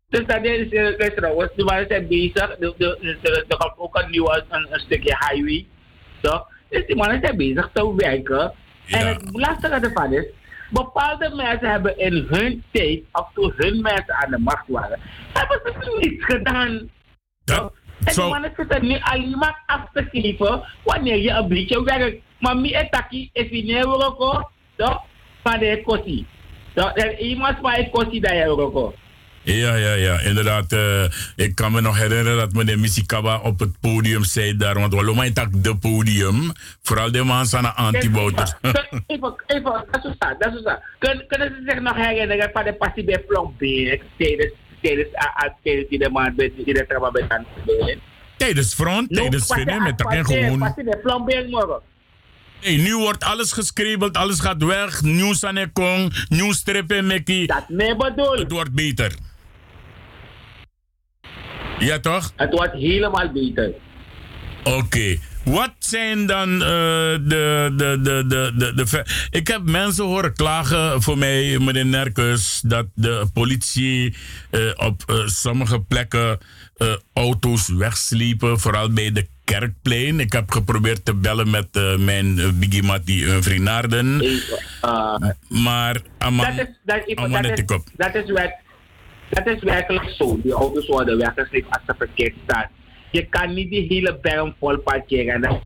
[0.08, 2.34] Dus dat is, eh, luister trouwens, die mannen zijn bezig.
[2.34, 5.66] Er de, de, de, komt ook een nieuw een, een stukje highway.
[6.20, 6.48] Toch?
[6.68, 8.52] Dus die mannen zijn bezig te werken.
[8.86, 10.24] En het lastige ervan is,
[10.70, 15.00] bepaalde mensen hebben in hun tijd, of toen hun mensen aan de macht waren,
[15.32, 16.90] hebben ze niets gedaan.
[17.44, 17.70] Ja,
[18.04, 22.22] en die mannen zitten nu alleen maar af te geven wanneer je een beetje werkt.
[22.38, 25.02] Maar mi etaki is in Europa, toch?
[25.42, 26.26] Maar de kosi.
[26.74, 26.96] Toch?
[26.96, 28.96] Er iemand maar het kosi dat Europa.
[29.42, 30.72] Ja, ja, ja, inderdaad.
[30.72, 31.04] eh,
[31.36, 35.32] ik kan me nog herinneren dat meneer Misikaba op het podium zei daar, want we
[35.32, 36.52] tak de podium,
[36.82, 38.54] vooral de mensen aan de antibouters.
[39.06, 40.62] Even, even, dat is zo, dat is.
[40.98, 44.52] Kun, kunnen ze zich nog herinneren van de passie bij Plombeer tijdens,
[44.82, 45.08] tijdens,
[45.62, 47.98] tijdens die de man bij die de trauma bij Tandberg?
[48.36, 50.58] Tijdens front, tijdens vinden met dat gewoon.
[50.58, 51.80] Passie bij Plombeer morgen.
[52.60, 55.02] Hey, nu wordt alles geschreven, alles gaat weg.
[55.02, 57.46] Nieuws aan de kong, nieuwstrippen, Mickey.
[57.46, 58.32] Dat nee bedoel.
[58.32, 59.12] Het wordt beter.
[61.78, 62.32] Ja, toch?
[62.36, 63.70] Het wordt helemaal beter.
[64.64, 65.16] Oké.
[65.44, 71.02] Wat zijn dan eh, de, de, de, de, de, de, Ik heb mensen horen klagen
[71.02, 74.14] voor mij, meneer Nerkus, dat de politie
[74.50, 76.38] eh, op eh, sommige plekken
[77.12, 80.20] auto's wegsliepen, vooral bij de Kerkplein.
[80.20, 81.68] Ik heb geprobeerd te bellen met
[81.98, 84.16] mijn Biggie Mattie uh, vriendaarden.
[85.48, 86.02] maar
[86.56, 87.66] dat is, dat, ik- is,
[88.26, 88.50] dat,
[89.30, 90.40] dat is werkelijk zo.
[90.42, 92.70] Die auto's worden weggesleept als ze verkeerd staan.
[93.10, 95.34] Je kan niet die hele berm vol parkeren.
[95.34, 95.60] En dat-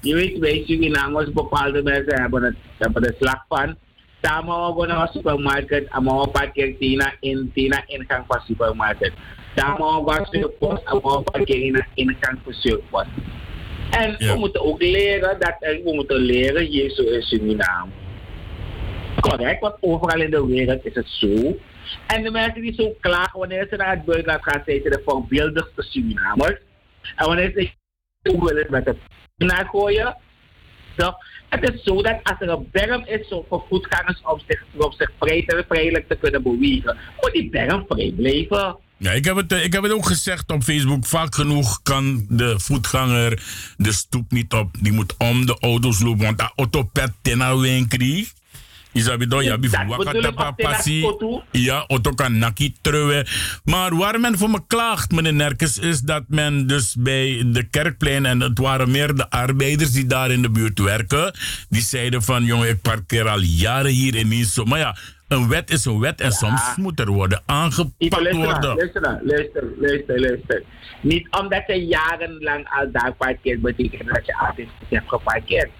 [0.00, 3.76] Je weet, wij Surinamers, bepaalde mensen hebben, het, hebben er slag van.
[4.22, 9.10] Samen we naar de supermarkt en we parkeren tina in tina ingang van de supermarkt.
[9.56, 13.06] Samen we gaan surfpost en we parkeren in de ingang van surfpost.
[13.90, 17.90] En we moeten ook leren dat we moeten leren hier zo in Suriname.
[19.20, 21.56] Correct, want overal in de wereld is het zo.
[22.06, 25.02] En de mensen die zo klagen wanneer ze naar het buitenland gaan, zijn ze de
[25.04, 26.58] voorbeeldigste Surinamers.
[27.16, 27.70] En wanneer ze
[28.30, 28.98] hoe willen met het
[29.36, 30.16] naar gooien.
[30.96, 31.14] Toch?
[31.48, 34.92] Het is zo dat als er een berm is zo voor voetgangers om zich, om
[34.92, 38.76] zich vrij vrijelijk te kunnen bewegen, moet die berm vrij blijven.
[38.96, 41.06] Ja, ik heb, het, eh, ik heb het ook gezegd op Facebook.
[41.06, 43.42] Vaak genoeg kan de voetganger
[43.76, 44.76] de stoep niet op.
[44.80, 46.24] Die moet om de auto's lopen.
[46.24, 48.26] Want dat autopet tena winkri.
[48.92, 50.52] Isabi do, ja, bifu wakata
[51.02, 51.42] auto.
[51.50, 53.26] Ja, auto kan naki truwen.
[53.64, 58.26] Maar waar men voor me klaagt, meneer Nerkes, is dat men dus bij de kerkplein,
[58.26, 61.34] en het waren meer de arbeiders die daar in de buurt werken,
[61.68, 64.64] die zeiden van, jongen, ik parkeer al jaren hier en niet zo.
[64.64, 64.96] Maar ja,
[65.28, 68.76] een wet is een wet en soms moet er worden aangepakt Luister nou, worden.
[68.76, 70.62] luister nou, luister, luister, luister.
[71.00, 75.70] Niet omdat je jarenlang al daar parkeert, betekent dat je altijd hebt geparkeerd.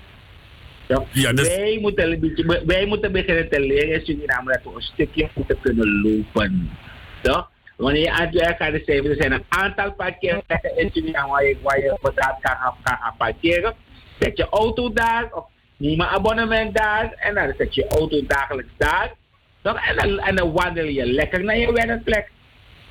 [0.92, 1.06] Toch?
[1.12, 4.82] Ja, dus- wij, moeten beetje, wij moeten beginnen te leren in Suriname dat we een
[4.82, 6.70] stukje moeten kunnen lopen.
[7.22, 7.50] Toch?
[7.76, 11.56] Wanneer je aan het werk gaat, er zijn een aantal parkeerplekken in Suriname waar je,
[11.62, 13.74] waar je betaald kan gaan, kan gaan parkeren.
[14.18, 15.44] Zet je auto daar of
[15.76, 19.14] neem een abonnement daar en dan zet je je auto dagelijks daar.
[19.62, 19.86] Toch?
[19.86, 22.30] En, dan, en dan wandel je lekker naar je werkplek.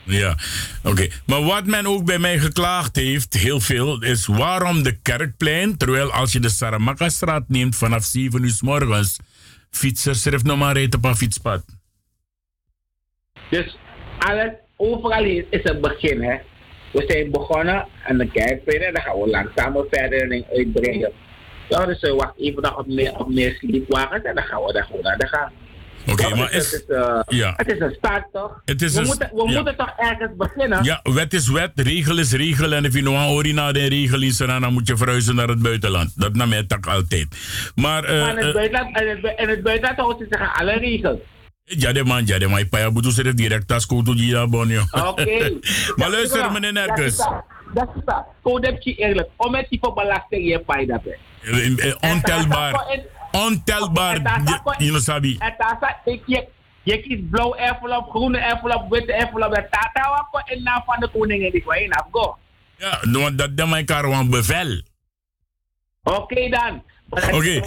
[0.04, 0.36] Ja,
[0.84, 1.08] oké.
[1.26, 6.12] Maar wat men ook bij mij geklaagd heeft, heel veel, is waarom de kerkplein, terwijl
[6.12, 9.20] als je de Saramaka-straat neemt vanaf 7 uur s morgens,
[9.70, 11.64] fietsers schrijft nog maar rijden op een fietspad.
[13.50, 13.78] Dus
[14.20, 16.24] alles, overal is een begin.
[16.24, 16.38] Hè.
[16.92, 21.12] We zijn begonnen aan de kerkplein en dan gaan we langzamer verder en uitbreiden.
[21.70, 24.84] Ja, dus we wachten even op meer, op meer sleepwagens en dan gaan we daar
[24.84, 25.52] gewoon aan de gang.
[26.08, 26.72] Oké, Ja, maar is...
[26.72, 27.54] het, is, eh, ja.
[27.56, 28.62] het is een start toch?
[28.66, 29.56] Het is we een moeten, we ja.
[29.56, 30.84] moeten toch ergens beginnen?
[30.84, 32.74] Ja, wet is wet, regel is regel.
[32.74, 35.62] En als je nog een orina de regel is, dan moet je verhuizen naar het
[35.62, 36.20] buitenland.
[36.20, 37.28] Dat nam mij tak altijd.
[37.76, 39.00] Maar, eh, maar in het, eh, buitenland,
[39.40, 41.20] in, het, buitenland houden ze aan alle regels.
[41.64, 42.60] Ja, de man, ja, de man.
[42.60, 44.82] Ik pa butuh serif direct als kutu dia bonio.
[44.92, 45.60] Oké.
[45.98, 47.18] maar luister, meneer Nerkes.
[47.74, 48.84] Dat is dat.
[48.84, 49.30] Je eerlijk.
[49.38, 51.02] Om het type belasting je paai dat.
[51.42, 53.00] Eh, eh, Ontelbaar.
[53.32, 54.16] Ontelbaar.
[54.78, 55.38] Je- sabi.
[55.38, 55.54] En
[56.26, 56.48] je,
[57.02, 59.54] kiest blauw envelop, groene envelop, witte envelop.
[59.54, 61.54] En staat wat in naam van de koningin.
[61.54, 62.38] Ik weet niet, go.
[62.78, 64.82] Ja, want dat de mijn kar een bevel.
[66.04, 66.84] Oké dan.
[67.12, 67.62] Oké.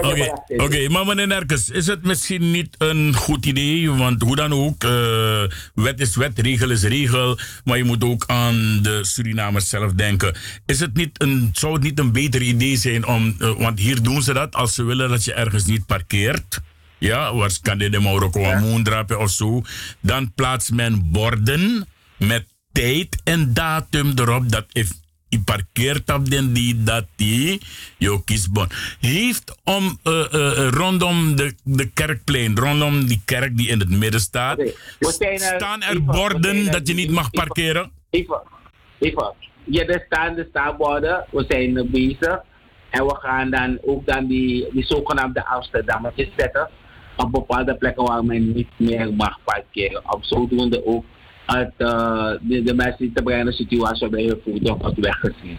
[0.00, 3.90] Oké, oké, maar meneer is het misschien niet een goed idee?
[3.90, 5.42] Want hoe dan ook, eh,
[5.74, 7.38] wet is wet, regel is regel.
[7.64, 10.36] Maar je moet ook aan de Surinamers zelf denken.
[10.66, 14.02] Is het niet een, zou het niet een beter idee zijn om, eh, want hier
[14.02, 16.60] doen ze dat als ze willen dat je ergens niet parkeert.
[16.98, 19.62] Ja, waar kan dit de Marokko een moendrapen of zo.
[20.00, 24.90] Dan plaatst men borden met tijd en datum erop dat if
[25.28, 27.60] je parkeert op den die dat die
[27.98, 28.66] je kiesbon
[29.00, 34.20] heeft om eh, eh, rondom de, de kerkplein, rondom die kerk die in het midden
[34.20, 37.90] staat, er- staan er borden er- dat je niet mag parkeren?
[38.10, 38.42] Even,
[38.98, 39.34] even.
[39.64, 41.24] Ja, er staan de staanborden.
[41.30, 42.40] We zijn er bezig.
[42.90, 46.70] En we gaan dan ook dan die, die zogenaamde Amsterdammetjes zetten.
[47.16, 50.12] Op bepaalde plekken waar men niet meer mag parkeren.
[50.14, 51.04] Om zodoende ook
[51.46, 55.58] het, eh, de, de mensen niet te brengen situatie waarbij je voertuig wordt weggezien.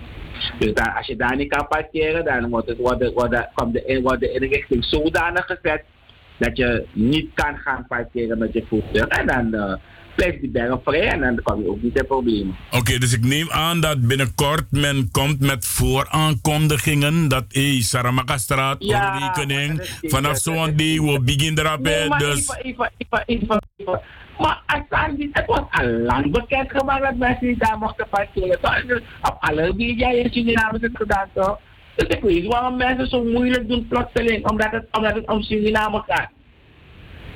[0.60, 3.74] Dus dan, als je daar niet kan parkeren, dan wordt, het, wordt, de- wordt, komt
[3.74, 5.84] de, wordt de inrichting zodanig gezet
[6.38, 9.08] dat je niet kan gaan parkeren met je voertuig.
[9.08, 9.80] En dan
[10.18, 12.56] blijft die berg vrij en dan kom je ook niet in problemen.
[12.72, 19.18] Oké, dus ik neem aan dat binnenkort men komt met vooraankondigingen dat hey, Saramaka-straat, Ja,
[19.18, 22.56] rekening, vanaf zo'n day, we beginnen erop, Nee, dus...
[22.62, 23.62] even, even, even.
[24.38, 24.64] Maar
[25.18, 28.60] niet, het was al lang bekend gemaakt dat mensen niet daar mochten parkeren.
[28.62, 28.86] Toch?
[28.86, 31.60] Dus Op alle media in Suriname is het gedaan toch?
[31.96, 36.04] Dus ik weet waarom mensen zo moeilijk doen plotseling, omdat het, omdat het om Suriname
[36.08, 36.30] gaat.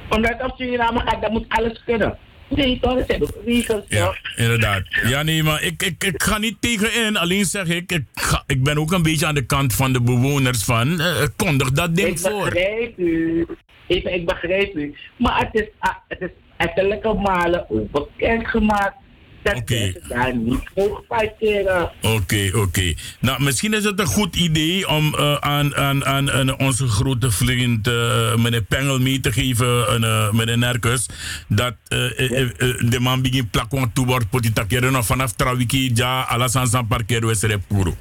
[0.10, 2.18] Omdat het om Suriname gaat, dan moet alles kunnen.
[2.48, 2.96] Nee, toch?
[2.96, 4.16] Dat zijn ook regels, toch?
[4.36, 4.84] Inderdaad.
[5.04, 7.18] Ja, nee, maar ik, ik, ik ga niet tegenin.
[7.18, 10.02] Alleen zeg ik, ik, ga- ik ben ook een beetje aan de kant van de
[10.02, 12.44] bewoners van, eh, kondig dat ding Ik voor.
[12.44, 13.46] begrijp u.
[13.88, 14.96] Even, ik begrijp u.
[15.18, 16.30] Maar het is, ah, het is
[16.62, 18.96] ettelijke malen ook bekend gemaakt
[19.44, 21.92] dat mensen daar niet mogen parkeren.
[22.02, 22.94] Oké, oké.
[23.20, 27.32] Nou, misschien is het een goed idee om eh, aan, aan, aan, aan onze grote
[27.32, 31.10] vriend eh, meneer Pengel mee te geven, uh, meneer Nerkus,
[31.48, 36.22] dat eh, eh, eh, de man begin plakwan toe wordt potitakeren nog vanaf Trawiki, ja,
[36.22, 37.96] alles aan zijn parkeer we puro.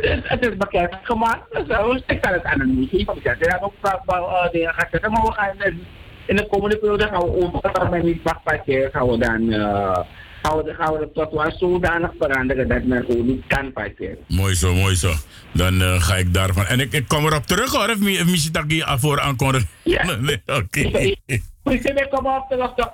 [0.00, 1.52] Nou, het is, bekend gemaakt.
[1.52, 3.06] Dus, ik kan het aan geven.
[3.06, 5.10] want Ik zeg, er hebben ook wel uh, dingen gaan zetten.
[5.10, 5.86] Maar we gaan in,
[6.26, 7.52] in de komende periode gaan we
[7.82, 8.90] over niet mag parkeren.
[8.90, 9.98] Gaan we dan uh,
[10.42, 14.18] gaan we, gaan we de zodanig veranderen dat men gewoon niet kan parkeren.
[14.28, 15.12] Mooi zo, mooi zo.
[15.52, 16.66] Dan uh, ga ik daarvan.
[16.66, 19.68] En ik, ik kom erop terug hoor, of misschien dat ik voor aankondigen.
[19.82, 20.04] Ja.
[20.20, 21.14] Nee, Oké.
[21.62, 22.90] Misschien ik kom op terug de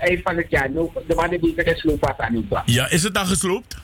[0.00, 0.70] eind van het jaar.
[0.70, 2.48] Nu, De man die is slopen aan.
[2.64, 3.76] Ja, is het al gesloopt?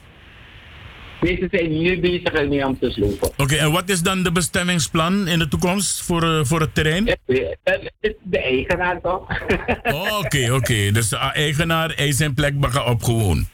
[1.24, 3.30] Deze zijn nu bezig ermee om te slopen.
[3.36, 7.04] Oké, en wat is dan de bestemmingsplan in de toekomst voor, uh, voor het terrein?
[7.04, 7.56] De,
[8.00, 9.20] de, de eigenaar toch?
[9.20, 10.26] Oké, oh, oké.
[10.26, 10.90] Okay, okay.
[10.90, 13.48] Dus de eigenaar heeft zijn plek bakken opgewoond.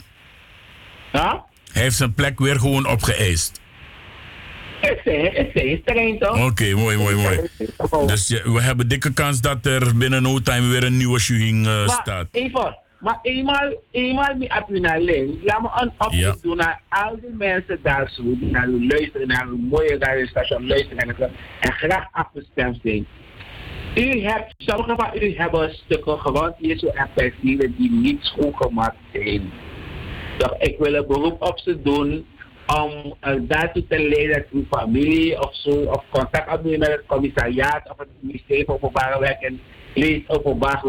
[1.12, 1.44] Ja?
[1.72, 3.60] Hij heeft zijn plek weer gewoon opgeëist.
[4.80, 6.36] Het is terrein toch?
[6.36, 7.40] Oké, okay, mooi, mooi, mooi.
[8.06, 11.66] Dus ja, we hebben dikke kans dat er binnen no time weer een nieuwe shuhing
[11.66, 12.26] uh, staat.
[12.30, 16.34] Even, maar eenmaal, eenmaal die links, laat me een oproep Ja.
[16.42, 20.66] doen naar al die mensen daar zo, die naar u luisteren, naar uw mooie radiostation
[20.66, 23.06] luisteren en, en graag afgestemd zijn.
[23.94, 29.50] U hebt, sommigen van u hebben stukken grond hier zo en die niet schoongemaakt zijn.
[30.38, 32.26] Dus ik wil een beroep op ze doen
[32.76, 37.06] om uh, daartoe te leiden dat uw familie of zo, of contact opnemen met het
[37.06, 39.60] commissariaat of het ministerie van Openbare Werk en
[39.94, 40.82] Lees Openbaar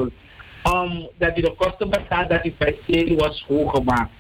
[0.64, 4.12] Om dat u de kosten betaalt dat uw perceel wordt schoongemaakt.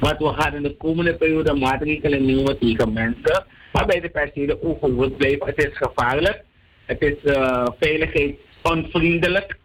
[0.00, 5.16] Want we gaan in de komende periode maatregelen nemen tegen mensen waarbij de percelen ongewoond
[5.16, 5.46] blijven.
[5.46, 6.44] Het is gevaarlijk,
[6.84, 9.58] het is uh, veiligheidsonvriendelijk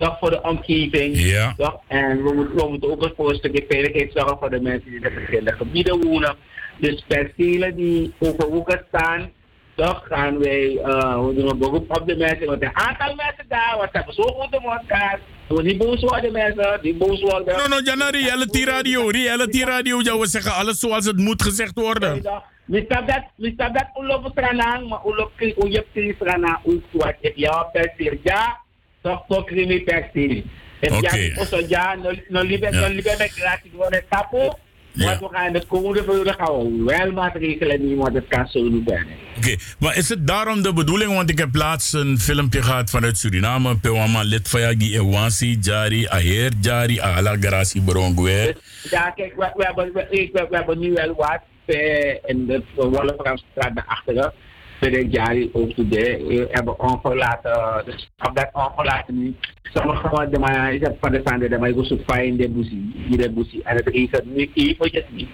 [0.00, 1.16] toch voor de omgeving.
[1.16, 1.54] Ja.
[1.56, 1.80] Toch?
[1.86, 4.94] En we moeten, we moeten ook voor een stukje veiligheid zorgen voor de mensen die
[4.94, 6.36] in de verschillende gebieden wonen.
[6.78, 9.30] Dus percelen die overwoekerd staan,
[9.74, 12.46] toch gaan wij uh, we doen een beroep op de mensen.
[12.46, 15.20] Want een aantal mensen daar, wat hebben zo goed de mondkaart.
[15.50, 17.56] We niet boos worden mensen, die boos worden.
[17.56, 20.00] No, no, Jana, reality radio, reality radio.
[20.02, 22.22] Ja, we zeggen alles zoals het moet gezegd worden.
[22.64, 23.24] Mistab dat,
[23.56, 27.16] dat ulof stranang, maar ulof kri uyep kri stranang usuat.
[27.20, 28.58] If ya ja.
[30.80, 31.94] If ya ja,
[32.28, 33.70] no libe no libe me gratis
[34.08, 34.58] tapo.
[34.94, 38.62] Want we gaan de komende periode gaan we wel maatregelen nemen, want het kan zo
[38.68, 39.06] niet zijn.
[39.36, 41.14] Oké, maar is het daarom de bedoeling?
[41.14, 43.76] Want ik heb laatst een filmpje gehad vanuit Suriname.
[43.76, 48.56] Pewama Litvaya, die Ewansi, Jari, Aher, Jari, Ala Garasi, Borongwe.
[48.90, 52.46] Ja, kijk, we, we, hebben, we, ik- we, we hebben nu wel wat eh, in
[52.46, 54.14] de Wolframstraat daarachter.
[54.14, 54.32] Dit
[55.10, 56.24] jaar ook today.
[56.26, 59.34] We hebben ongelaten, dus op dat ongelaten nu.
[59.72, 62.48] Van de maar, ik heb van de zanden, maar ik was zo fijn in de
[62.48, 63.62] busie, in de busie.
[63.62, 65.28] En het regent nu eventjes niet.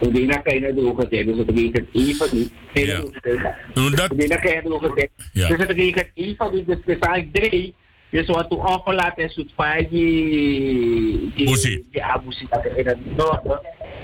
[0.00, 2.52] Ik denk dat je de ogen kijken, dus het regent even niet.
[2.72, 2.98] Ja.
[2.98, 5.08] Ik denk dat je de kijken.
[5.32, 5.48] Ja.
[5.48, 7.74] Dus het regent even niet, dus er zijn drie.
[8.10, 11.86] Dus wat toen ongelaten is, zoet fijn die, Busie.
[11.90, 13.60] die abusie dat er in het noorden.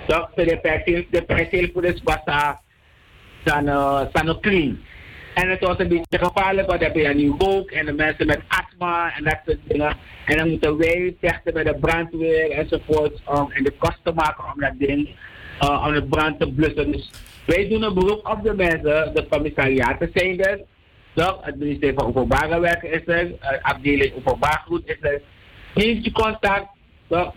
[0.06, 1.96] Donc, de perceel, de perceel voor de
[3.44, 4.78] zijn, uh, clean.
[5.34, 8.26] En het was een beetje gevaarlijk, want dan heb je nu rook en de mensen
[8.26, 9.96] met astma en dat soort dingen.
[10.24, 14.60] En dan moeten wij vechten met de brandweer enzovoort om en de kosten maken om
[14.60, 15.08] dat ding,
[15.62, 16.92] uh, om de brand te blussen.
[16.92, 17.10] Dus
[17.46, 20.60] wij doen een beroep op de mensen, de commissariaten zijn er.
[21.40, 25.20] Het ministerie van Openbare Werken is er, uh, afdeling Openbaar is er.
[25.74, 26.66] Neemt je contact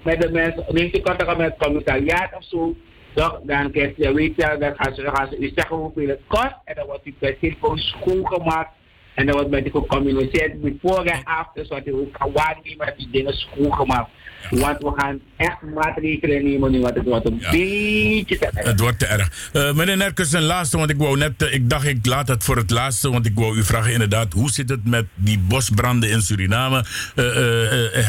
[0.04, 2.76] met de mensen, neemt contact met het commissariaat of zo.
[3.14, 6.56] Toch, dan je weten, dan gaan ze, dan gaan ze u zeggen hoeveel het kost.
[6.66, 8.70] En dan wordt die per telefoon schoongemaakt.
[9.14, 12.86] En dan wordt met je gecommuniceerd met voor en achter, zodat je ook kan waarnemen
[12.86, 14.10] dat die dingen schoongemaakt.
[14.50, 18.66] Want we gaan echt maatregelen nemen nu, want het wordt een beetje te erg.
[18.66, 19.50] Het wordt te erg.
[19.54, 22.44] Eh, meneer Nerkens, een laatste, want ik wou net, eh, ik dacht ik laat het
[22.44, 26.10] voor het laatste, want ik wou u vragen inderdaad, hoe zit het met die bosbranden
[26.10, 26.86] in Suriname?
[27.16, 27.26] Eh,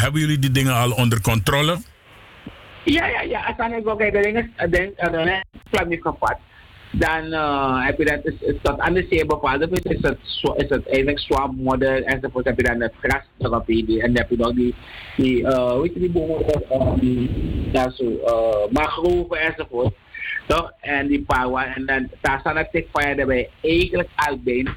[0.01, 1.79] hebben jullie die dingen al onder controle?
[2.85, 3.45] Ja, ja, ja.
[3.45, 6.37] Als dan ook de dingen, denk, dan is plan niet gevat.
[6.95, 9.61] Dan uh, heb je dat, is, is dat aan de zee bepaald.
[9.71, 10.19] Dus is het,
[10.57, 12.45] is het eigenlijk swamp model enzovoort.
[12.45, 13.85] Heb je dan het gras erop in.
[13.85, 14.75] die- En dan heb je nog die,
[15.17, 16.11] die uh, weet je die
[17.01, 17.31] die,
[17.73, 18.05] ja, zo,
[18.71, 19.95] mangroven enzovoort.
[20.47, 20.73] Toch?
[20.81, 21.75] En die pawa.
[21.75, 24.09] En dan, daar staan het tikfire daarbij eigenlijk
[24.45, 24.77] bijna.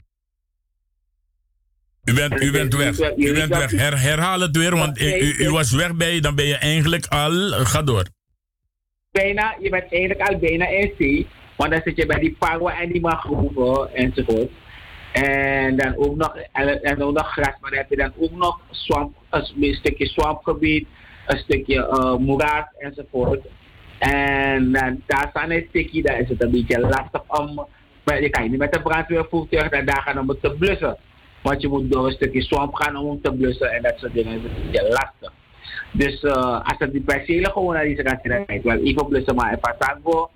[2.06, 2.99] U bent, u bent weg.
[3.18, 3.72] U bent weg.
[3.72, 7.52] Her, herhaal het weer, want u, u, was weg bij, dan ben je eigenlijk al,
[7.52, 8.06] ga door.
[9.11, 11.27] bijna, je bent eigenlijk al bijna in zee.
[11.56, 14.49] Want dan zit je bij die parwa en die mangroeven enzovoort.
[15.11, 18.32] En dan ook nog, en, en ook nog gras, maar dan heb je dan ook
[18.32, 20.88] nog swamp, een stukje swampgebied,
[21.26, 23.45] een stukje uh, moeras enzovoort.
[23.99, 27.68] En dan, daar staan een stukje, daar is het een beetje lastig om,
[28.03, 30.98] maar je kan je niet met een brandweervoertuig daar, daar gaan om het te blussen.
[31.46, 34.36] Want je moet door een stukje swamp gaan om te blussen en dat soort dingen
[34.36, 35.34] is het een beetje lastig.
[35.92, 39.52] Dus uh, als het die percelen gewoon naar deze kant rijdt, wel even blussen, maar
[39.52, 40.30] in Patango,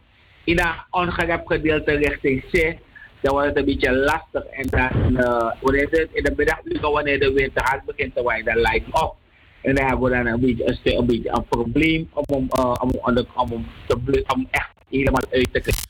[0.44, 2.77] in dat ongerept gedeelte richting C,
[3.22, 4.44] dan wordt het een beetje lastig.
[4.44, 8.45] En dan, uh, wanneer het in de middaguren, wanneer de winter hard begint te waaien,
[8.45, 9.15] dan lijkt op.
[9.61, 13.18] En dan hebben we dan een beetje een, beetje een probleem om uh, om, om,
[13.18, 15.88] om, om, hem te om echt helemaal uit te krijgen.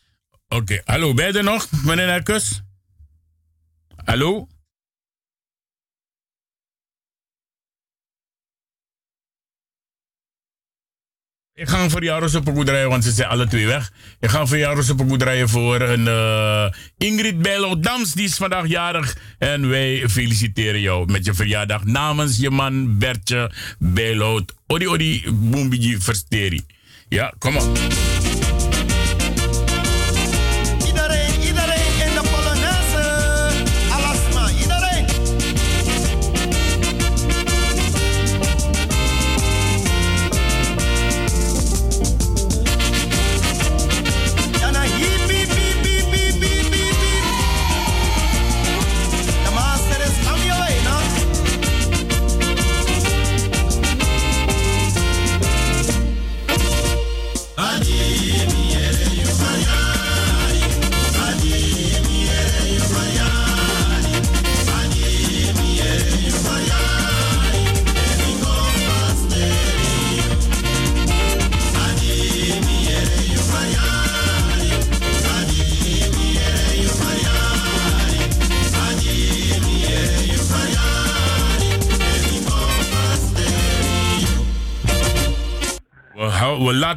[0.48, 2.62] Oké, hallo, ben je er nog, meneer Nerkens?
[4.06, 4.48] Hallo?
[11.60, 12.04] Ik ga voor
[12.48, 13.92] op rijden, want ze zijn alle twee weg.
[14.20, 14.58] Ik ga voor
[15.00, 16.66] op rijden voor een eh,
[16.98, 19.18] Ingrid Bijlo Dams, die is vandaag jarig.
[19.38, 24.46] En wij feliciteren jou met je verjaardag namens je man Bertje Bijlo.
[24.68, 26.62] Odi odi boembiji versteri.
[27.10, 27.80] Ja, kom op.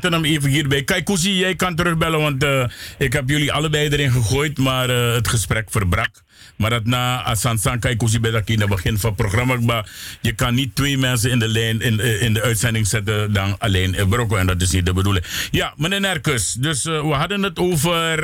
[0.03, 0.83] laten hem even hierbij.
[0.83, 2.65] Kijk, jij kan terugbellen, want eh,
[2.99, 6.11] ik heb jullie allebei erin gegooid, maar eh, het gesprek verbrak.
[6.57, 9.57] Maar dat na Asansan, Koesie, bij dat in het begin van het programma.
[9.61, 13.33] Maar je kan niet twee mensen in de lijn, in, eh, in de uitzending zetten
[13.33, 14.37] dan alleen Brokko.
[14.37, 15.25] En dat is niet de bedoeling.
[15.51, 18.17] Ja, meneer Nerkus, dus we hadden het over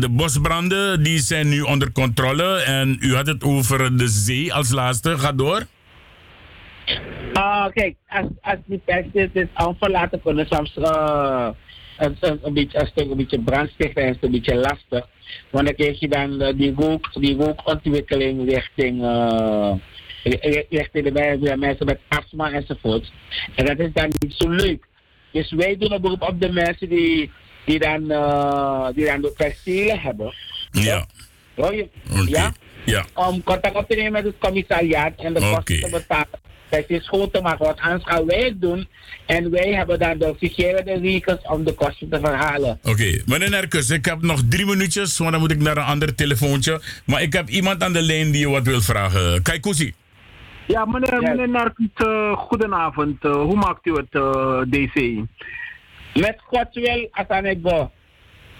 [0.00, 1.02] de bosbranden.
[1.02, 2.56] Die zijn nu onder controle.
[2.56, 5.18] En u had het over de zee als laatste.
[5.18, 5.66] Ga door.
[7.32, 9.48] Ah, kijk, als, als die pers dit, dit
[10.22, 11.48] kunnen soms uh,
[11.98, 15.08] een, een, een beetje, een stuk een beetje brandstichten is een beetje lastig.
[15.50, 19.72] Want dan krijg je dan uh, die, rook, die rookontwikkeling richting, uh,
[20.70, 23.12] richting de, de mensen met astma enzovoort.
[23.54, 24.86] En dat is dan niet zo leuk.
[25.30, 27.30] Dus wij doen een beroep op de mensen die,
[27.64, 30.34] die dan, uh, die dan de percelen hebben.
[30.70, 31.06] Ja.
[31.54, 31.88] Hoor je?
[32.26, 32.52] Ja?
[32.84, 33.04] Ja.
[33.14, 36.42] Om contact op te nemen met het commissariaat en de kosten te betalen.
[36.80, 38.88] Dat is schoon te maken, want anders gaan wij het doen.
[39.26, 42.78] En wij hebben dan de officiële rekens om de kosten te verhalen.
[42.82, 46.14] Oké, meneer Nerkus, ik heb nog drie minuutjes, want dan moet ik naar een ander
[46.14, 46.80] telefoontje.
[47.06, 49.42] Maar ik heb iemand aan de lijn die je wat wil vragen.
[49.42, 49.94] Kaikousi.
[50.66, 53.24] Ja, meneer, meneer Narkut, uh, goedenavond.
[53.24, 54.94] Uh, hoe maakt u het, uh, DC?
[56.14, 57.90] Met Gods wil, Asanegbo.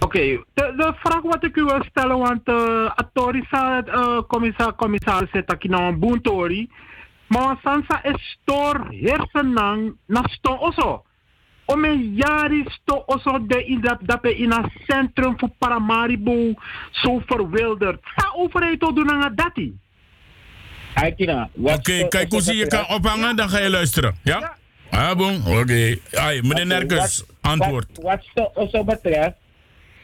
[0.01, 0.45] Oké, okay.
[0.55, 5.51] de, de vraag wat ik u wil stellen, want uh, Atorisa, uh, commissaris, commissaris zit
[5.51, 6.69] aquí nou een boentori.
[7.27, 11.05] Maar sansa is stor hersenang na sto oso.
[11.65, 16.55] Om een jaar is to oso de in dat dat in een centrum voor Paramaribo
[16.91, 18.01] zo verwilderd.
[18.05, 19.59] Sta overheid to doen aan dat.
[20.95, 24.17] Oké, okay, kijk hoe zie je kan ophangen, dan ga je luisteren.
[24.23, 24.57] Ja?
[24.91, 25.99] Ah, bon, oké.
[26.11, 26.41] Okay.
[26.41, 27.87] Meneer Nerkus, antwoord.
[28.03, 29.37] Wat oso betreft,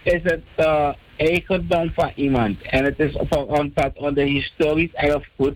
[0.03, 2.63] is het uh, eigendom van iemand.
[2.63, 3.17] En het is
[3.47, 5.55] omvat onder historisch erfgoed.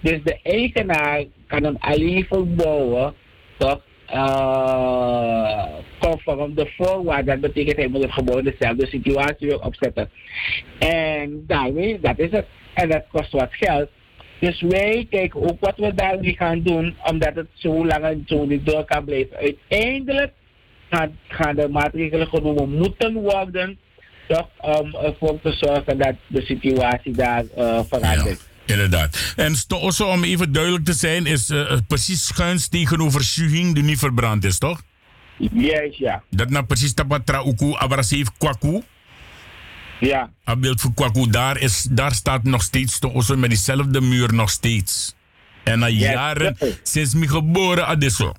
[0.00, 3.14] Dus de eigenaar kan hem alleen verbouwen,
[3.56, 3.80] toch?
[4.14, 5.64] Uh,
[5.98, 7.40] conform de voorwaarden.
[7.40, 10.10] Dat betekent hij moet het gebouw dezelfde situatie weer opzetten.
[10.78, 12.46] En daarmee, dat is het.
[12.74, 13.88] En dat kost wat geld.
[14.38, 18.44] Dus wij kijken ook wat we daarmee gaan doen, omdat het zo lang en zo
[18.44, 19.36] niet door kan blijven.
[19.36, 20.32] Uiteindelijk
[20.90, 23.78] gaan, gaan de maatregelen genomen moeten worden
[24.28, 28.40] toch om ervoor te zorgen dat de situatie daar uh, verandert.
[28.66, 29.32] Ja, inderdaad.
[29.36, 33.98] En Stosso, om even duidelijk te zijn, is uh, precies schuins tegenover Shuhing die niet
[33.98, 34.82] verbrand is, toch?
[35.36, 36.22] Yes, ja.
[36.30, 38.82] Dat nou precies tapatra uku abrasief kwaku.
[40.00, 40.30] Ja.
[40.44, 44.50] Een beeld voor kwaku, daar, is, daar staat nog steeds Stosso met diezelfde muur nog
[44.50, 45.14] steeds.
[45.64, 48.32] En na yes, jaren, sinds mijn geboren adesso.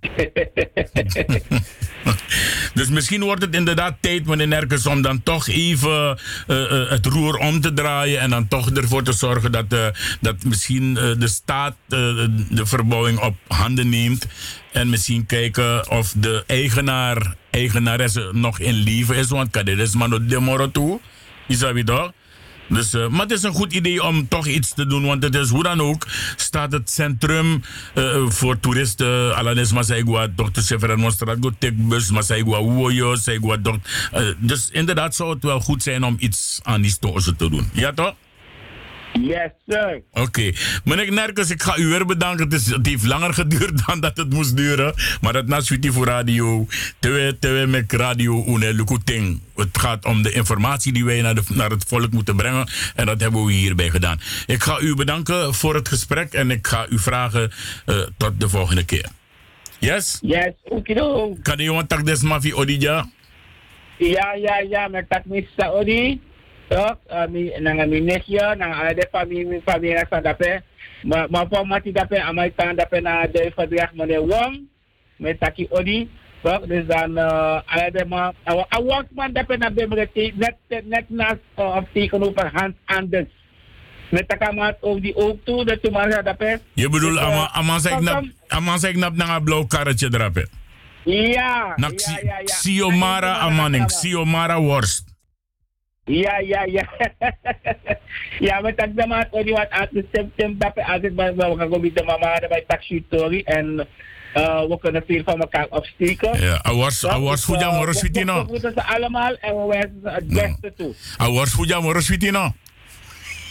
[2.74, 6.18] dus misschien wordt het inderdaad tijd, meneer Nerkens, om dan toch even
[6.48, 8.20] uh, uh, het roer om te draaien.
[8.20, 9.86] En dan toch ervoor te zorgen dat, uh,
[10.20, 14.26] dat misschien de staat de verbouwing op handen neemt.
[14.72, 19.28] En misschien kijken of de eigenaar, eigenaresse nog in leven is.
[19.28, 21.00] Want dit is maar de moro toe.
[21.46, 22.12] Is dat toch?
[22.68, 25.34] Dus, uh, maar het is een goed idee om toch iets te doen, want het
[25.34, 27.62] is hoe dan ook, staat het centrum
[27.94, 30.60] uh, voor toeristen, Alanis Masaigua, Dr.
[30.60, 33.56] Severin Monstrago, Tekbus, Masaigua, Uoyo, Saigua,
[34.38, 37.70] Dus inderdaad zou het wel goed zijn om iets aan die te doen.
[37.72, 38.14] Ja toch?
[39.20, 40.02] Yes, sir.
[40.10, 40.20] Oké.
[40.20, 40.54] Okay.
[40.84, 42.44] Meneer Nerkens, ik ga u weer bedanken.
[42.44, 44.94] Het, is, het heeft langer geduurd dan dat het moest duren.
[45.20, 46.66] Maar dat na Sweetie voor Radio.
[46.98, 49.40] Tewe, tewe met Radio Une Lukuting.
[49.56, 52.68] Het gaat om de informatie die wij naar, de, naar het volk moeten brengen.
[52.94, 54.20] En dat hebben we hierbij gedaan.
[54.46, 56.32] Ik ga u bedanken voor het gesprek.
[56.32, 57.52] En ik ga u vragen
[57.86, 59.08] uh, tot de volgende keer.
[59.78, 60.18] Yes?
[60.22, 61.36] Yes, okido.
[61.42, 63.08] Kan je tak des mafi odija?
[63.98, 64.88] Ja, ja, ja.
[64.88, 66.20] Met tak misa odi.
[66.68, 67.00] Toch?
[67.08, 67.24] Uh,
[67.60, 70.60] nang mi nesyo, nang ada family family sa dape.
[71.04, 74.68] Ma ma pa mati dape amai tan dape na de verdrag meneer Wong
[75.16, 76.08] met taki odi.
[76.44, 76.68] Toch?
[76.68, 81.88] Dus dan uh, ada ma awak man dape na be net net naast uh, of
[81.92, 83.32] tegenover Hans Anders.
[84.08, 86.60] Met takamat ook die ook toe, dat je maar dape.
[86.72, 90.48] Je bedoelt ama ama zeg nap ama zeg nap na blauw karretje drape.
[91.04, 91.72] Ja.
[91.76, 92.44] Nak ja, ja, ja.
[92.44, 95.07] Siomara amaning, Siomara worst.
[96.08, 96.88] Ja, ja, ja.
[98.48, 101.68] ja, met dat dan maar die wat uit de september dapat altijd bij we gaan
[101.68, 103.86] komen de mama bij taxi tori en
[104.36, 106.40] uh, we kunnen veel van elkaar opsteken.
[106.40, 108.44] Ja, awas awas voor jou moros fitino.
[108.44, 110.94] We moeten ze allemaal en we wensen het beste toe.
[111.16, 112.52] Awas voor jou moros fitino.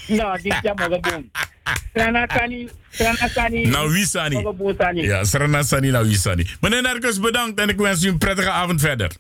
[0.07, 1.31] Nou, dit is mogen doen.
[1.89, 3.65] Strana Sani, Strana Sani.
[3.65, 4.43] Nou, wie Sani?
[5.01, 6.47] Ja, Strana Sani, nou wie Sani.
[6.61, 9.11] Meneer Nerkus, bedankt en ik wens u een prettige avond verder.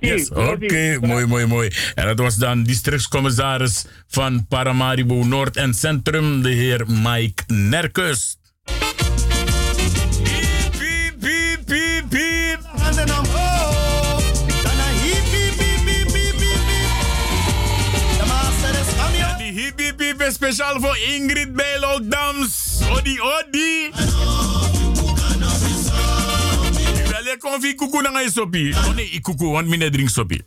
[0.00, 0.96] Yes, Oké, okay.
[0.96, 1.70] mooi, mooi, mooi.
[1.94, 8.36] En dat was dan districtscommissaris van Paramaribo Noord en Centrum, de heer Mike Nerkus.
[20.32, 22.78] Speciaal voor Ingrid Bijlo Dams.
[22.90, 23.90] Odi, odi.
[27.26, 28.74] Wel, kon vi kuku na ngai sopi.
[28.74, 30.40] Oh nee, ik kuku, want mine drink sopi.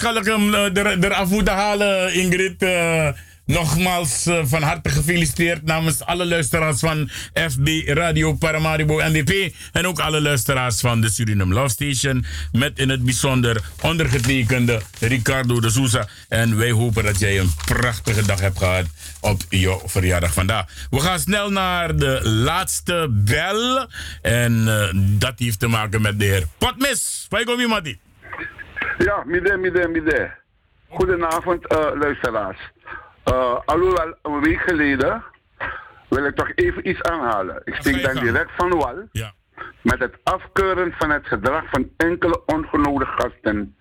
[0.00, 2.62] Hem eh, er, eraf moeten halen, Ingrid.
[2.62, 3.08] Eh,
[3.46, 9.54] nogmaals eh, van harte gefeliciteerd namens alle luisteraars van FB Radio Paramaribo NDP.
[9.72, 12.24] En ook alle luisteraars van de Suriname Love Station.
[12.52, 16.08] Met in het bijzonder ondergetekende Ricardo de Souza.
[16.28, 18.86] En wij hopen dat jij een prachtige dag hebt gehad
[19.20, 20.64] op jouw verjaardag vandaag.
[20.90, 23.86] We gaan snel naar de laatste bel.
[24.22, 24.64] En
[25.18, 27.26] dat heeft te maken met de heer Potmis.
[27.28, 28.05] Waar kom je, Matti?
[28.98, 30.34] Ja, midden, midden, midden.
[30.88, 32.72] Goedenavond, eh, luisteraars.
[33.28, 35.24] Uh, alhoewel een week geleden
[36.08, 37.60] wil ik toch even iets aanhalen.
[37.64, 39.32] Ik steek dan direct van wal ja.
[39.82, 43.76] met het afkeuren van het gedrag van enkele ongenodigde gasten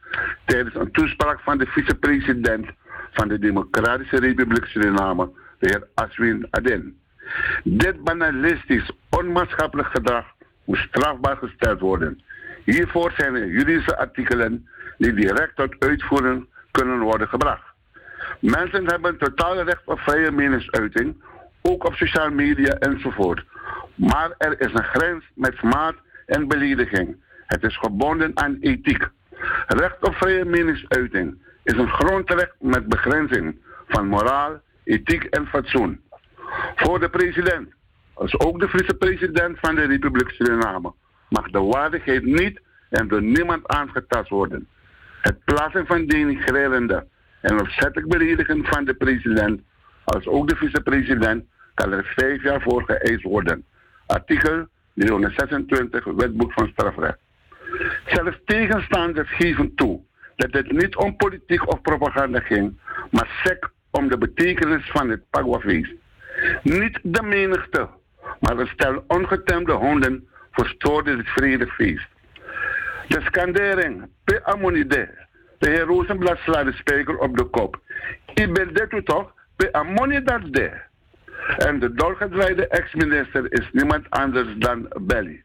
[0.46, 2.68] tijdens een toespraak van de vicepresident
[3.12, 5.30] van de Democratische Republiek Suriname,
[5.60, 7.00] de heer Aswin Aden.
[7.64, 10.26] Dit banalistisch, onmaatschappelijk gedrag
[10.64, 12.24] moet strafbaar gesteld worden.
[12.64, 14.68] Hiervoor zijn er juridische artikelen
[14.98, 17.74] die direct tot uitvoering kunnen worden gebracht.
[18.40, 21.24] Mensen hebben totaal recht op vrije meningsuiting,
[21.62, 23.44] ook op sociale media enzovoort.
[23.96, 25.96] Maar er is een grens met smaad
[26.26, 27.16] en belediging.
[27.46, 29.08] Het is gebonden aan ethiek.
[29.68, 33.58] Recht op vrije meningsuiting is een grondrecht met begrenzing
[33.88, 36.02] van moraal, ethiek en fatsoen.
[36.76, 37.74] Voor de president,
[38.14, 40.94] als ook de vice-president van de Republiek Suriname,
[41.30, 44.68] mag de waardigheid niet en door niemand aangetast worden.
[45.26, 47.08] Het plaatsen van denigrerende
[47.42, 49.62] en opzettelijk beledigen van de president,
[50.04, 53.66] als ook de vicepresident, kan er vijf jaar voor geëist worden.
[54.06, 57.18] Artikel 326 Wetboek van Strafrecht.
[58.06, 60.02] Zelfs tegenstanders geven toe
[60.36, 62.80] dat het niet om politiek of propaganda ging,
[63.12, 65.94] maar sec om de betekenis van het Pagwafeest.
[66.64, 67.90] Niet de menigte,
[68.40, 72.15] maar een stel ongetemde honden verstoorde het vredefeest.
[73.08, 75.10] De skandering, pe amonide,
[75.58, 77.80] de heer Rosenblad slaat de op de kop.
[78.34, 80.72] Ik ben dit toch, pe amonide de.
[81.58, 85.44] En de doorgedraaide ex-minister is niemand anders dan Belly.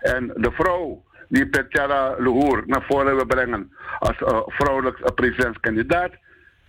[0.00, 6.12] En de vrouw die Petjara Luhur naar voren wil brengen als uh, vrouwelijk uh, presidentskandidaat,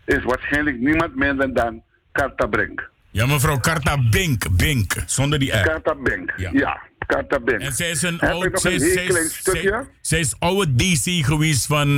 [0.06, 2.90] is waarschijnlijk niemand minder dan Karta Brink.
[3.16, 5.62] Ja, mevrouw Karta Bink, Bink, zonder die R.
[5.62, 6.50] Karta Bink, ja.
[6.54, 6.82] ja.
[7.06, 7.62] Karta Bink.
[7.62, 9.70] En zij is een Heb oud, nog zij, een heel klein stukje?
[9.70, 11.90] zij, zij is oude DC geweest van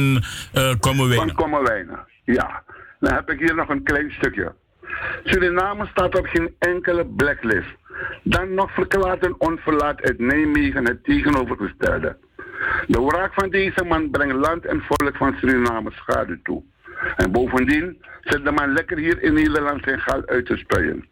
[0.54, 2.64] uh, Van Kommerwijnen, ja.
[3.00, 4.56] Dan heb ik hier nog een klein stukje.
[5.24, 7.76] Suriname staat op geen enkele blacklist.
[8.24, 12.18] Dan nog verklaart een onverlaat uit Nijmegen het tegenovergestelde.
[12.88, 16.64] De wraak van deze man brengt land en volk van Suriname schade toe.
[17.16, 21.08] En bovendien zit de man lekker hier in Nederland zijn geld uit te spuien.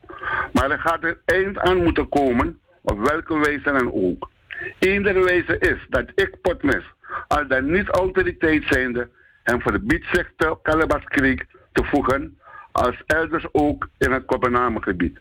[0.53, 4.29] Maar er gaat er eind aan moeten komen, op welke wijze dan ook.
[4.79, 6.83] Eén der wijze is dat ik potmis,
[7.27, 9.09] al dan niet autoriteit zijnde,
[9.43, 12.37] hem verbiedt zich te Calabas Creek te voegen,
[12.71, 15.19] als elders ook in het Kopenhagengebied.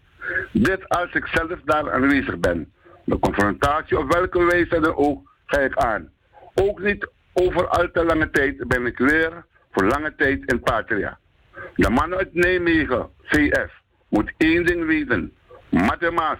[0.52, 2.72] Dit als ik zelf daar aanwezig ben.
[3.04, 6.10] De confrontatie op welke wijze dan ook ga ik aan.
[6.54, 11.18] Ook niet over al te lange tijd ben ik weer voor lange tijd in Patria.
[11.74, 13.70] De man uit Nijmegen, CS,
[14.08, 15.32] moet één ding weten.
[15.70, 16.38] Mathemaas,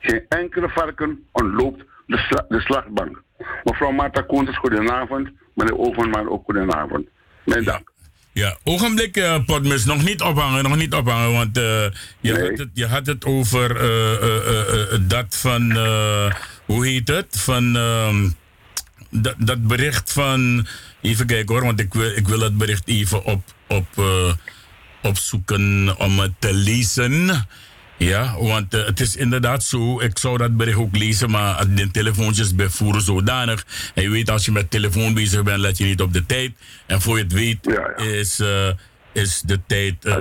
[0.00, 3.22] geen enkele varken ontloopt de, sla- de slagbank.
[3.64, 5.28] Mevrouw Marta Koenters, goedenavond.
[5.54, 7.08] Meneer Overman, ook goedenavond.
[7.44, 7.92] Mijn dank.
[8.32, 11.86] Ja, ogenblik, Potmis, nog niet ophangen, nog niet ophangen, want eh,
[12.20, 15.72] je, had het, je had het over eh, dat van,
[16.64, 18.28] hoe heet het, van ehm,
[19.22, 20.66] dat, dat bericht van,
[21.00, 24.32] even kijken hoor, want ik wil, ik wil het bericht even op, op, eh,
[25.02, 27.46] opzoeken om het te lezen.
[27.98, 30.00] Ja, want eh, het is inderdaad zo.
[30.00, 33.66] Ik zou dat bericht ook lezen, maar de telefoontjes bevoeren zodanig.
[33.94, 36.52] En je weet, als je met telefoon bezig bent, let je niet op de tijd.
[36.86, 38.68] En voor je het weet, is, eh,
[39.12, 40.16] is de tijd uh,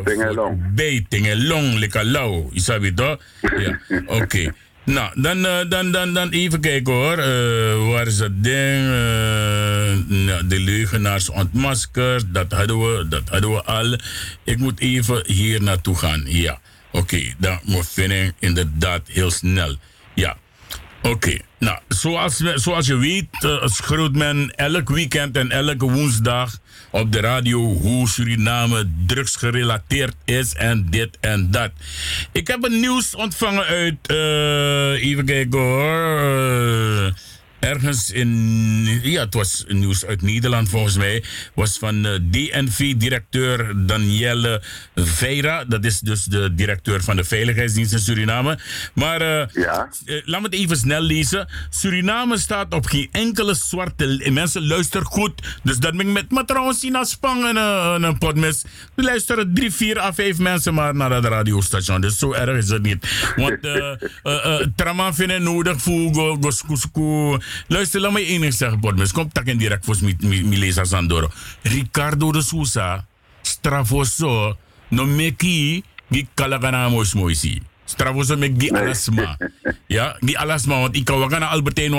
[0.73, 2.49] bij Tingelong, lekker lauw.
[2.51, 3.17] Je het toch?
[3.41, 4.53] Ja, oké.
[4.85, 7.17] Nou, dan, eh, dan, dan, dan even kijken hoor.
[7.17, 8.85] Eh, waar is dat ding?
[8.85, 12.25] Eh, nou, de leugenaars ontmaskerd.
[12.33, 13.97] Dat hadden, we, dat hadden we al.
[14.43, 16.23] Ik moet even hier naartoe gaan.
[16.25, 16.59] Ja.
[16.91, 19.75] Oké, dan moet ik inderdaad heel snel.
[20.15, 20.37] Ja.
[21.01, 23.27] Oké, nou, zoals, zoals je weet,
[23.63, 26.57] schreeuwt men elk weekend en elke woensdag
[26.93, 31.71] op de radio hoe Suriname drugsgerelateerd is en dit en dat.
[32.31, 35.25] Ik heb een nieuws ontvangen uit, eh, even
[37.63, 41.23] ergens in, ja, het was nieuws uit Nederland volgens mij,
[41.53, 44.61] was van eh, DNV-directeur Danielle
[44.95, 45.65] Veira.
[45.65, 48.59] Dat is dus de directeur van de Veiligheidsdienst in Suriname.
[48.93, 51.47] Maar eh, eh, laat me het even snel lezen.
[51.69, 54.31] Suriname staat op geen enkele zwarte...
[54.31, 55.59] Mensen, luister goed.
[55.63, 58.63] Dus dat ben ik met me trouwens zien als spang en en een potmis.
[58.95, 62.01] Er luisteren drie, vier à vijf mensen maar naar dat radiostation.
[62.01, 63.33] Dus zo erg is het niet.
[63.35, 63.75] Want eh
[64.23, 67.37] eh eh, Trama vind ik nodig voor go, go, go, go.
[67.67, 69.11] Luister, laat me één ding zeggen, potmis.
[69.11, 71.29] Kom tak in direct voor mi, mi, mi lezen Sandoro.
[71.61, 73.05] Ricardo de Sousa,
[73.41, 74.57] stravoso,
[74.89, 77.61] no meki, gi kalagana mos moisi.
[77.85, 79.37] Stravoso mek gi alasma.
[79.87, 81.91] Ja, gi alasma, want ik kan wakana Albertijn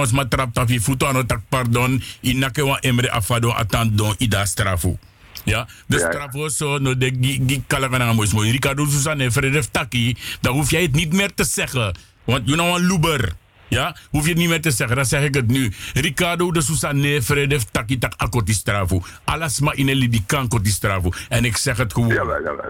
[0.52, 4.98] taf je voeten aan het tak pardon, inake wa emre afado atant don ida strafo.
[5.44, 8.50] Ja, de stravoso no de gi, gi kalagana mos moisi.
[8.50, 11.94] Ricardo Sousa ne Fredef Taki, dan hoef jij het niet meer te zeggen.
[12.24, 13.32] Want you know een loeber.
[13.74, 15.72] Ja, hoef je het niet meer te zeggen, dan zeg ik het nu.
[15.92, 19.02] Ricardo de Sousa ne Fredef Taki tak akoti strafo.
[19.24, 21.12] Alles maar in een die kan koti strafo.
[21.28, 22.18] En ik zeg het gewoon.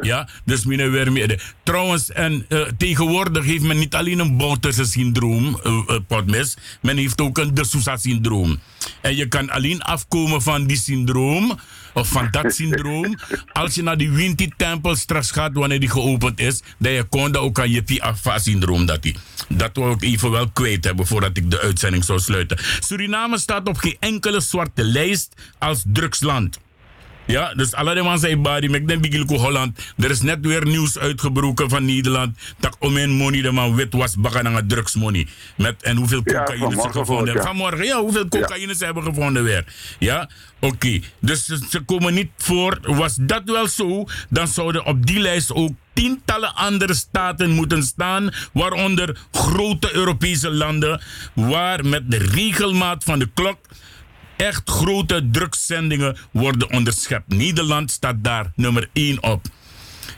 [0.01, 1.39] Ja, dus meneer Wermede.
[1.63, 6.97] Trouwens, en eh, tegenwoordig heeft men niet alleen een Bouterse syndroom, eh eh, potmis, men
[6.97, 8.61] heeft ook een de Sousa syndroom.
[9.01, 11.59] En je kan alleen afkomen van die syndroom,
[11.95, 13.19] of van dat syndroom,
[13.53, 17.37] als je naar die Winti Tempel straks gaat wanneer die geopend is, dat je kon
[17.37, 19.17] ook aan je PFA syndroom dat die.
[19.49, 22.59] Dat wil ik even wel kwijt hebben voordat ik de uitzending zou sluiten.
[22.81, 26.59] Suriname staat op geen enkele zwarte lijst als drugsland.
[27.27, 29.79] Ja, dus alle de man zei bari, met den bigilko Holland.
[29.97, 32.39] Er is net weer nieuws uitgebroken van Nederland.
[32.59, 35.27] Dat om een money de man wit was bakken aan drugsmoney.
[35.57, 37.35] Met, en hoeveel cocaïne ze gevonden hebben.
[37.35, 37.43] ja.
[37.43, 39.65] Vanmorgen, ja, hoeveel cocaïne ze hebben gevonden weer.
[39.99, 40.31] Ja,
[40.61, 41.01] oké.
[41.19, 42.79] Dus ze, ze komen niet voor.
[42.83, 48.31] Was dat wel zo, dan zouden op die lijst ook tientallen andere staten moeten staan,
[48.53, 51.01] waaronder grote Europese landen,
[51.35, 53.59] waar met de regelmaat van de klok
[54.37, 57.29] echt grote drugszendingen worden onderschept.
[57.29, 59.47] Nederland staat daar nummer 1 op.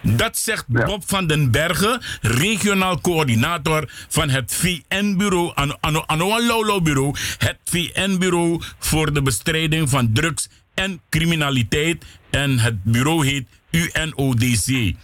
[0.03, 5.53] Dat zegt Bob van den Bergen, regionaal coördinator van het VN-bureau,
[6.07, 12.05] Anoa bureau het VN-bureau voor de bestrijding van drugs en criminaliteit.
[12.31, 14.95] En het bureau heet UNODC.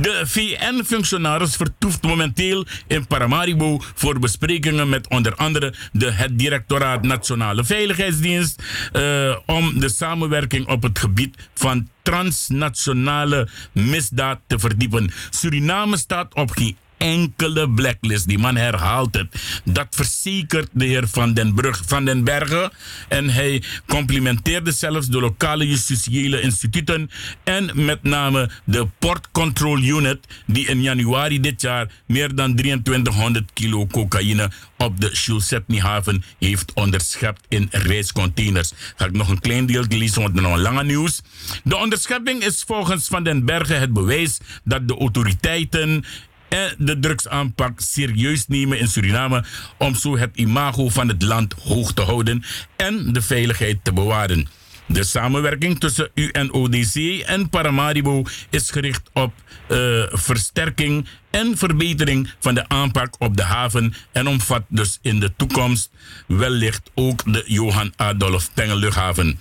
[0.00, 7.64] De VN-functionaris vertoeft momenteel in Paramaribo voor besprekingen met onder andere de, het Directoraat Nationale
[7.64, 8.62] Veiligheidsdienst
[8.92, 15.10] eh, om de samenwerking op het gebied van transnationale misdaad te verdiepen.
[15.30, 18.28] Suriname staat op geen enkele blacklist.
[18.28, 19.60] Die man herhaalt het.
[19.64, 22.70] Dat verzekert de heer Van den, Brug, van den Bergen.
[23.08, 27.10] En hij complimenteerde zelfs de lokale justitiële instituten.
[27.44, 33.50] En met name de Port Control Unit, die in januari dit jaar meer dan 2300
[33.52, 38.72] kilo cocaïne op de Shulsetni-haven heeft onderschept in reiscontainers.
[38.96, 41.20] Ga ik nog een klein deel lezen, want er nog een lange nieuws.
[41.64, 46.04] De onderschepping is volgens Van den Bergen het bewijs dat de autoriteiten
[46.50, 49.44] en de drugsaanpak serieus nemen in Suriname
[49.78, 52.44] om zo het imago van het land hoog te houden
[52.76, 54.48] en de veiligheid te bewaren.
[54.86, 59.32] De samenwerking tussen UNODC en Paramaribo is gericht op
[59.68, 65.32] eh, versterking en verbetering van de aanpak op de haven en omvat dus in de
[65.36, 65.90] toekomst
[66.26, 69.38] wellicht ook de Johan Adolf Pengel luchthaven.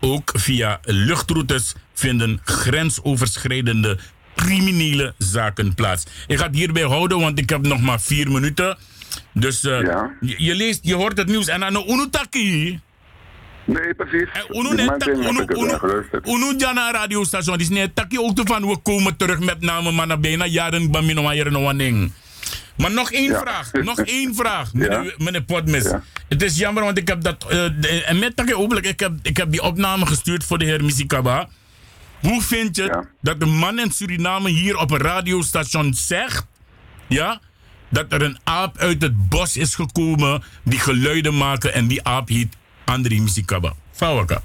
[0.00, 3.98] Ook via luchtroutes vinden grensoverschrijdende
[4.36, 6.04] criminele zaken plaats.
[6.26, 8.76] Ik ga het hierbij houden, want ik heb nog maar vier minuten.
[9.32, 9.80] Dus eh,
[10.20, 12.80] je, je leest, je hoort het nieuws en aan de Unutaki.
[13.64, 14.28] Nee, precies.
[14.48, 14.74] Unu.
[16.24, 17.58] Unu jana radiostation.
[17.58, 21.02] Is net takje ook van we komen terug met name maar na bijna jaren bij
[21.02, 22.12] mijn hier no waning.
[22.76, 25.84] Maar nog één vraag, nog één vraag, meneer, meneer Potmis.
[26.28, 29.12] Het is jammer, want ik heb dat, eh, de- en met takje openlijk, ik heb,
[29.22, 31.48] ik heb die opname gestuurd voor de heer Misikaba.
[32.26, 36.46] Hoe vind je het dat de man in Suriname hier op een radiostation zegt,
[37.06, 37.40] ja,
[37.88, 42.28] dat er een aap uit het bos is gekomen die geluiden maken en die aap
[42.28, 43.72] heet André Misikaba?
[43.90, 44.40] Fawaka.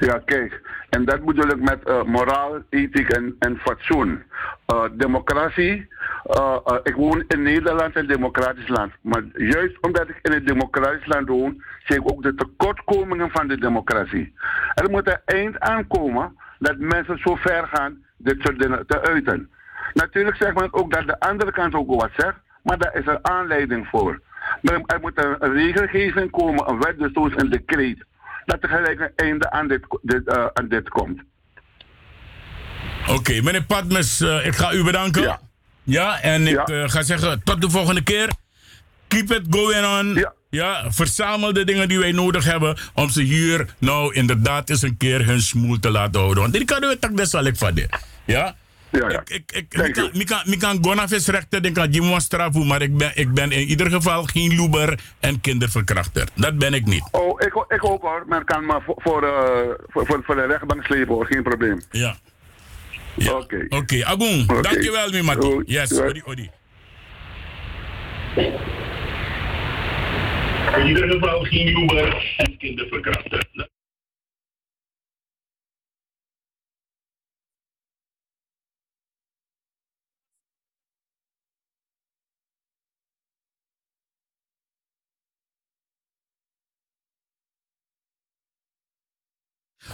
[0.00, 0.60] Ja, kijk.
[0.90, 4.22] En dat bedoel ik met eh, moraal, ethiek en, en fatsoen.
[4.66, 5.88] Eh, democratie.
[6.24, 8.92] eh, eh, ik woon in Nederland, een democratisch land.
[9.00, 13.48] Maar juist omdat ik in een democratisch land woon, zie ik ook de tekortkomingen van
[13.48, 14.32] de democratie.
[14.74, 19.50] Er moet een eind aankomen dat mensen zo ver gaan dit soort dingen te uiten.
[19.92, 23.26] Natuurlijk zegt men ook dat de andere kant ook wat zegt, maar daar is een
[23.28, 24.20] aanleiding voor.
[24.62, 28.04] Maar er moet een, regelgeving komen, een wet, dus een decreet
[28.44, 31.22] dat er gelijk een einde aan dit, dit, aan dit komt.
[33.08, 35.38] Oké, meneer Padmes, eh, ik ga u bedanken.
[35.82, 36.20] Ja.
[36.20, 38.30] en ik eh, ga zeggen tot de volgende keer.
[39.08, 40.26] Keep it going on.
[40.50, 44.96] Ja, verzamel de dingen die wij nodig hebben om ze hier nou inderdaad eens een
[44.96, 46.42] keer hun smoel te laten houden.
[46.42, 47.88] Want die kan we tak des zal ik van dit.
[48.24, 48.54] Ja?
[48.90, 49.20] Ja, ja.
[49.24, 49.96] Ik, ik, ik,
[50.44, 53.90] ik kan, gonafis rechten, ik kan Jimon straffen, maar ik ben, ik ben in ieder
[53.90, 56.28] geval geen loeber en kinderverkrachter.
[56.34, 57.08] Dat ben ik niet.
[57.10, 58.24] Oh, ik, ik ook hoor.
[58.26, 61.82] Men kan maar voor, voor, eh, voor, voor, voor de rechtbank slepen hoor, geen probleem.
[61.90, 62.16] Ja.
[63.24, 63.66] Oké.
[63.68, 64.62] Oké, Agung, Oké.
[64.62, 65.46] dankjewel, mi Mati.
[65.46, 65.70] Goed.
[65.70, 66.04] Yes, Ja.
[66.06, 66.50] odi, odi.
[70.76, 73.46] In ieder geval geen loeber en kinderverkrachter.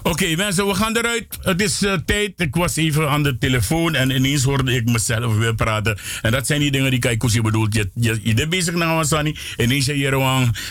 [0.02, 1.38] Oké mensen, we gaan eruit.
[1.40, 2.40] Het is eh, tijd.
[2.40, 5.98] Ik was even aan de telefoon en ineens hoorde ik mezelf weer praten.
[6.22, 7.74] En dat zijn die dingen die Kaikousi bedoelt.
[7.74, 9.36] Je, je, je bent bezig naar Wasani.
[9.56, 10.16] Ineens je hier.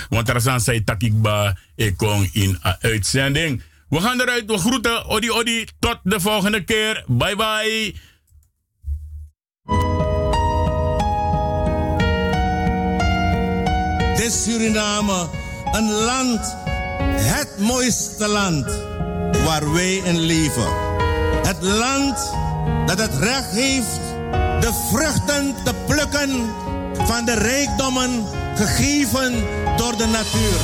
[0.09, 1.57] Want er zijn zij takikba.
[1.75, 3.61] Ik kom in uitzending.
[3.89, 4.45] We gaan eruit.
[4.45, 5.05] We groeten.
[5.05, 5.65] Odi odi.
[5.79, 7.03] Tot de volgende keer.
[7.07, 7.93] Bye bye.
[14.15, 15.29] Dit Suriname,
[15.71, 16.55] een land,
[17.15, 18.65] het mooiste land
[19.51, 20.71] waar wij in leven.
[21.43, 22.33] Het land
[22.85, 23.99] dat het recht heeft
[24.59, 26.49] de vruchten te plukken
[27.05, 28.25] van de rijkdommen
[28.55, 29.43] gegeven
[29.77, 30.59] door de natuur.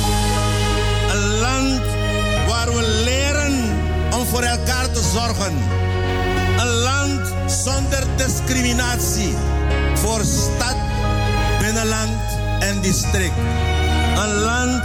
[1.10, 1.80] Een land
[2.46, 3.54] waar we leren
[4.14, 5.54] om voor elkaar te zorgen.
[6.58, 9.36] Een land zonder discriminatie
[9.94, 10.76] voor stad,
[11.60, 12.20] binnenland
[12.58, 13.38] en district.
[14.16, 14.84] Een land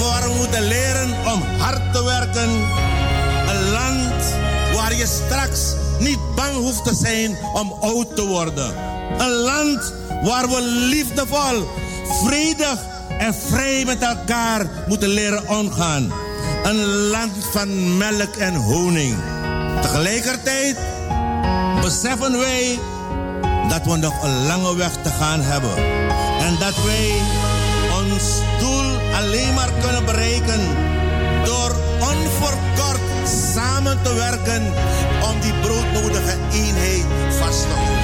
[0.00, 2.50] waar we moeten leren om hard te werken.
[3.58, 4.34] Een land
[4.74, 8.74] waar je straks niet bang hoeft te zijn om oud te worden.
[9.18, 11.68] Een land waar we liefdevol,
[12.24, 12.78] vredig
[13.18, 16.12] en vrij met elkaar moeten leren omgaan.
[16.62, 19.16] Een land van melk en honing.
[19.82, 20.76] Tegelijkertijd
[21.82, 22.78] beseffen wij
[23.68, 25.76] dat we nog een lange weg te gaan hebben.
[26.40, 27.12] En dat wij
[28.02, 28.24] ons
[28.60, 30.60] doel alleen maar kunnen bereiken
[31.44, 32.97] door onverkort
[33.58, 34.62] samen te werken
[35.30, 37.04] om die broodnodige eenheid
[37.38, 37.97] vast te houden.